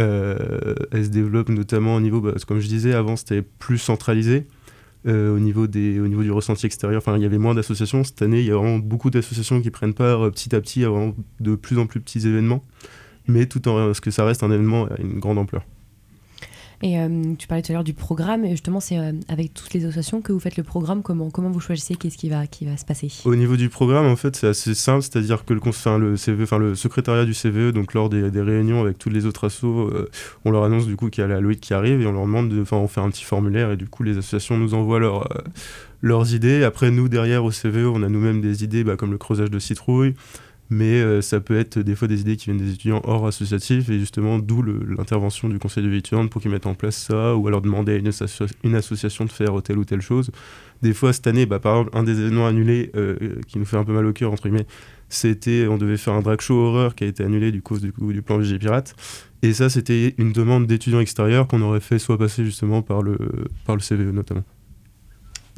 Euh, 0.01 0.74
elle 0.92 1.05
se 1.05 1.11
développe 1.11 1.48
notamment 1.51 1.96
au 1.96 2.01
niveau, 2.01 2.20
bah, 2.20 2.32
comme 2.46 2.61
je 2.61 2.68
disais, 2.68 2.94
avant 2.94 3.16
c'était 3.16 3.42
plus 3.42 3.78
centralisé. 3.78 4.46
euh, 5.07 5.34
au, 5.34 5.38
niveau 5.38 5.66
des, 5.66 5.98
au 5.98 6.09
niveau 6.09 6.22
du 6.22 6.30
ressenti 6.30 6.66
extérieur, 6.66 6.98
enfin 6.98 7.16
il 7.16 7.22
y 7.22 7.26
avait 7.26 7.38
moins 7.38 7.55
d'associations. 7.55 8.05
Cette 8.05 8.20
année, 8.22 8.40
il 8.40 8.46
y 8.46 8.51
a 8.51 8.57
vraiment 8.57 8.78
beaucoup 8.78 9.11
d'associations 9.11 9.61
qui 9.62 9.70
prennent 9.70 9.94
part 9.94 10.26
euh, 10.26 10.30
petit 10.30 10.55
à 10.55 10.61
petit 10.61 10.84
à 10.84 10.90
de 11.40 11.55
plus 11.55 11.78
en 11.78 11.86
plus 11.86 12.01
petits 12.01 12.26
événements, 12.26 12.62
mais 13.26 13.46
tout 13.46 13.66
en 13.68 13.94
ce 13.94 14.01
que 14.01 14.11
ça 14.11 14.24
reste 14.24 14.42
un 14.42 14.51
événement 14.51 14.86
à 14.86 15.01
une 15.01 15.18
grande 15.18 15.38
ampleur. 15.38 15.64
Et 16.83 16.99
euh, 16.99 17.35
tu 17.39 17.47
parlais 17.47 17.61
tout 17.62 17.72
à 17.72 17.74
l'heure 17.74 17.85
du 17.85 17.93
programme, 17.93 18.45
et 18.47 18.51
justement, 18.53 18.81
c'est 18.81 18.99
euh, 18.99 19.12
avec 19.28 19.53
toutes 19.53 19.74
les 19.74 19.85
associations 19.85 20.22
que 20.22 20.33
vous 20.33 20.41
faites 20.41 20.57
le 20.57 20.62
programme. 20.62 21.03
Comment, 21.03 21.28
comment 21.28 21.51
vous 21.51 21.61
choisissez 21.61 21.95
qu'est-ce 21.95 22.16
qui 22.16 22.31
va, 22.31 22.47
qui 22.47 22.64
va 22.64 22.78
se 22.78 22.87
passer? 22.87 23.11
Au 23.26 23.35
niveau 23.37 23.57
du 23.57 23.68
programme, 23.68 24.07
en 24.07 24.16
fait, 24.16 24.35
c'est 24.35 24.47
assez 24.47 24.74
simple, 24.74 25.03
c'est-à-dire 25.03 25.45
que 25.45 25.53
le, 25.53 25.61
enfin, 25.66 25.99
le, 25.99 26.16
CVE, 26.16 26.43
enfin, 26.43 26.57
le 26.59 26.74
secrétariat 26.74 27.26
du 27.26 27.35
CVE, 27.35 27.72
donc 27.72 27.93
lors 27.93 28.09
des, 28.09 28.31
réunions 28.41 28.81
avec 28.81 28.97
tous 28.99 29.11
les 29.11 29.26
autres 29.26 29.45
assos, 29.45 29.89
euh, 29.89 30.09
on 30.47 30.51
leur 30.51 30.64
annonce 30.64 30.87
du 30.87 30.97
coup 30.97 31.11
qu'il 31.11 31.20
y 31.20 31.24
a 31.24 31.28
la 31.28 31.41
Loïc 31.41 31.61
qui 31.61 31.74
arrive 31.74 32.01
et 32.01 32.07
on 32.07 32.12
leur 32.12 32.24
demande, 32.24 32.49
de- 32.49 32.62
enfin, 32.62 32.78
on 32.78 32.89
fait 32.89 33.03
un 33.03 33.11
petit 33.11 33.24
formulaire 33.24 33.72
et 33.72 33.76
du 33.76 33.87
coup 33.87 34.03
les 34.03 34.16
associations 34.16 34.57
nous 34.57 34.72
envoient 34.72 35.01
leur, 35.01 35.28
leurs 36.01 36.35
idées. 36.35 36.64
Après, 36.64 36.91
nous 36.91 37.11
derrière 37.11 37.45
au 37.45 37.51
CVE, 37.51 37.91
on 37.93 38.03
a 38.03 38.09
nous-mêmes 38.09 38.41
des 38.41 38.64
idées, 38.64 38.85
bah, 38.85 38.97
comme 38.97 39.11
le 39.11 39.18
creusage 39.18 39.51
de 39.51 39.59
citrouille. 39.59 40.14
Mais 40.72 41.00
euh, 41.02 41.20
ça 41.20 41.40
peut 41.40 41.58
être 41.58 41.80
des 41.80 41.96
fois 41.96 42.06
des 42.06 42.20
idées 42.20 42.36
qui 42.36 42.44
viennent 42.44 42.64
des 42.64 42.72
étudiants 42.72 43.00
hors 43.04 43.26
associatifs, 43.26 43.90
et 43.90 43.98
justement, 43.98 44.38
d'où 44.38 44.62
l'intervention 44.62 45.48
du 45.48 45.58
conseil 45.58 45.82
de 45.82 45.88
vie 45.88 45.96
étudiante 45.98 46.30
pour 46.30 46.40
qu'ils 46.40 46.50
mettent 46.52 46.66
en 46.66 46.74
place 46.74 46.96
ça, 46.96 47.34
ou 47.34 47.48
alors 47.48 47.60
demander 47.60 47.94
à 47.94 47.96
une, 47.96 48.06
asso- 48.08 48.46
une 48.62 48.76
association 48.76 49.24
de 49.24 49.32
faire 49.32 49.60
telle 49.64 49.78
ou 49.78 49.84
telle 49.84 50.00
chose. 50.00 50.30
Des 50.82 50.94
fois, 50.94 51.12
cette 51.12 51.26
année, 51.26 51.44
bah, 51.44 51.58
par 51.58 51.76
exemple, 51.76 51.98
un 51.98 52.04
des 52.04 52.20
événements 52.20 52.46
annulés 52.46 52.92
euh, 52.94 53.16
qui 53.48 53.58
nous 53.58 53.64
fait 53.64 53.76
un 53.76 53.84
peu 53.84 53.92
mal 53.92 54.06
au 54.06 54.12
cœur, 54.12 54.32
entre 54.32 54.44
guillemets, 54.48 54.66
c'était, 55.08 55.66
on 55.66 55.76
devait 55.76 55.96
faire 55.96 56.14
un 56.14 56.22
drag 56.22 56.40
show 56.40 56.54
horreur 56.54 56.94
qui 56.94 57.02
a 57.02 57.08
été 57.08 57.24
annulé 57.24 57.50
du 57.50 57.62
cause 57.62 57.80
du, 57.80 57.92
coup, 57.92 58.12
du 58.12 58.22
plan 58.22 58.38
VG 58.38 58.60
Pirate. 58.60 58.94
Et 59.42 59.52
ça, 59.52 59.68
c'était 59.68 60.14
une 60.18 60.32
demande 60.32 60.68
d'étudiants 60.68 61.00
extérieurs 61.00 61.48
qu'on 61.48 61.62
aurait 61.62 61.80
fait 61.80 61.98
soit 61.98 62.16
passer 62.16 62.44
justement 62.44 62.80
par 62.80 63.02
le, 63.02 63.18
par 63.66 63.74
le 63.74 63.82
CVE 63.82 64.12
notamment. 64.12 64.44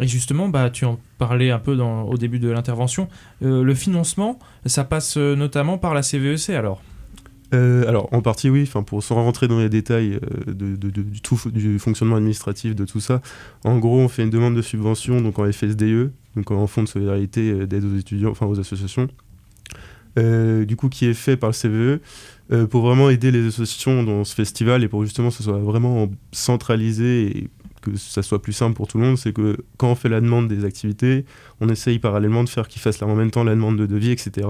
Et 0.03 0.09
justement, 0.09 0.49
bah, 0.49 0.69
tu 0.69 0.85
en 0.85 0.99
parlais 1.19 1.51
un 1.51 1.61
peu 1.61 1.77
au 1.77 2.17
début 2.19 2.41
de 2.41 2.49
l'intervention. 2.49 3.09
Euh, 3.43 3.63
le 3.63 3.75
financement, 3.75 4.39
ça 4.67 4.83
passe 4.83 5.17
euh, 5.17 5.37
notamment 5.37 5.79
par 5.79 5.95
la 5.95 6.03
CVEC 6.03 6.51
alors? 6.51 6.83
Euh, 7.55 7.87
alors, 7.87 8.09
en 8.13 8.21
partie, 8.21 8.51
oui. 8.51 8.69
Pour 8.87 9.03
sans 9.03 9.15
rentrer 9.15 9.47
dans 9.47 9.61
les 9.61 9.69
détails 9.69 10.19
du, 10.47 11.79
fonctionnement 11.79 12.17
administratif 12.17 12.75
de 12.75 12.85
tout 12.85 12.99
ça, 12.99 13.21
en 13.65 13.79
gros, 13.79 14.01
on 14.01 14.09
fait 14.09 14.23
une 14.23 14.31
demande 14.31 14.57
de 14.57 14.63
subvention 14.63 15.21
donc 15.21 15.39
en 15.39 15.51
FSDE, 15.51 16.13
donc 16.35 16.51
en 16.51 16.67
fonds 16.67 16.83
de 16.83 16.89
solidarité 16.89 17.67
d'aide 17.67 17.85
aux 17.85 17.97
étudiants, 17.97 18.31
enfin 18.31 18.47
aux 18.47 18.59
associations, 18.59 19.07
du 20.17 20.77
coup, 20.77 20.89
qui 20.89 21.05
est 21.05 21.15
fait 21.15 21.37
par 21.37 21.51
le 21.51 21.55
CVE 21.55 22.67
pour 22.69 22.87
vraiment 22.87 23.11
aider 23.11 23.31
les 23.31 23.47
associations 23.47 24.03
dans 24.03 24.25
ce 24.25 24.35
festival 24.35 24.83
et 24.83 24.89
pour 24.89 25.05
justement 25.05 25.29
que 25.29 25.35
ce 25.35 25.43
soit 25.43 25.59
vraiment 25.59 26.09
centralisé 26.33 27.37
et 27.37 27.51
que 27.83 27.95
ça 27.97 28.23
soit 28.23 28.41
plus 28.41 28.55
simple 28.55 28.75
pour 28.75 28.89
tout 28.89 28.97
le 28.99 29.05
monde, 29.05 29.19
c'est 29.19 29.35
que 29.35 29.59
quand 29.77 29.91
on 29.91 29.95
fait 29.95 30.09
la 30.09 30.21
demande 30.23 30.49
des 30.49 30.65
activités, 30.65 31.27
on 31.61 31.69
essaye 31.69 31.99
parallèlement 31.99 32.43
de 32.45 32.49
faire 32.49 32.67
qu'ils 32.69 32.81
fassent 32.81 33.03
en 33.03 33.15
même 33.15 33.31
temps 33.31 33.45
la 33.45 33.55
demande 33.55 33.77
de 33.77 33.85
devis, 33.85 34.11
etc. 34.13 34.49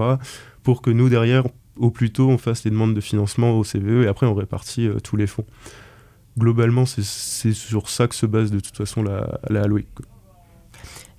pour 0.63 0.81
que 0.81 0.89
nous, 0.91 1.09
derrière, 1.09 1.43
au 1.75 1.91
plus 1.91 2.11
tôt, 2.13 2.29
on 2.29 2.37
fasse 2.37 2.63
les 2.63 2.71
demandes 2.71 2.93
de 2.93 3.01
financement 3.01 3.51
au 3.59 3.63
CVE 3.63 4.03
et 4.03 4.07
après 4.07 4.27
on 4.27 4.35
répartit 4.35 4.87
euh, 4.87 4.99
tous 5.03 5.17
les 5.17 5.27
fonds. 5.27 5.45
Globalement, 6.37 6.85
c'est- 6.85 7.03
c'est 7.03 7.53
sur 7.53 7.89
ça 7.89 8.07
que 8.07 8.15
se 8.15 8.25
base 8.25 8.49
de 8.51 8.59
toute 8.59 8.77
façon 8.77 9.03
la, 9.03 9.39
la 9.49 9.61
Halloween. 9.63 9.85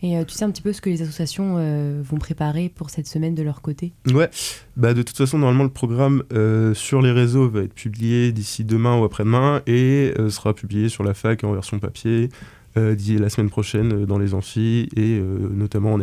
Et 0.03 0.17
euh, 0.17 0.25
tu 0.25 0.35
sais 0.35 0.45
un 0.45 0.51
petit 0.51 0.63
peu 0.63 0.73
ce 0.73 0.81
que 0.81 0.91
les 0.91 1.03
associations 1.03 1.57
euh, 1.59 2.03
vont 2.05 2.19
préparer 2.19 2.69
pour 2.69 2.91
cette 2.91 3.07
semaine 3.07 3.35
de 3.35 3.43
leur 3.43 3.63
côté? 3.63 3.93
Ouais, 4.13 4.29
bah 4.77 4.95
de 4.95 5.03
toute 5.03 5.17
façon, 5.17 5.39
normalement, 5.39 5.65
le 5.65 5.71
programme 5.71 6.25
euh, 6.33 6.75
sur 6.75 7.01
les 7.01 7.11
réseaux 7.11 7.49
va 7.49 7.63
être 7.63 7.75
publié 7.75 8.33
d'ici 8.33 8.65
demain 8.65 8.99
ou 8.99 9.05
après-demain 9.05 9.63
et 9.67 10.13
sera 10.29 10.55
publié 10.55 10.89
sur 10.89 11.05
la 11.05 11.15
fac 11.15 11.45
en 11.45 11.53
version 11.53 11.79
papier 11.79 12.29
la 12.77 13.29
semaine 13.29 13.51
prochaine 13.51 14.05
dans 14.05 14.19
les 14.19 14.35
amphis 14.35 14.89
et 14.97 15.21
notamment 15.21 15.95
en. 15.95 16.01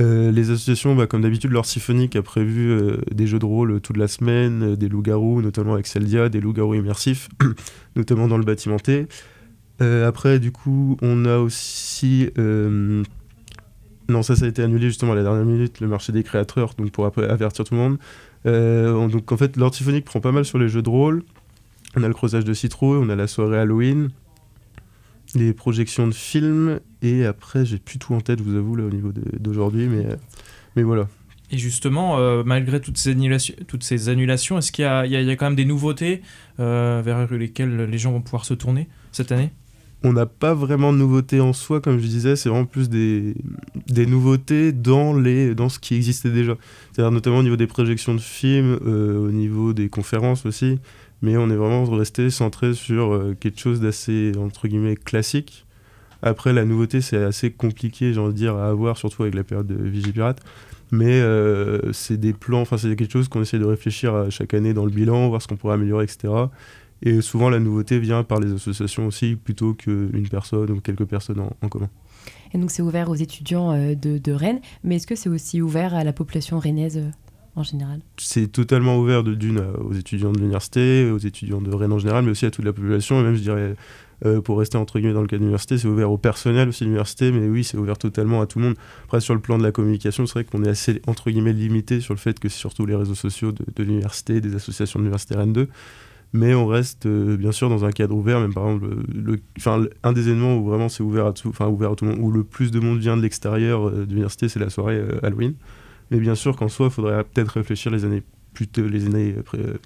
Euh, 0.00 0.30
les 0.30 0.50
associations, 0.50 0.94
bah, 0.94 1.06
comme 1.06 1.20
d'habitude, 1.20 1.50
leur 1.50 1.66
symphonique 1.66 2.16
a 2.16 2.22
prévu 2.22 2.96
des 3.10 3.26
jeux 3.26 3.38
de 3.38 3.44
rôle 3.44 3.78
toute 3.82 3.98
la 3.98 4.08
semaine, 4.08 4.74
des 4.74 4.88
loups-garous, 4.88 5.42
notamment 5.42 5.74
avec 5.74 5.86
Celdia, 5.86 6.30
des 6.30 6.40
loups-garous 6.40 6.74
immersifs, 6.74 7.28
notamment 7.96 8.26
dans 8.26 8.38
le 8.38 8.44
bâtimenté. 8.44 9.00
Euh, 9.00 9.06
après, 9.80 10.38
du 10.38 10.52
coup, 10.52 10.96
on 11.02 11.24
a 11.24 11.38
aussi. 11.38 12.30
euh, 12.38 13.02
non, 14.08 14.22
ça, 14.22 14.36
ça 14.36 14.44
a 14.44 14.48
été 14.48 14.62
annulé 14.62 14.86
justement 14.88 15.12
à 15.12 15.14
la 15.14 15.22
dernière 15.22 15.44
minute, 15.44 15.80
le 15.80 15.88
marché 15.88 16.12
des 16.12 16.22
créateurs, 16.22 16.74
donc 16.76 16.90
pour 16.90 17.06
avertir 17.06 17.64
tout 17.64 17.74
le 17.74 17.80
monde. 17.80 17.98
Euh, 18.46 18.92
on- 18.92 19.08
donc 19.08 19.30
en 19.32 19.36
fait, 19.36 19.56
l'ordre 19.56 19.74
symphonique 19.76 20.04
prend 20.04 20.20
pas 20.20 20.32
mal 20.32 20.44
sur 20.44 20.58
les 20.58 20.68
jeux 20.68 20.82
de 20.82 20.88
rôle. 20.90 21.22
On 21.96 22.02
a 22.02 22.08
le 22.08 22.14
creusage 22.14 22.44
de 22.44 22.52
citrouille, 22.54 22.98
on 23.00 23.08
a 23.08 23.16
la 23.16 23.26
soirée 23.26 23.58
Halloween, 23.58 24.10
les 25.34 25.52
projections 25.52 26.06
de 26.06 26.12
films, 26.14 26.80
et 27.00 27.24
après, 27.24 27.64
j'ai 27.64 27.78
plus 27.78 27.98
tout 27.98 28.14
en 28.14 28.20
tête, 28.20 28.38
je 28.38 28.44
vous 28.44 28.56
avoue, 28.56 28.76
là, 28.76 28.84
au 28.84 28.90
niveau 28.90 29.12
d'aujourd'hui, 29.12 29.86
mais, 29.88 30.06
euh, 30.06 30.16
mais 30.76 30.82
voilà. 30.82 31.08
Et 31.50 31.58
justement, 31.58 32.18
euh, 32.18 32.42
malgré 32.44 32.80
toutes 32.80 32.96
ces 32.98 33.10
annulations, 33.10 33.54
toutes 33.68 33.84
ces 33.84 34.08
annulations 34.08 34.56
est-ce 34.58 34.72
qu'il 34.72 34.84
y 34.84 35.08
y 35.08 35.22
y 35.24 35.30
a 35.30 35.36
quand 35.36 35.46
même 35.46 35.54
des 35.54 35.66
nouveautés 35.66 36.22
euh, 36.60 37.02
vers 37.04 37.30
lesquelles 37.30 37.76
les 37.84 37.98
gens 37.98 38.12
vont 38.12 38.22
pouvoir 38.22 38.44
se 38.46 38.54
tourner 38.54 38.88
cette 39.12 39.32
année? 39.32 39.50
On 40.04 40.12
n'a 40.12 40.26
pas 40.26 40.52
vraiment 40.52 40.92
de 40.92 40.98
nouveautés 40.98 41.40
en 41.40 41.52
soi, 41.52 41.80
comme 41.80 41.98
je 41.98 42.06
disais, 42.06 42.34
c'est 42.34 42.48
vraiment 42.48 42.64
plus 42.64 42.88
des, 42.88 43.34
nouveautés 44.06 44.72
dans, 44.72 45.14
les, 45.14 45.54
dans 45.54 45.68
ce 45.68 45.78
qui 45.78 45.94
existait 45.94 46.30
déjà. 46.30 46.56
C'est-à-dire 46.92 47.12
notamment 47.12 47.38
au 47.38 47.42
niveau 47.42 47.56
des 47.56 47.68
projections 47.68 48.14
de 48.14 48.20
films, 48.20 48.78
euh, 48.84 49.28
au 49.28 49.30
niveau 49.30 49.72
des 49.72 49.88
conférences 49.88 50.44
aussi, 50.44 50.80
mais 51.22 51.36
on 51.36 51.50
est 51.50 51.56
vraiment 51.56 51.84
resté 51.84 52.30
centré 52.30 52.74
sur 52.74 53.12
euh, 53.12 53.36
quelque 53.38 53.60
chose 53.60 53.80
d'assez, 53.80 54.32
entre 54.36 54.66
guillemets, 54.66 54.96
classique. 54.96 55.66
Après, 56.22 56.52
la 56.52 56.64
nouveauté, 56.64 57.00
c'est 57.00 57.22
assez 57.22 57.50
compliqué, 57.50 58.12
j'ai 58.12 58.20
envie 58.20 58.32
de 58.32 58.38
dire, 58.38 58.56
à 58.56 58.68
avoir, 58.68 58.96
surtout 58.96 59.22
avec 59.22 59.34
la 59.34 59.44
période 59.44 59.66
de 59.66 59.74
Vigipirate. 59.74 60.40
Mais 60.90 61.20
euh, 61.20 61.92
c'est 61.92 62.18
des 62.18 62.32
plans, 62.32 62.60
enfin, 62.60 62.76
c'est 62.76 62.94
quelque 62.96 63.12
chose 63.12 63.28
qu'on 63.28 63.40
essaie 63.40 63.58
de 63.58 63.64
réfléchir 63.64 64.14
à 64.14 64.30
chaque 64.30 64.52
année 64.52 64.74
dans 64.74 64.84
le 64.84 64.90
bilan, 64.90 65.28
voir 65.28 65.40
ce 65.40 65.48
qu'on 65.48 65.56
pourrait 65.56 65.74
améliorer, 65.74 66.04
etc. 66.04 66.32
Et 67.02 67.20
souvent, 67.20 67.50
la 67.50 67.58
nouveauté 67.58 67.98
vient 67.98 68.22
par 68.22 68.40
les 68.40 68.52
associations 68.52 69.06
aussi, 69.06 69.36
plutôt 69.36 69.74
qu'une 69.74 70.28
personne 70.30 70.70
ou 70.70 70.80
quelques 70.80 71.04
personnes 71.04 71.40
en, 71.40 71.50
en 71.60 71.68
commun. 71.68 71.90
Et 72.54 72.58
donc 72.58 72.70
c'est 72.70 72.82
ouvert 72.82 73.10
aux 73.10 73.14
étudiants 73.14 73.72
euh, 73.72 73.94
de, 73.94 74.18
de 74.18 74.32
Rennes, 74.32 74.60
mais 74.84 74.96
est-ce 74.96 75.06
que 75.06 75.16
c'est 75.16 75.28
aussi 75.28 75.60
ouvert 75.62 75.94
à 75.94 76.04
la 76.04 76.12
population 76.12 76.58
rennaise 76.58 76.98
euh, 76.98 77.10
en 77.56 77.62
général? 77.62 78.00
C'est 78.18 78.46
totalement 78.46 78.98
ouvert 78.98 79.24
de 79.24 79.34
d'une 79.34 79.58
euh, 79.58 79.72
aux 79.78 79.94
étudiants 79.94 80.32
de 80.32 80.38
l'université, 80.38 81.10
aux 81.10 81.18
étudiants 81.18 81.60
de 81.60 81.74
Rennes 81.74 81.92
en 81.92 81.98
général, 81.98 82.24
mais 82.24 82.30
aussi 82.30 82.46
à 82.46 82.50
toute 82.50 82.64
la 82.64 82.72
population. 82.72 83.20
Et 83.20 83.22
même, 83.24 83.34
je 83.34 83.40
dirais, 83.40 83.74
euh, 84.24 84.40
pour 84.40 84.58
rester 84.58 84.76
entre 84.76 84.98
guillemets 84.98 85.14
dans 85.14 85.22
le 85.22 85.26
cas 85.26 85.36
de 85.36 85.40
l'université, 85.40 85.78
c'est 85.78 85.88
ouvert 85.88 86.12
au 86.12 86.18
personnel 86.18 86.68
aussi 86.68 86.80
de 86.84 86.86
l'université, 86.86 87.32
mais 87.32 87.48
oui, 87.48 87.64
c'est 87.64 87.78
ouvert 87.78 87.98
totalement 87.98 88.40
à 88.40 88.46
tout 88.46 88.58
le 88.58 88.66
monde. 88.66 88.76
Après, 89.04 89.20
sur 89.20 89.34
le 89.34 89.40
plan 89.40 89.58
de 89.58 89.64
la 89.64 89.72
communication, 89.72 90.26
c'est 90.26 90.34
vrai 90.34 90.44
qu'on 90.44 90.62
est 90.62 90.68
assez 90.68 91.00
entre 91.06 91.30
guillemets 91.30 91.52
limité 91.52 92.00
sur 92.00 92.14
le 92.14 92.18
fait 92.18 92.38
que 92.38 92.48
c'est 92.48 92.58
surtout 92.58 92.86
les 92.86 92.94
réseaux 92.94 93.16
sociaux 93.16 93.50
de, 93.50 93.64
de 93.74 93.82
l'université, 93.82 94.40
des 94.40 94.54
associations 94.54 95.00
de 95.00 95.04
l'université 95.04 95.34
Rennes 95.34 95.52
2. 95.52 95.68
Mais 96.34 96.54
on 96.54 96.66
reste 96.66 97.04
euh, 97.06 97.36
bien 97.36 97.52
sûr 97.52 97.68
dans 97.68 97.84
un 97.84 97.90
cadre 97.90 98.14
ouvert, 98.16 98.40
même 98.40 98.54
par 98.54 98.66
exemple, 98.66 98.86
le, 99.12 99.32
le- 99.36 99.90
un 100.02 100.12
des 100.12 100.28
événements 100.28 100.56
où 100.56 100.64
vraiment 100.64 100.88
c'est 100.88 101.02
ouvert 101.02 101.26
à 101.26 101.32
tout, 101.32 101.52
ouvert 101.60 101.90
à 101.92 101.94
tout 101.94 102.06
le 102.06 102.12
monde, 102.12 102.20
où 102.22 102.30
le 102.30 102.42
plus 102.42 102.70
de 102.70 102.80
monde 102.80 102.98
vient 102.98 103.16
de 103.18 103.22
l'extérieur 103.22 103.88
euh, 103.88 104.06
de 104.06 104.10
l'université, 104.10 104.48
c'est 104.48 104.58
la 104.60 104.70
soirée 104.70 104.96
euh, 104.96 105.20
Halloween. 105.22 105.54
Mais 106.10 106.18
bien 106.18 106.34
sûr 106.34 106.56
qu'en 106.56 106.68
soi, 106.68 106.86
il 106.86 106.92
faudrait 106.92 107.22
peut-être 107.24 107.50
réfléchir 107.50 107.92
les 107.92 108.04
années 108.04 108.22
plus 108.54 108.68
les 108.76 109.06
années 109.06 109.34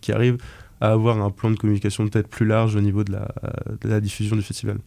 qui 0.00 0.10
arrivent 0.10 0.38
à 0.80 0.90
avoir 0.90 1.20
un 1.22 1.30
plan 1.30 1.50
de 1.52 1.56
communication 1.56 2.06
peut-être 2.08 2.28
plus 2.28 2.46
large 2.46 2.74
au 2.74 2.80
niveau 2.80 3.04
de 3.04 3.12
la, 3.12 3.32
de 3.80 3.88
la 3.88 4.00
diffusion 4.00 4.34
du 4.34 4.42
festival. 4.42 4.78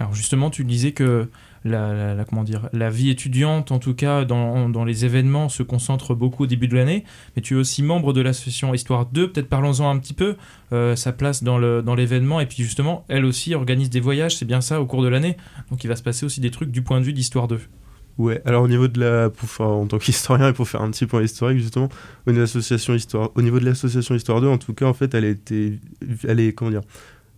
Alors 0.00 0.14
justement, 0.14 0.50
tu 0.50 0.64
disais 0.64 0.92
que 0.92 1.28
la, 1.64 2.24
comment 2.28 2.44
dire, 2.44 2.68
la 2.72 2.90
vie 2.90 3.10
étudiante, 3.10 3.72
en 3.72 3.78
tout 3.78 3.94
cas 3.94 4.24
dans, 4.24 4.68
dans 4.68 4.84
les 4.84 5.04
événements, 5.04 5.48
se 5.48 5.62
concentre 5.62 6.14
beaucoup 6.14 6.44
au 6.44 6.46
début 6.46 6.68
de 6.68 6.76
l'année, 6.76 7.04
mais 7.36 7.42
tu 7.42 7.54
es 7.54 7.56
aussi 7.58 7.82
membre 7.82 8.12
de 8.12 8.20
l'association 8.20 8.72
Histoire 8.74 9.06
2, 9.06 9.30
peut-être 9.32 9.48
parlons-en 9.48 9.90
un 9.90 9.98
petit 9.98 10.14
peu, 10.14 10.36
euh, 10.72 10.96
sa 10.96 11.12
place 11.12 11.42
dans 11.42 11.58
le- 11.58 11.82
dans 11.82 11.94
l'événement, 11.94 12.40
et 12.40 12.46
puis 12.46 12.62
justement, 12.62 13.04
elle 13.08 13.24
aussi 13.24 13.54
organise 13.54 13.90
des 13.90 14.00
voyages, 14.00 14.36
c'est 14.36 14.44
bien 14.46 14.60
ça, 14.60 14.80
au 14.80 14.86
cours 14.86 15.02
de 15.02 15.08
l'année, 15.08 15.36
donc 15.70 15.82
il 15.84 15.88
va 15.88 15.96
se 15.96 16.02
passer 16.02 16.24
aussi 16.26 16.40
des 16.40 16.50
trucs 16.50 16.70
du 16.70 16.82
point 16.82 17.00
de 17.00 17.04
vue 17.04 17.12
d'Histoire 17.12 17.48
2. 17.48 17.60
Ouais, 18.18 18.42
alors 18.44 18.64
au 18.64 18.68
niveau 18.68 18.88
de 18.88 18.98
la, 18.98 19.30
en 19.60 19.86
tant 19.86 19.98
qu'historien 19.98 20.48
et 20.48 20.52
pour 20.52 20.68
faire 20.68 20.82
un 20.82 20.90
petit 20.90 21.06
point 21.06 21.22
historique 21.22 21.60
justement, 21.60 21.88
au 22.26 22.30
niveau 22.30 22.38
de 22.38 22.40
l'association 22.40 22.94
Histoire, 22.94 23.30
au 23.36 23.42
niveau 23.42 23.60
de 23.60 23.64
l'association 23.64 24.14
Histoire 24.16 24.40
2, 24.40 24.48
en 24.48 24.58
tout 24.58 24.74
cas 24.74 24.86
en 24.86 24.92
fait, 24.92 25.14
elle 25.14 25.24
a 25.24 25.28
été, 25.28 25.78
elle 26.26 26.40
est 26.40 26.52
comment 26.52 26.72
dire, 26.72 26.80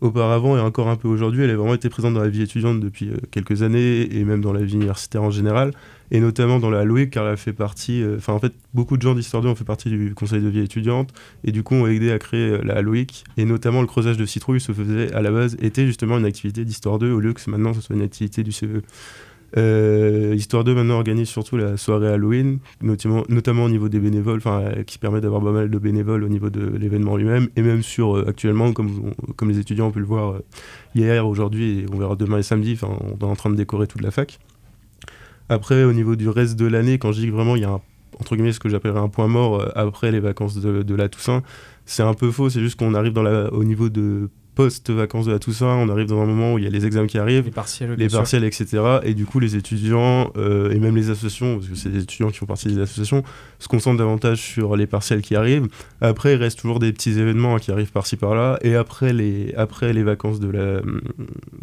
auparavant 0.00 0.56
et 0.56 0.60
encore 0.60 0.88
un 0.88 0.96
peu 0.96 1.08
aujourd'hui, 1.08 1.42
elle 1.42 1.50
a 1.50 1.56
vraiment 1.56 1.74
été 1.74 1.88
présente 1.88 2.14
dans 2.14 2.22
la 2.22 2.28
vie 2.28 2.42
étudiante 2.42 2.80
depuis 2.80 3.10
euh, 3.10 3.16
quelques 3.30 3.62
années 3.62 4.14
et 4.16 4.24
même 4.24 4.40
dans 4.40 4.52
la 4.52 4.62
vie 4.62 4.74
universitaire 4.74 5.22
en 5.22 5.30
général, 5.30 5.72
et 6.10 6.20
notamment 6.20 6.58
dans 6.58 6.70
la 6.70 6.84
LOE 6.84 7.06
car 7.06 7.28
elle 7.28 7.36
fait 7.36 7.52
partie, 7.52 8.02
euh, 8.02 8.16
enfin 8.16 8.32
en 8.32 8.38
fait, 8.38 8.52
beaucoup 8.74 8.96
de 8.96 9.02
gens 9.02 9.14
d'Histoire 9.14 9.42
2 9.42 9.48
ont 9.48 9.54
fait 9.54 9.64
partie 9.64 9.90
du 9.90 10.14
conseil 10.14 10.40
de 10.40 10.48
vie 10.48 10.60
étudiante 10.60 11.12
et 11.44 11.52
du 11.52 11.62
coup 11.62 11.74
ont 11.74 11.86
aidé 11.86 12.10
à 12.10 12.18
créer 12.18 12.50
euh, 12.50 12.60
la 12.64 12.80
LOIC 12.82 13.24
et 13.36 13.44
notamment 13.44 13.80
le 13.80 13.86
creusage 13.86 14.16
de 14.16 14.26
citrouilles 14.26 14.60
se 14.60 14.72
faisait 14.72 15.12
à 15.12 15.20
la 15.20 15.30
base 15.30 15.56
était 15.60 15.86
justement 15.86 16.18
une 16.18 16.24
activité 16.24 16.64
d'Histoire 16.64 16.98
2 16.98 17.12
au 17.12 17.20
lieu 17.20 17.32
que 17.32 17.50
maintenant 17.50 17.74
ce 17.74 17.80
soit 17.80 17.96
une 17.96 18.02
activité 18.02 18.42
du 18.42 18.52
CVE. 18.52 18.82
Euh, 19.56 20.34
Histoire 20.36 20.64
2 20.64 20.74
maintenant 20.74 20.94
organise 20.94 21.28
surtout 21.28 21.56
la 21.56 21.76
soirée 21.76 22.08
Halloween, 22.08 22.58
notamment, 22.82 23.24
notamment 23.28 23.64
au 23.64 23.68
niveau 23.68 23.88
des 23.88 23.98
bénévoles, 23.98 24.40
euh, 24.46 24.82
qui 24.84 24.98
permet 24.98 25.20
d'avoir 25.20 25.42
pas 25.42 25.52
mal 25.52 25.70
de 25.70 25.78
bénévoles 25.78 26.24
au 26.24 26.28
niveau 26.28 26.50
de 26.50 26.64
l'événement 26.76 27.16
lui-même, 27.16 27.48
et 27.56 27.62
même 27.62 27.82
sur 27.82 28.16
euh, 28.16 28.28
actuellement, 28.28 28.72
comme, 28.72 29.12
comme 29.36 29.50
les 29.50 29.58
étudiants 29.58 29.88
ont 29.88 29.92
pu 29.92 30.00
le 30.00 30.06
voir 30.06 30.36
hier, 30.94 31.26
aujourd'hui, 31.26 31.80
et 31.80 31.86
on 31.92 31.98
verra 31.98 32.16
demain 32.16 32.38
et 32.38 32.42
samedi, 32.42 32.78
on 32.82 33.18
est 33.18 33.24
en 33.24 33.36
train 33.36 33.50
de 33.50 33.56
décorer 33.56 33.86
toute 33.86 34.02
la 34.02 34.10
fac. 34.10 34.38
Après, 35.48 35.82
au 35.82 35.92
niveau 35.92 36.14
du 36.14 36.28
reste 36.28 36.56
de 36.58 36.66
l'année, 36.66 36.98
quand 36.98 37.12
je 37.12 37.20
dis 37.20 37.26
que 37.26 37.32
vraiment 37.32 37.56
il 37.56 37.62
y 37.62 37.64
a 37.64 37.70
un, 37.70 37.80
entre 38.20 38.36
guillemets 38.36 38.52
ce 38.52 38.60
que 38.60 38.68
j'appellerais 38.68 39.00
un 39.00 39.08
point 39.08 39.26
mort 39.26 39.66
après 39.74 40.12
les 40.12 40.20
vacances 40.20 40.56
de, 40.60 40.82
de 40.82 40.94
la 40.94 41.08
Toussaint, 41.08 41.42
c'est 41.86 42.04
un 42.04 42.14
peu 42.14 42.30
faux, 42.30 42.50
c'est 42.50 42.60
juste 42.60 42.78
qu'on 42.78 42.94
arrive 42.94 43.12
dans 43.12 43.22
la, 43.22 43.52
au 43.52 43.64
niveau 43.64 43.88
de 43.88 44.28
post-vacances 44.60 45.26
de 45.26 45.32
la 45.32 45.38
Toussaint, 45.38 45.74
on 45.74 45.88
arrive 45.88 46.06
dans 46.06 46.20
un 46.20 46.26
moment 46.26 46.54
où 46.54 46.58
il 46.58 46.64
y 46.64 46.66
a 46.66 46.70
les 46.70 46.84
examens 46.84 47.06
qui 47.06 47.16
arrivent, 47.18 47.46
Les 47.96 48.08
partiels, 48.08 48.42
les 48.42 48.48
etc. 48.48 49.00
Et 49.04 49.14
du 49.14 49.24
coup, 49.24 49.40
les 49.40 49.56
étudiants 49.56 50.30
euh, 50.36 50.70
et 50.70 50.78
même 50.78 50.94
les 50.96 51.08
associations, 51.08 51.56
parce 51.56 51.68
que 51.68 51.74
c'est 51.76 51.88
des 51.88 52.02
étudiants 52.02 52.28
qui 52.28 52.38
font 52.38 52.46
partie 52.46 52.68
des 52.68 52.78
associations, 52.80 53.22
se 53.58 53.68
concentrent 53.68 53.96
davantage 53.98 54.38
sur 54.38 54.76
les 54.76 54.86
partiels 54.86 55.22
qui 55.22 55.34
arrivent. 55.34 55.68
Après, 56.02 56.34
il 56.34 56.36
reste 56.36 56.58
toujours 56.58 56.78
des 56.78 56.92
petits 56.92 57.18
événements 57.18 57.56
hein, 57.56 57.58
qui 57.58 57.70
arrivent 57.72 57.92
par-ci 57.92 58.16
par-là. 58.16 58.58
Et 58.62 58.74
après 58.74 59.12
les, 59.14 59.54
après 59.56 59.92
les 59.94 60.02
vacances 60.02 60.40
de, 60.40 60.50
la, 60.50 60.80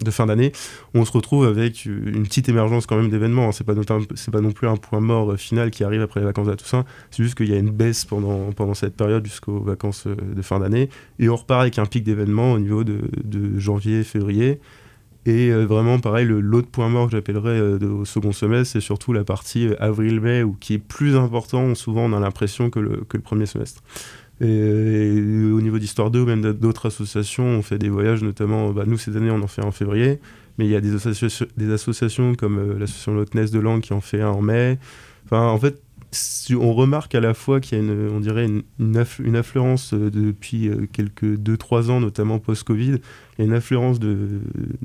de 0.03 0.11
fin 0.11 0.25
d'année, 0.25 0.51
on 0.95 1.05
se 1.05 1.11
retrouve 1.11 1.45
avec 1.45 1.85
une 1.85 2.23
petite 2.23 2.49
émergence 2.49 2.87
quand 2.87 2.97
même 2.97 3.09
d'événements. 3.09 3.49
hein. 3.49 3.51
C'est 3.51 3.63
pas, 3.63 3.75
pas 3.75 4.41
non 4.41 4.51
plus 4.51 4.67
un 4.67 4.77
point 4.77 5.01
mort 5.01 5.33
euh, 5.33 5.37
final 5.37 5.69
qui 5.69 5.83
arrive 5.83 6.01
après 6.01 6.19
les 6.19 6.25
vacances 6.25 6.47
de 6.47 6.51
la 6.51 6.57
Toussaint. 6.57 6.85
C'est 7.11 7.21
juste 7.23 7.35
qu'il 7.35 7.49
y 7.49 7.53
a 7.53 7.57
une 7.57 7.69
baisse 7.69 8.05
pendant, 8.05 8.51
pendant 8.53 8.73
cette 8.73 8.95
période 8.95 9.25
jusqu'aux 9.25 9.59
vacances 9.59 10.07
euh, 10.07 10.15
de 10.35 10.41
fin 10.41 10.59
d'année. 10.59 10.89
Et 11.19 11.29
on 11.29 11.35
repart 11.35 11.61
avec 11.61 11.77
un 11.77 11.85
pic 11.85 12.03
d'événements 12.03 12.53
au 12.53 12.59
niveau 12.59 12.83
de, 12.83 12.86
de 12.87 13.59
janvier, 13.59 14.03
février. 14.03 14.59
Et 15.27 15.51
euh, 15.51 15.65
vraiment, 15.65 15.99
pareil, 15.99 16.25
l'autre 16.25 16.69
point 16.69 16.87
mort 16.87 17.07
que 17.07 17.11
j'appellerais 17.11 17.59
euh, 17.59 17.79
au 17.79 18.05
second 18.05 18.31
semestre, 18.31 18.71
c'est 18.71 18.79
surtout 18.79 19.11
la 19.11 19.25
partie 19.25 19.67
euh, 19.67 19.75
avril-mai, 19.77 20.43
qui 20.61 20.75
est 20.75 20.79
plus 20.79 21.17
important. 21.17 21.75
Souvent, 21.75 22.05
on 22.05 22.13
a 22.13 22.19
l'impression 22.21 22.69
que 22.69 22.79
le, 22.79 23.03
premier 23.21 23.45
semestre. 23.45 23.83
Et, 24.39 25.11
au 25.51 25.59
niveau 25.59 25.79
d'Histoire 25.79 26.11
2, 26.11 26.21
ou 26.21 26.25
même 26.25 26.53
d'autres 26.53 26.85
associations, 26.85 27.43
on 27.43 27.61
fait 27.61 27.77
des 27.77 27.89
voyages, 27.89 28.23
notamment, 28.23 28.71
bah, 28.71 28.85
nous, 28.87 28.97
cette 28.97 29.17
année, 29.17 29.29
on 29.29 29.41
en 29.41 29.47
fait 29.47 29.61
un 29.61 29.67
en 29.67 29.71
février. 29.71 30.21
Mais 30.57 30.65
il 30.65 30.71
y 30.71 30.75
a 30.77 30.81
des, 30.81 30.95
associations- 30.95 32.35
comme 32.35 32.79
l'association 32.79 33.13
Loch 33.13 33.33
Ness 33.33 33.51
de 33.51 33.59
Langue 33.59 33.81
qui 33.81 33.91
en 33.91 34.01
fait 34.01 34.21
un 34.21 34.29
en 34.29 34.41
mai. 34.41 34.79
Enfin, 35.25 35.45
en 35.45 35.59
fait, 35.59 35.81
on 36.51 36.73
remarque 36.73 37.15
à 37.15 37.19
la 37.19 37.33
fois 37.33 37.59
qu'il 37.59 37.77
y 37.77 37.81
a 37.81 37.83
une, 37.83 38.09
on 38.09 38.19
dirait 38.19 38.45
une, 38.45 38.63
une, 38.79 38.97
afflu- 38.97 39.25
une 39.25 39.35
affluence 39.35 39.93
euh, 39.93 40.09
depuis 40.09 40.69
euh, 40.69 40.87
quelques 40.91 41.25
2-3 41.25 41.89
ans, 41.91 41.99
notamment 41.99 42.39
post-Covid, 42.39 42.95
il 43.37 43.39
y 43.39 43.41
a 43.41 43.45
une 43.45 43.53
affluence 43.53 43.99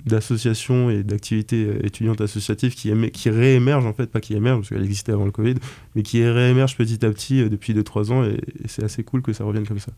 d'associations 0.05 0.91
et 0.91 1.03
d'activités 1.05 1.65
euh, 1.65 1.87
étudiantes 1.87 2.21
associatives 2.21 2.75
qui, 2.75 2.93
qui 3.13 3.31
réémergent, 3.31 3.87
en 3.87 3.93
fait, 3.93 4.07
pas 4.07 4.21
qui 4.21 4.35
émergent, 4.35 4.61
parce 4.61 4.69
qu'elle 4.71 4.83
existait 4.85 5.13
avant 5.13 5.25
le 5.25 5.31
Covid, 5.31 5.55
mais 5.95 6.03
qui 6.03 6.25
réémergent 6.25 6.77
petit 6.77 7.05
à 7.05 7.11
petit 7.11 7.49
depuis 7.49 7.75
2-3 7.75 8.13
ans, 8.13 8.25
et, 8.25 8.35
et 8.35 8.69
c'est 8.69 8.85
assez 8.85 9.05
cool 9.05 9.23
que 9.23 9.33
ça 9.33 9.45
revienne 9.45 9.67
comme 9.67 9.79
ça. 9.79 9.93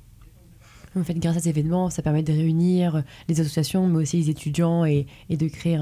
En 0.96 1.02
fait, 1.02 1.14
grâce 1.14 1.36
à 1.38 1.40
ces 1.40 1.48
événements, 1.48 1.90
ça 1.90 2.02
permet 2.02 2.22
de 2.22 2.32
réunir 2.32 3.02
les 3.28 3.40
associations, 3.40 3.88
mais 3.88 4.02
aussi 4.02 4.18
les 4.18 4.30
étudiants 4.30 4.84
et, 4.84 5.06
et 5.28 5.36
de 5.36 5.48
créer 5.48 5.78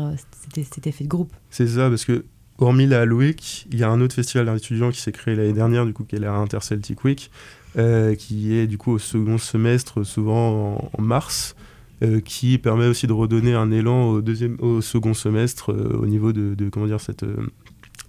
cet, 0.54 0.64
cet 0.72 0.86
effet 0.86 1.04
de 1.04 1.08
groupe. 1.10 1.32
C'est 1.50 1.66
ça, 1.66 1.90
parce 1.90 2.06
que 2.06 2.24
hormis 2.62 2.86
la 2.86 3.04
Week, 3.04 3.66
il 3.70 3.78
y 3.78 3.82
a 3.82 3.90
un 3.90 4.00
autre 4.00 4.14
festival 4.14 4.52
d'étudiants 4.52 4.90
qui 4.90 5.00
s'est 5.00 5.12
créé 5.12 5.34
l'année 5.34 5.52
dernière, 5.52 5.84
du 5.84 5.92
coup, 5.92 6.04
qui 6.04 6.16
est 6.16 6.20
la 6.20 6.32
Interceltic 6.32 7.04
Week, 7.04 7.30
euh, 7.76 8.14
qui 8.14 8.54
est 8.54 8.66
du 8.66 8.78
coup 8.78 8.92
au 8.92 8.98
second 8.98 9.38
semestre, 9.38 10.04
souvent 10.04 10.90
en, 10.96 11.02
mars, 11.02 11.56
euh, 12.02 12.20
qui 12.20 12.58
permet 12.58 12.86
aussi 12.86 13.06
de 13.06 13.12
redonner 13.12 13.54
un 13.54 13.70
élan 13.70 14.10
au, 14.10 14.20
deuxième, 14.22 14.56
au 14.60 14.80
second 14.80 15.14
semestre 15.14 15.72
euh, 15.72 15.98
au 16.00 16.06
niveau 16.06 16.32
de, 16.32 16.54
comment 16.70 16.86
dire, 16.86 17.00
cette, 17.00 17.24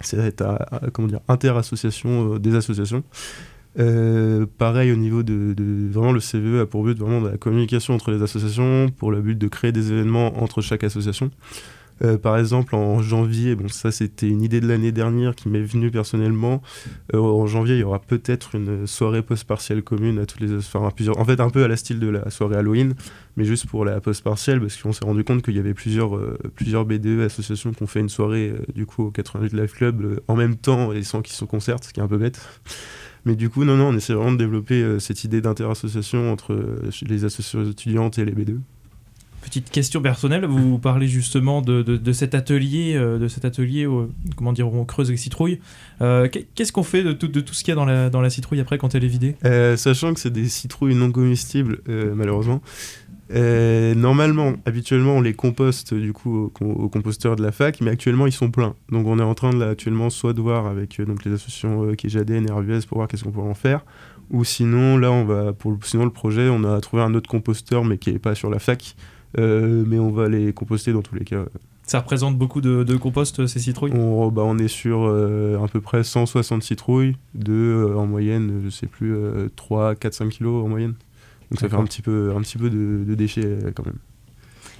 cette 0.01 0.41
euh, 0.41 0.57
comment 0.93 1.07
dire, 1.07 1.21
interassociation 1.27 2.37
des 2.37 2.55
associations. 2.55 3.03
Pareil 4.57 4.91
au 4.91 4.95
niveau 4.95 5.23
de, 5.23 5.53
de- 5.55 5.89
vraiment 5.91 6.11
le 6.11 6.19
CVE 6.19 6.61
a 6.61 6.65
pour 6.67 6.83
but 6.83 6.97
vraiment 6.97 7.21
de 7.21 7.29
la 7.29 7.37
communication 7.37 7.95
entre 7.95 8.11
les 8.11 8.21
associations 8.21 8.89
pour 8.89 9.11
le 9.11 9.19
but 9.21 9.35
de 9.35 9.47
créer 9.47 9.71
des 9.71 9.91
événements 9.91 10.43
entre 10.43 10.61
chaque 10.61 10.83
association. 10.83 11.31
Euh, 12.03 12.17
par 12.17 12.37
exemple, 12.37 12.75
en 12.75 13.01
janvier, 13.01 13.55
bon, 13.55 13.67
ça 13.67 13.91
c'était 13.91 14.27
une 14.27 14.41
idée 14.41 14.59
de 14.59 14.67
l'année 14.67 14.91
dernière 14.91 15.35
qui 15.35 15.49
m'est 15.49 15.61
venue 15.61 15.91
personnellement. 15.91 16.61
Euh, 17.13 17.19
en 17.19 17.45
janvier, 17.47 17.75
il 17.75 17.81
y 17.81 17.83
aura 17.83 17.99
peut-être 17.99 18.55
une 18.55 18.87
soirée 18.87 19.21
post-partielle 19.21 19.83
commune 19.83 20.19
à 20.19 20.25
toutes 20.25 20.41
les, 20.41 20.55
enfin, 20.55 20.89
plusieurs, 20.95 21.19
en 21.19 21.25
fait 21.25 21.39
un 21.39 21.49
peu 21.49 21.63
à 21.63 21.67
la 21.67 21.77
style 21.77 21.99
de 21.99 22.07
la 22.07 22.29
soirée 22.29 22.55
Halloween, 22.55 22.95
mais 23.37 23.45
juste 23.45 23.67
pour 23.67 23.85
la 23.85 24.01
post-partielle 24.01 24.59
parce 24.59 24.81
qu'on 24.81 24.91
s'est 24.91 25.05
rendu 25.05 25.23
compte 25.23 25.43
qu'il 25.43 25.55
y 25.55 25.59
avait 25.59 25.73
plusieurs, 25.73 26.15
euh, 26.15 26.37
plusieurs 26.55 26.85
BDE 26.85 27.21
associations 27.21 27.71
qui 27.71 27.83
ont 27.83 27.87
fait 27.87 27.99
une 27.99 28.09
soirée 28.09 28.53
du 28.73 28.85
coup 28.85 29.03
au 29.05 29.11
88 29.11 29.53
Live 29.53 29.73
Club 29.73 30.21
en 30.27 30.35
même 30.35 30.55
temps 30.55 30.91
et 30.91 31.03
sans 31.03 31.21
qu'ils 31.21 31.35
se 31.35 31.45
concertent, 31.45 31.85
ce 31.85 31.93
qui 31.93 31.99
est 31.99 32.03
un 32.03 32.07
peu 32.07 32.17
bête. 32.17 32.41
Mais 33.25 33.35
du 33.35 33.49
coup, 33.49 33.63
non, 33.63 33.77
non, 33.77 33.89
on 33.89 33.95
essaie 33.95 34.13
vraiment 34.13 34.33
de 34.33 34.37
développer 34.37 34.99
cette 34.99 35.23
idée 35.23 35.45
interassociation 35.45 36.31
entre 36.31 36.57
les 37.07 37.23
associations 37.23 37.69
étudiantes 37.69 38.19
et 38.19 38.25
les 38.25 38.33
BDE. 38.33 38.59
Petite 39.43 39.69
question 39.69 40.01
personnelle, 40.01 40.45
vous 40.45 40.79
parlez 40.79 41.07
justement 41.07 41.61
de, 41.61 41.81
de- 41.83 42.11
cet 42.13 42.33
atelier, 42.33 42.93
euh, 42.95 43.19
de 43.19 43.27
cet 43.27 43.43
atelier, 43.45 43.85
au- 43.85 44.09
comment 44.37 44.53
dire, 44.53 44.71
où 44.73 44.77
on 44.77 44.85
creuse 44.85 45.11
les 45.11 45.17
citrouilles. 45.17 45.59
Euh, 46.01 46.27
qu'est- 46.29 46.47
Qu'est-ce 46.55 46.71
qu'on 46.71 46.81
fait 46.83 47.03
de 47.03 47.11
tout, 47.11 47.27
de 47.27 47.41
tout 47.41 47.53
ce 47.53 47.63
qu'il 47.63 47.71
y 47.71 47.73
a 47.73 47.75
dans 47.75 47.85
la, 47.85 48.09
dans 48.09 48.21
la 48.21 48.29
citrouille 48.29 48.61
après 48.61 48.77
quand 48.77 48.95
elle 48.95 49.03
est 49.03 49.07
vidée? 49.07 49.35
Euh, 49.45 49.75
sachant 49.75 50.13
que 50.13 50.19
c'est 50.21 50.31
des 50.33 50.47
citrouilles 50.47 50.95
non 50.95 51.11
comestibles, 51.11 51.79
euh, 51.89 52.13
malheureusement. 52.15 52.61
Euh, 53.31 53.95
normalement, 53.95 54.53
habituellement, 54.65 55.15
on 55.17 55.21
les 55.21 55.33
composte 55.33 55.93
du 55.93 56.13
coup 56.13 56.45
au, 56.45 56.49
com- 56.49 56.71
au 56.71 56.87
composteur 56.89 57.35
de 57.35 57.43
la 57.43 57.51
fac, 57.51 57.79
mais 57.81 57.89
actuellement 57.91 58.27
ils 58.27 58.31
sont 58.33 58.51
pleins. 58.51 58.75
Donc 58.91 59.07
on 59.07 59.17
est 59.19 59.23
en 59.23 59.33
train 59.33 59.51
de 59.51 59.59
là 59.59 59.69
actuellement 59.69 60.09
soit 60.09 60.33
de 60.33 60.41
voir 60.41 60.67
avec 60.67 60.99
euh, 60.99 61.05
donc 61.05 61.23
les 61.25 61.31
associations 61.33 61.83
euh, 61.85 61.95
KJADN 61.95 62.47
et 62.47 62.51
RUS 62.51 62.85
pour 62.85 62.97
voir 62.97 63.07
qu'est-ce 63.07 63.23
qu'on 63.23 63.31
pourrait 63.31 63.49
en 63.49 63.53
faire, 63.55 63.85
ou 64.29 64.43
sinon 64.43 64.97
là 64.97 65.11
on 65.11 65.23
va 65.25 65.53
pour 65.53 65.77
sinon 65.83 66.03
le 66.05 66.11
projet 66.11 66.49
on 66.49 66.63
a 66.63 66.79
trouvé 66.81 67.01
un 67.01 67.13
autre 67.15 67.29
composteur 67.29 67.85
mais 67.85 67.97
qui 67.97 68.09
est 68.11 68.19
pas 68.19 68.35
sur 68.35 68.49
la 68.49 68.59
fac, 68.59 68.95
euh, 68.99 69.01
mais 69.37 69.99
on 69.99 70.11
va 70.11 70.29
les 70.29 70.53
composter 70.53 70.93
dans 70.93 71.01
tous 71.01 71.15
les 71.15 71.25
cas. 71.25 71.45
Ça 71.85 71.99
représente 71.99 72.37
beaucoup 72.37 72.61
de, 72.61 72.83
de 72.83 72.95
compost, 72.95 73.45
ces 73.45 73.59
citrouilles? 73.59 73.91
On, 73.93 74.31
bah, 74.31 74.43
on 74.45 74.57
est 74.57 74.69
sur 74.69 75.03
euh, 75.03 75.61
à 75.61 75.67
peu 75.67 75.81
près 75.81 76.03
160 76.03 76.63
citrouilles, 76.63 77.17
de 77.35 77.53
euh, 77.53 77.97
en 77.97 78.07
moyenne, 78.07 78.61
je 78.63 78.69
sais 78.69 78.87
plus, 78.87 79.13
euh, 79.13 79.49
3, 79.55 79.95
4, 79.95 80.13
5 80.13 80.29
kilos 80.29 80.63
en 80.63 80.69
moyenne. 80.69 80.93
Donc 81.51 81.59
ça 81.59 81.67
fait 81.67 81.75
un 81.75 81.83
petit 81.83 82.01
peu, 82.01 82.33
un 82.35 82.41
petit 82.41 82.57
peu 82.57 82.69
de, 82.69 83.03
de 83.05 83.15
déchets 83.15 83.45
euh, 83.45 83.71
quand 83.75 83.85
même. 83.85 83.97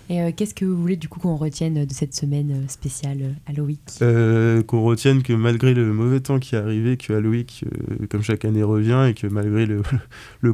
Et 0.10 0.22
euh, 0.22 0.32
qu'est-ce 0.36 0.54
que 0.54 0.66
vous 0.66 0.76
voulez 0.76 0.98
du 0.98 1.08
coup 1.08 1.20
qu'on 1.20 1.38
retienne 1.38 1.86
de 1.86 1.94
cette 1.94 2.14
semaine 2.14 2.52
euh, 2.52 2.68
spéciale 2.68 3.20
euh, 3.22 3.32
Halloween? 3.46 3.78
Euh, 4.02 4.62
qu'on 4.62 4.84
retienne 4.84 5.24
que 5.24 5.34
malgré 5.34 5.74
le 5.74 5.94
mauvais 5.94 6.20
temps 6.20 6.40
qui 6.40 6.56
est 6.56 6.58
arrivé, 6.58 6.98
que 6.98 7.14
Halloween, 7.14 7.46
euh, 7.66 8.06
comme 8.10 8.22
chaque 8.22 8.44
année, 8.44 8.64
revient 8.64 9.08
et 9.10 9.14
que 9.14 9.28
malgré 9.28 9.66
le, 9.66 9.84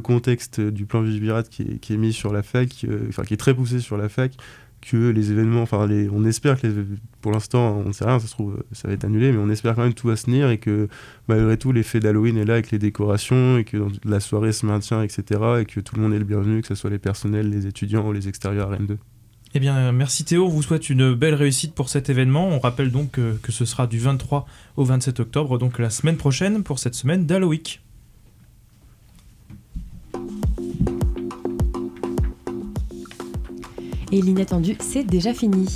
contexte 0.00 0.60
du 0.60 0.86
plan 0.86 1.02
Vigipirate 1.02 1.48
qui 1.48 1.62
est, 1.62 1.96
mis 1.96 2.12
sur 2.12 2.32
la 2.32 2.42
fac, 2.42 2.68
euh, 2.84 3.06
enfin 3.08 3.24
qui 3.24 3.34
est 3.34 3.38
très 3.38 3.54
poussé 3.54 3.80
sur 3.80 3.96
la 3.96 4.08
fac, 4.08 4.32
que 4.80 5.10
les 5.10 5.30
événements, 5.30 5.62
enfin 5.62 5.86
on 6.12 6.24
espère 6.24 6.58
que 6.58 6.66
les, 6.66 6.74
pour 7.20 7.32
l'instant, 7.32 7.82
on 7.84 7.88
ne 7.88 7.92
sait 7.92 8.04
rien, 8.04 8.18
ça 8.18 8.28
se 8.28 8.32
trouve, 8.32 8.62
ça 8.72 8.88
va 8.88 8.94
être 8.94 9.04
annulé, 9.04 9.30
mais 9.32 9.38
on 9.38 9.50
espère 9.50 9.74
quand 9.74 9.82
même 9.82 9.92
tout 9.94 10.06
va 10.06 10.16
se 10.16 10.24
tenir 10.24 10.48
et 10.48 10.58
que 10.58 10.88
malgré 11.28 11.58
tout, 11.58 11.72
l'effet 11.72 12.00
d'Halloween 12.00 12.38
est 12.38 12.46
là 12.46 12.54
avec 12.54 12.70
les 12.70 12.78
décorations 12.78 13.58
et 13.58 13.64
que 13.64 13.76
la 14.04 14.20
soirée 14.20 14.52
se 14.52 14.64
maintient, 14.64 15.02
etc. 15.02 15.22
et 15.60 15.64
que 15.66 15.80
tout 15.80 15.96
le 15.96 16.02
monde 16.02 16.14
est 16.14 16.18
le 16.18 16.24
bienvenu, 16.24 16.62
que 16.62 16.68
ce 16.68 16.74
soit 16.74 16.90
les 16.90 16.98
personnels, 16.98 17.50
les 17.50 17.66
étudiants 17.66 18.08
ou 18.08 18.12
les 18.12 18.28
extérieurs 18.28 18.68
à 18.68 18.70
Rennes 18.70 18.86
2. 18.86 18.98
Eh 19.52 19.58
bien, 19.58 19.90
merci 19.90 20.24
Théo, 20.24 20.46
on 20.46 20.48
vous 20.48 20.62
souhaite 20.62 20.90
une 20.90 21.12
belle 21.12 21.34
réussite 21.34 21.74
pour 21.74 21.88
cet 21.88 22.08
événement. 22.08 22.48
On 22.48 22.60
rappelle 22.60 22.92
donc 22.92 23.10
que, 23.12 23.36
que 23.42 23.50
ce 23.50 23.64
sera 23.64 23.88
du 23.88 23.98
23 23.98 24.46
au 24.76 24.84
27 24.84 25.18
octobre, 25.18 25.58
donc 25.58 25.80
la 25.80 25.90
semaine 25.90 26.16
prochaine 26.16 26.62
pour 26.62 26.78
cette 26.78 26.94
semaine 26.94 27.26
d'Halloween. 27.26 27.60
Et 34.12 34.22
l'inattendu, 34.22 34.76
c'est 34.78 35.04
déjà 35.04 35.34
fini. 35.34 35.66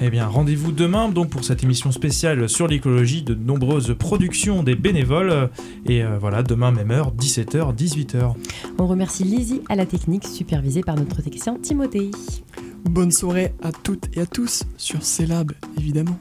Eh 0.00 0.10
bien, 0.10 0.26
rendez-vous 0.26 0.70
demain 0.72 1.08
donc 1.08 1.30
pour 1.30 1.44
cette 1.44 1.62
émission 1.62 1.92
spéciale 1.92 2.48
sur 2.48 2.66
l'écologie 2.66 3.22
de 3.22 3.34
nombreuses 3.34 3.96
productions 3.96 4.62
des 4.62 4.74
bénévoles. 4.74 5.50
Et 5.86 6.02
euh, 6.02 6.18
voilà, 6.18 6.42
demain 6.42 6.70
même 6.70 6.90
heure, 6.90 7.12
17h, 7.12 7.74
18h. 7.74 8.34
On 8.78 8.86
remercie 8.86 9.22
Lizzie 9.24 9.60
à 9.68 9.76
la 9.76 9.86
technique, 9.86 10.26
supervisée 10.26 10.82
par 10.82 10.96
notre 10.96 11.22
technicien 11.22 11.56
Timothée. 11.60 12.10
Bonne 12.84 13.10
soirée 13.10 13.54
à 13.62 13.72
toutes 13.72 14.16
et 14.16 14.20
à 14.20 14.26
tous 14.26 14.64
sur 14.76 15.02
Célab, 15.02 15.52
évidemment. 15.78 16.18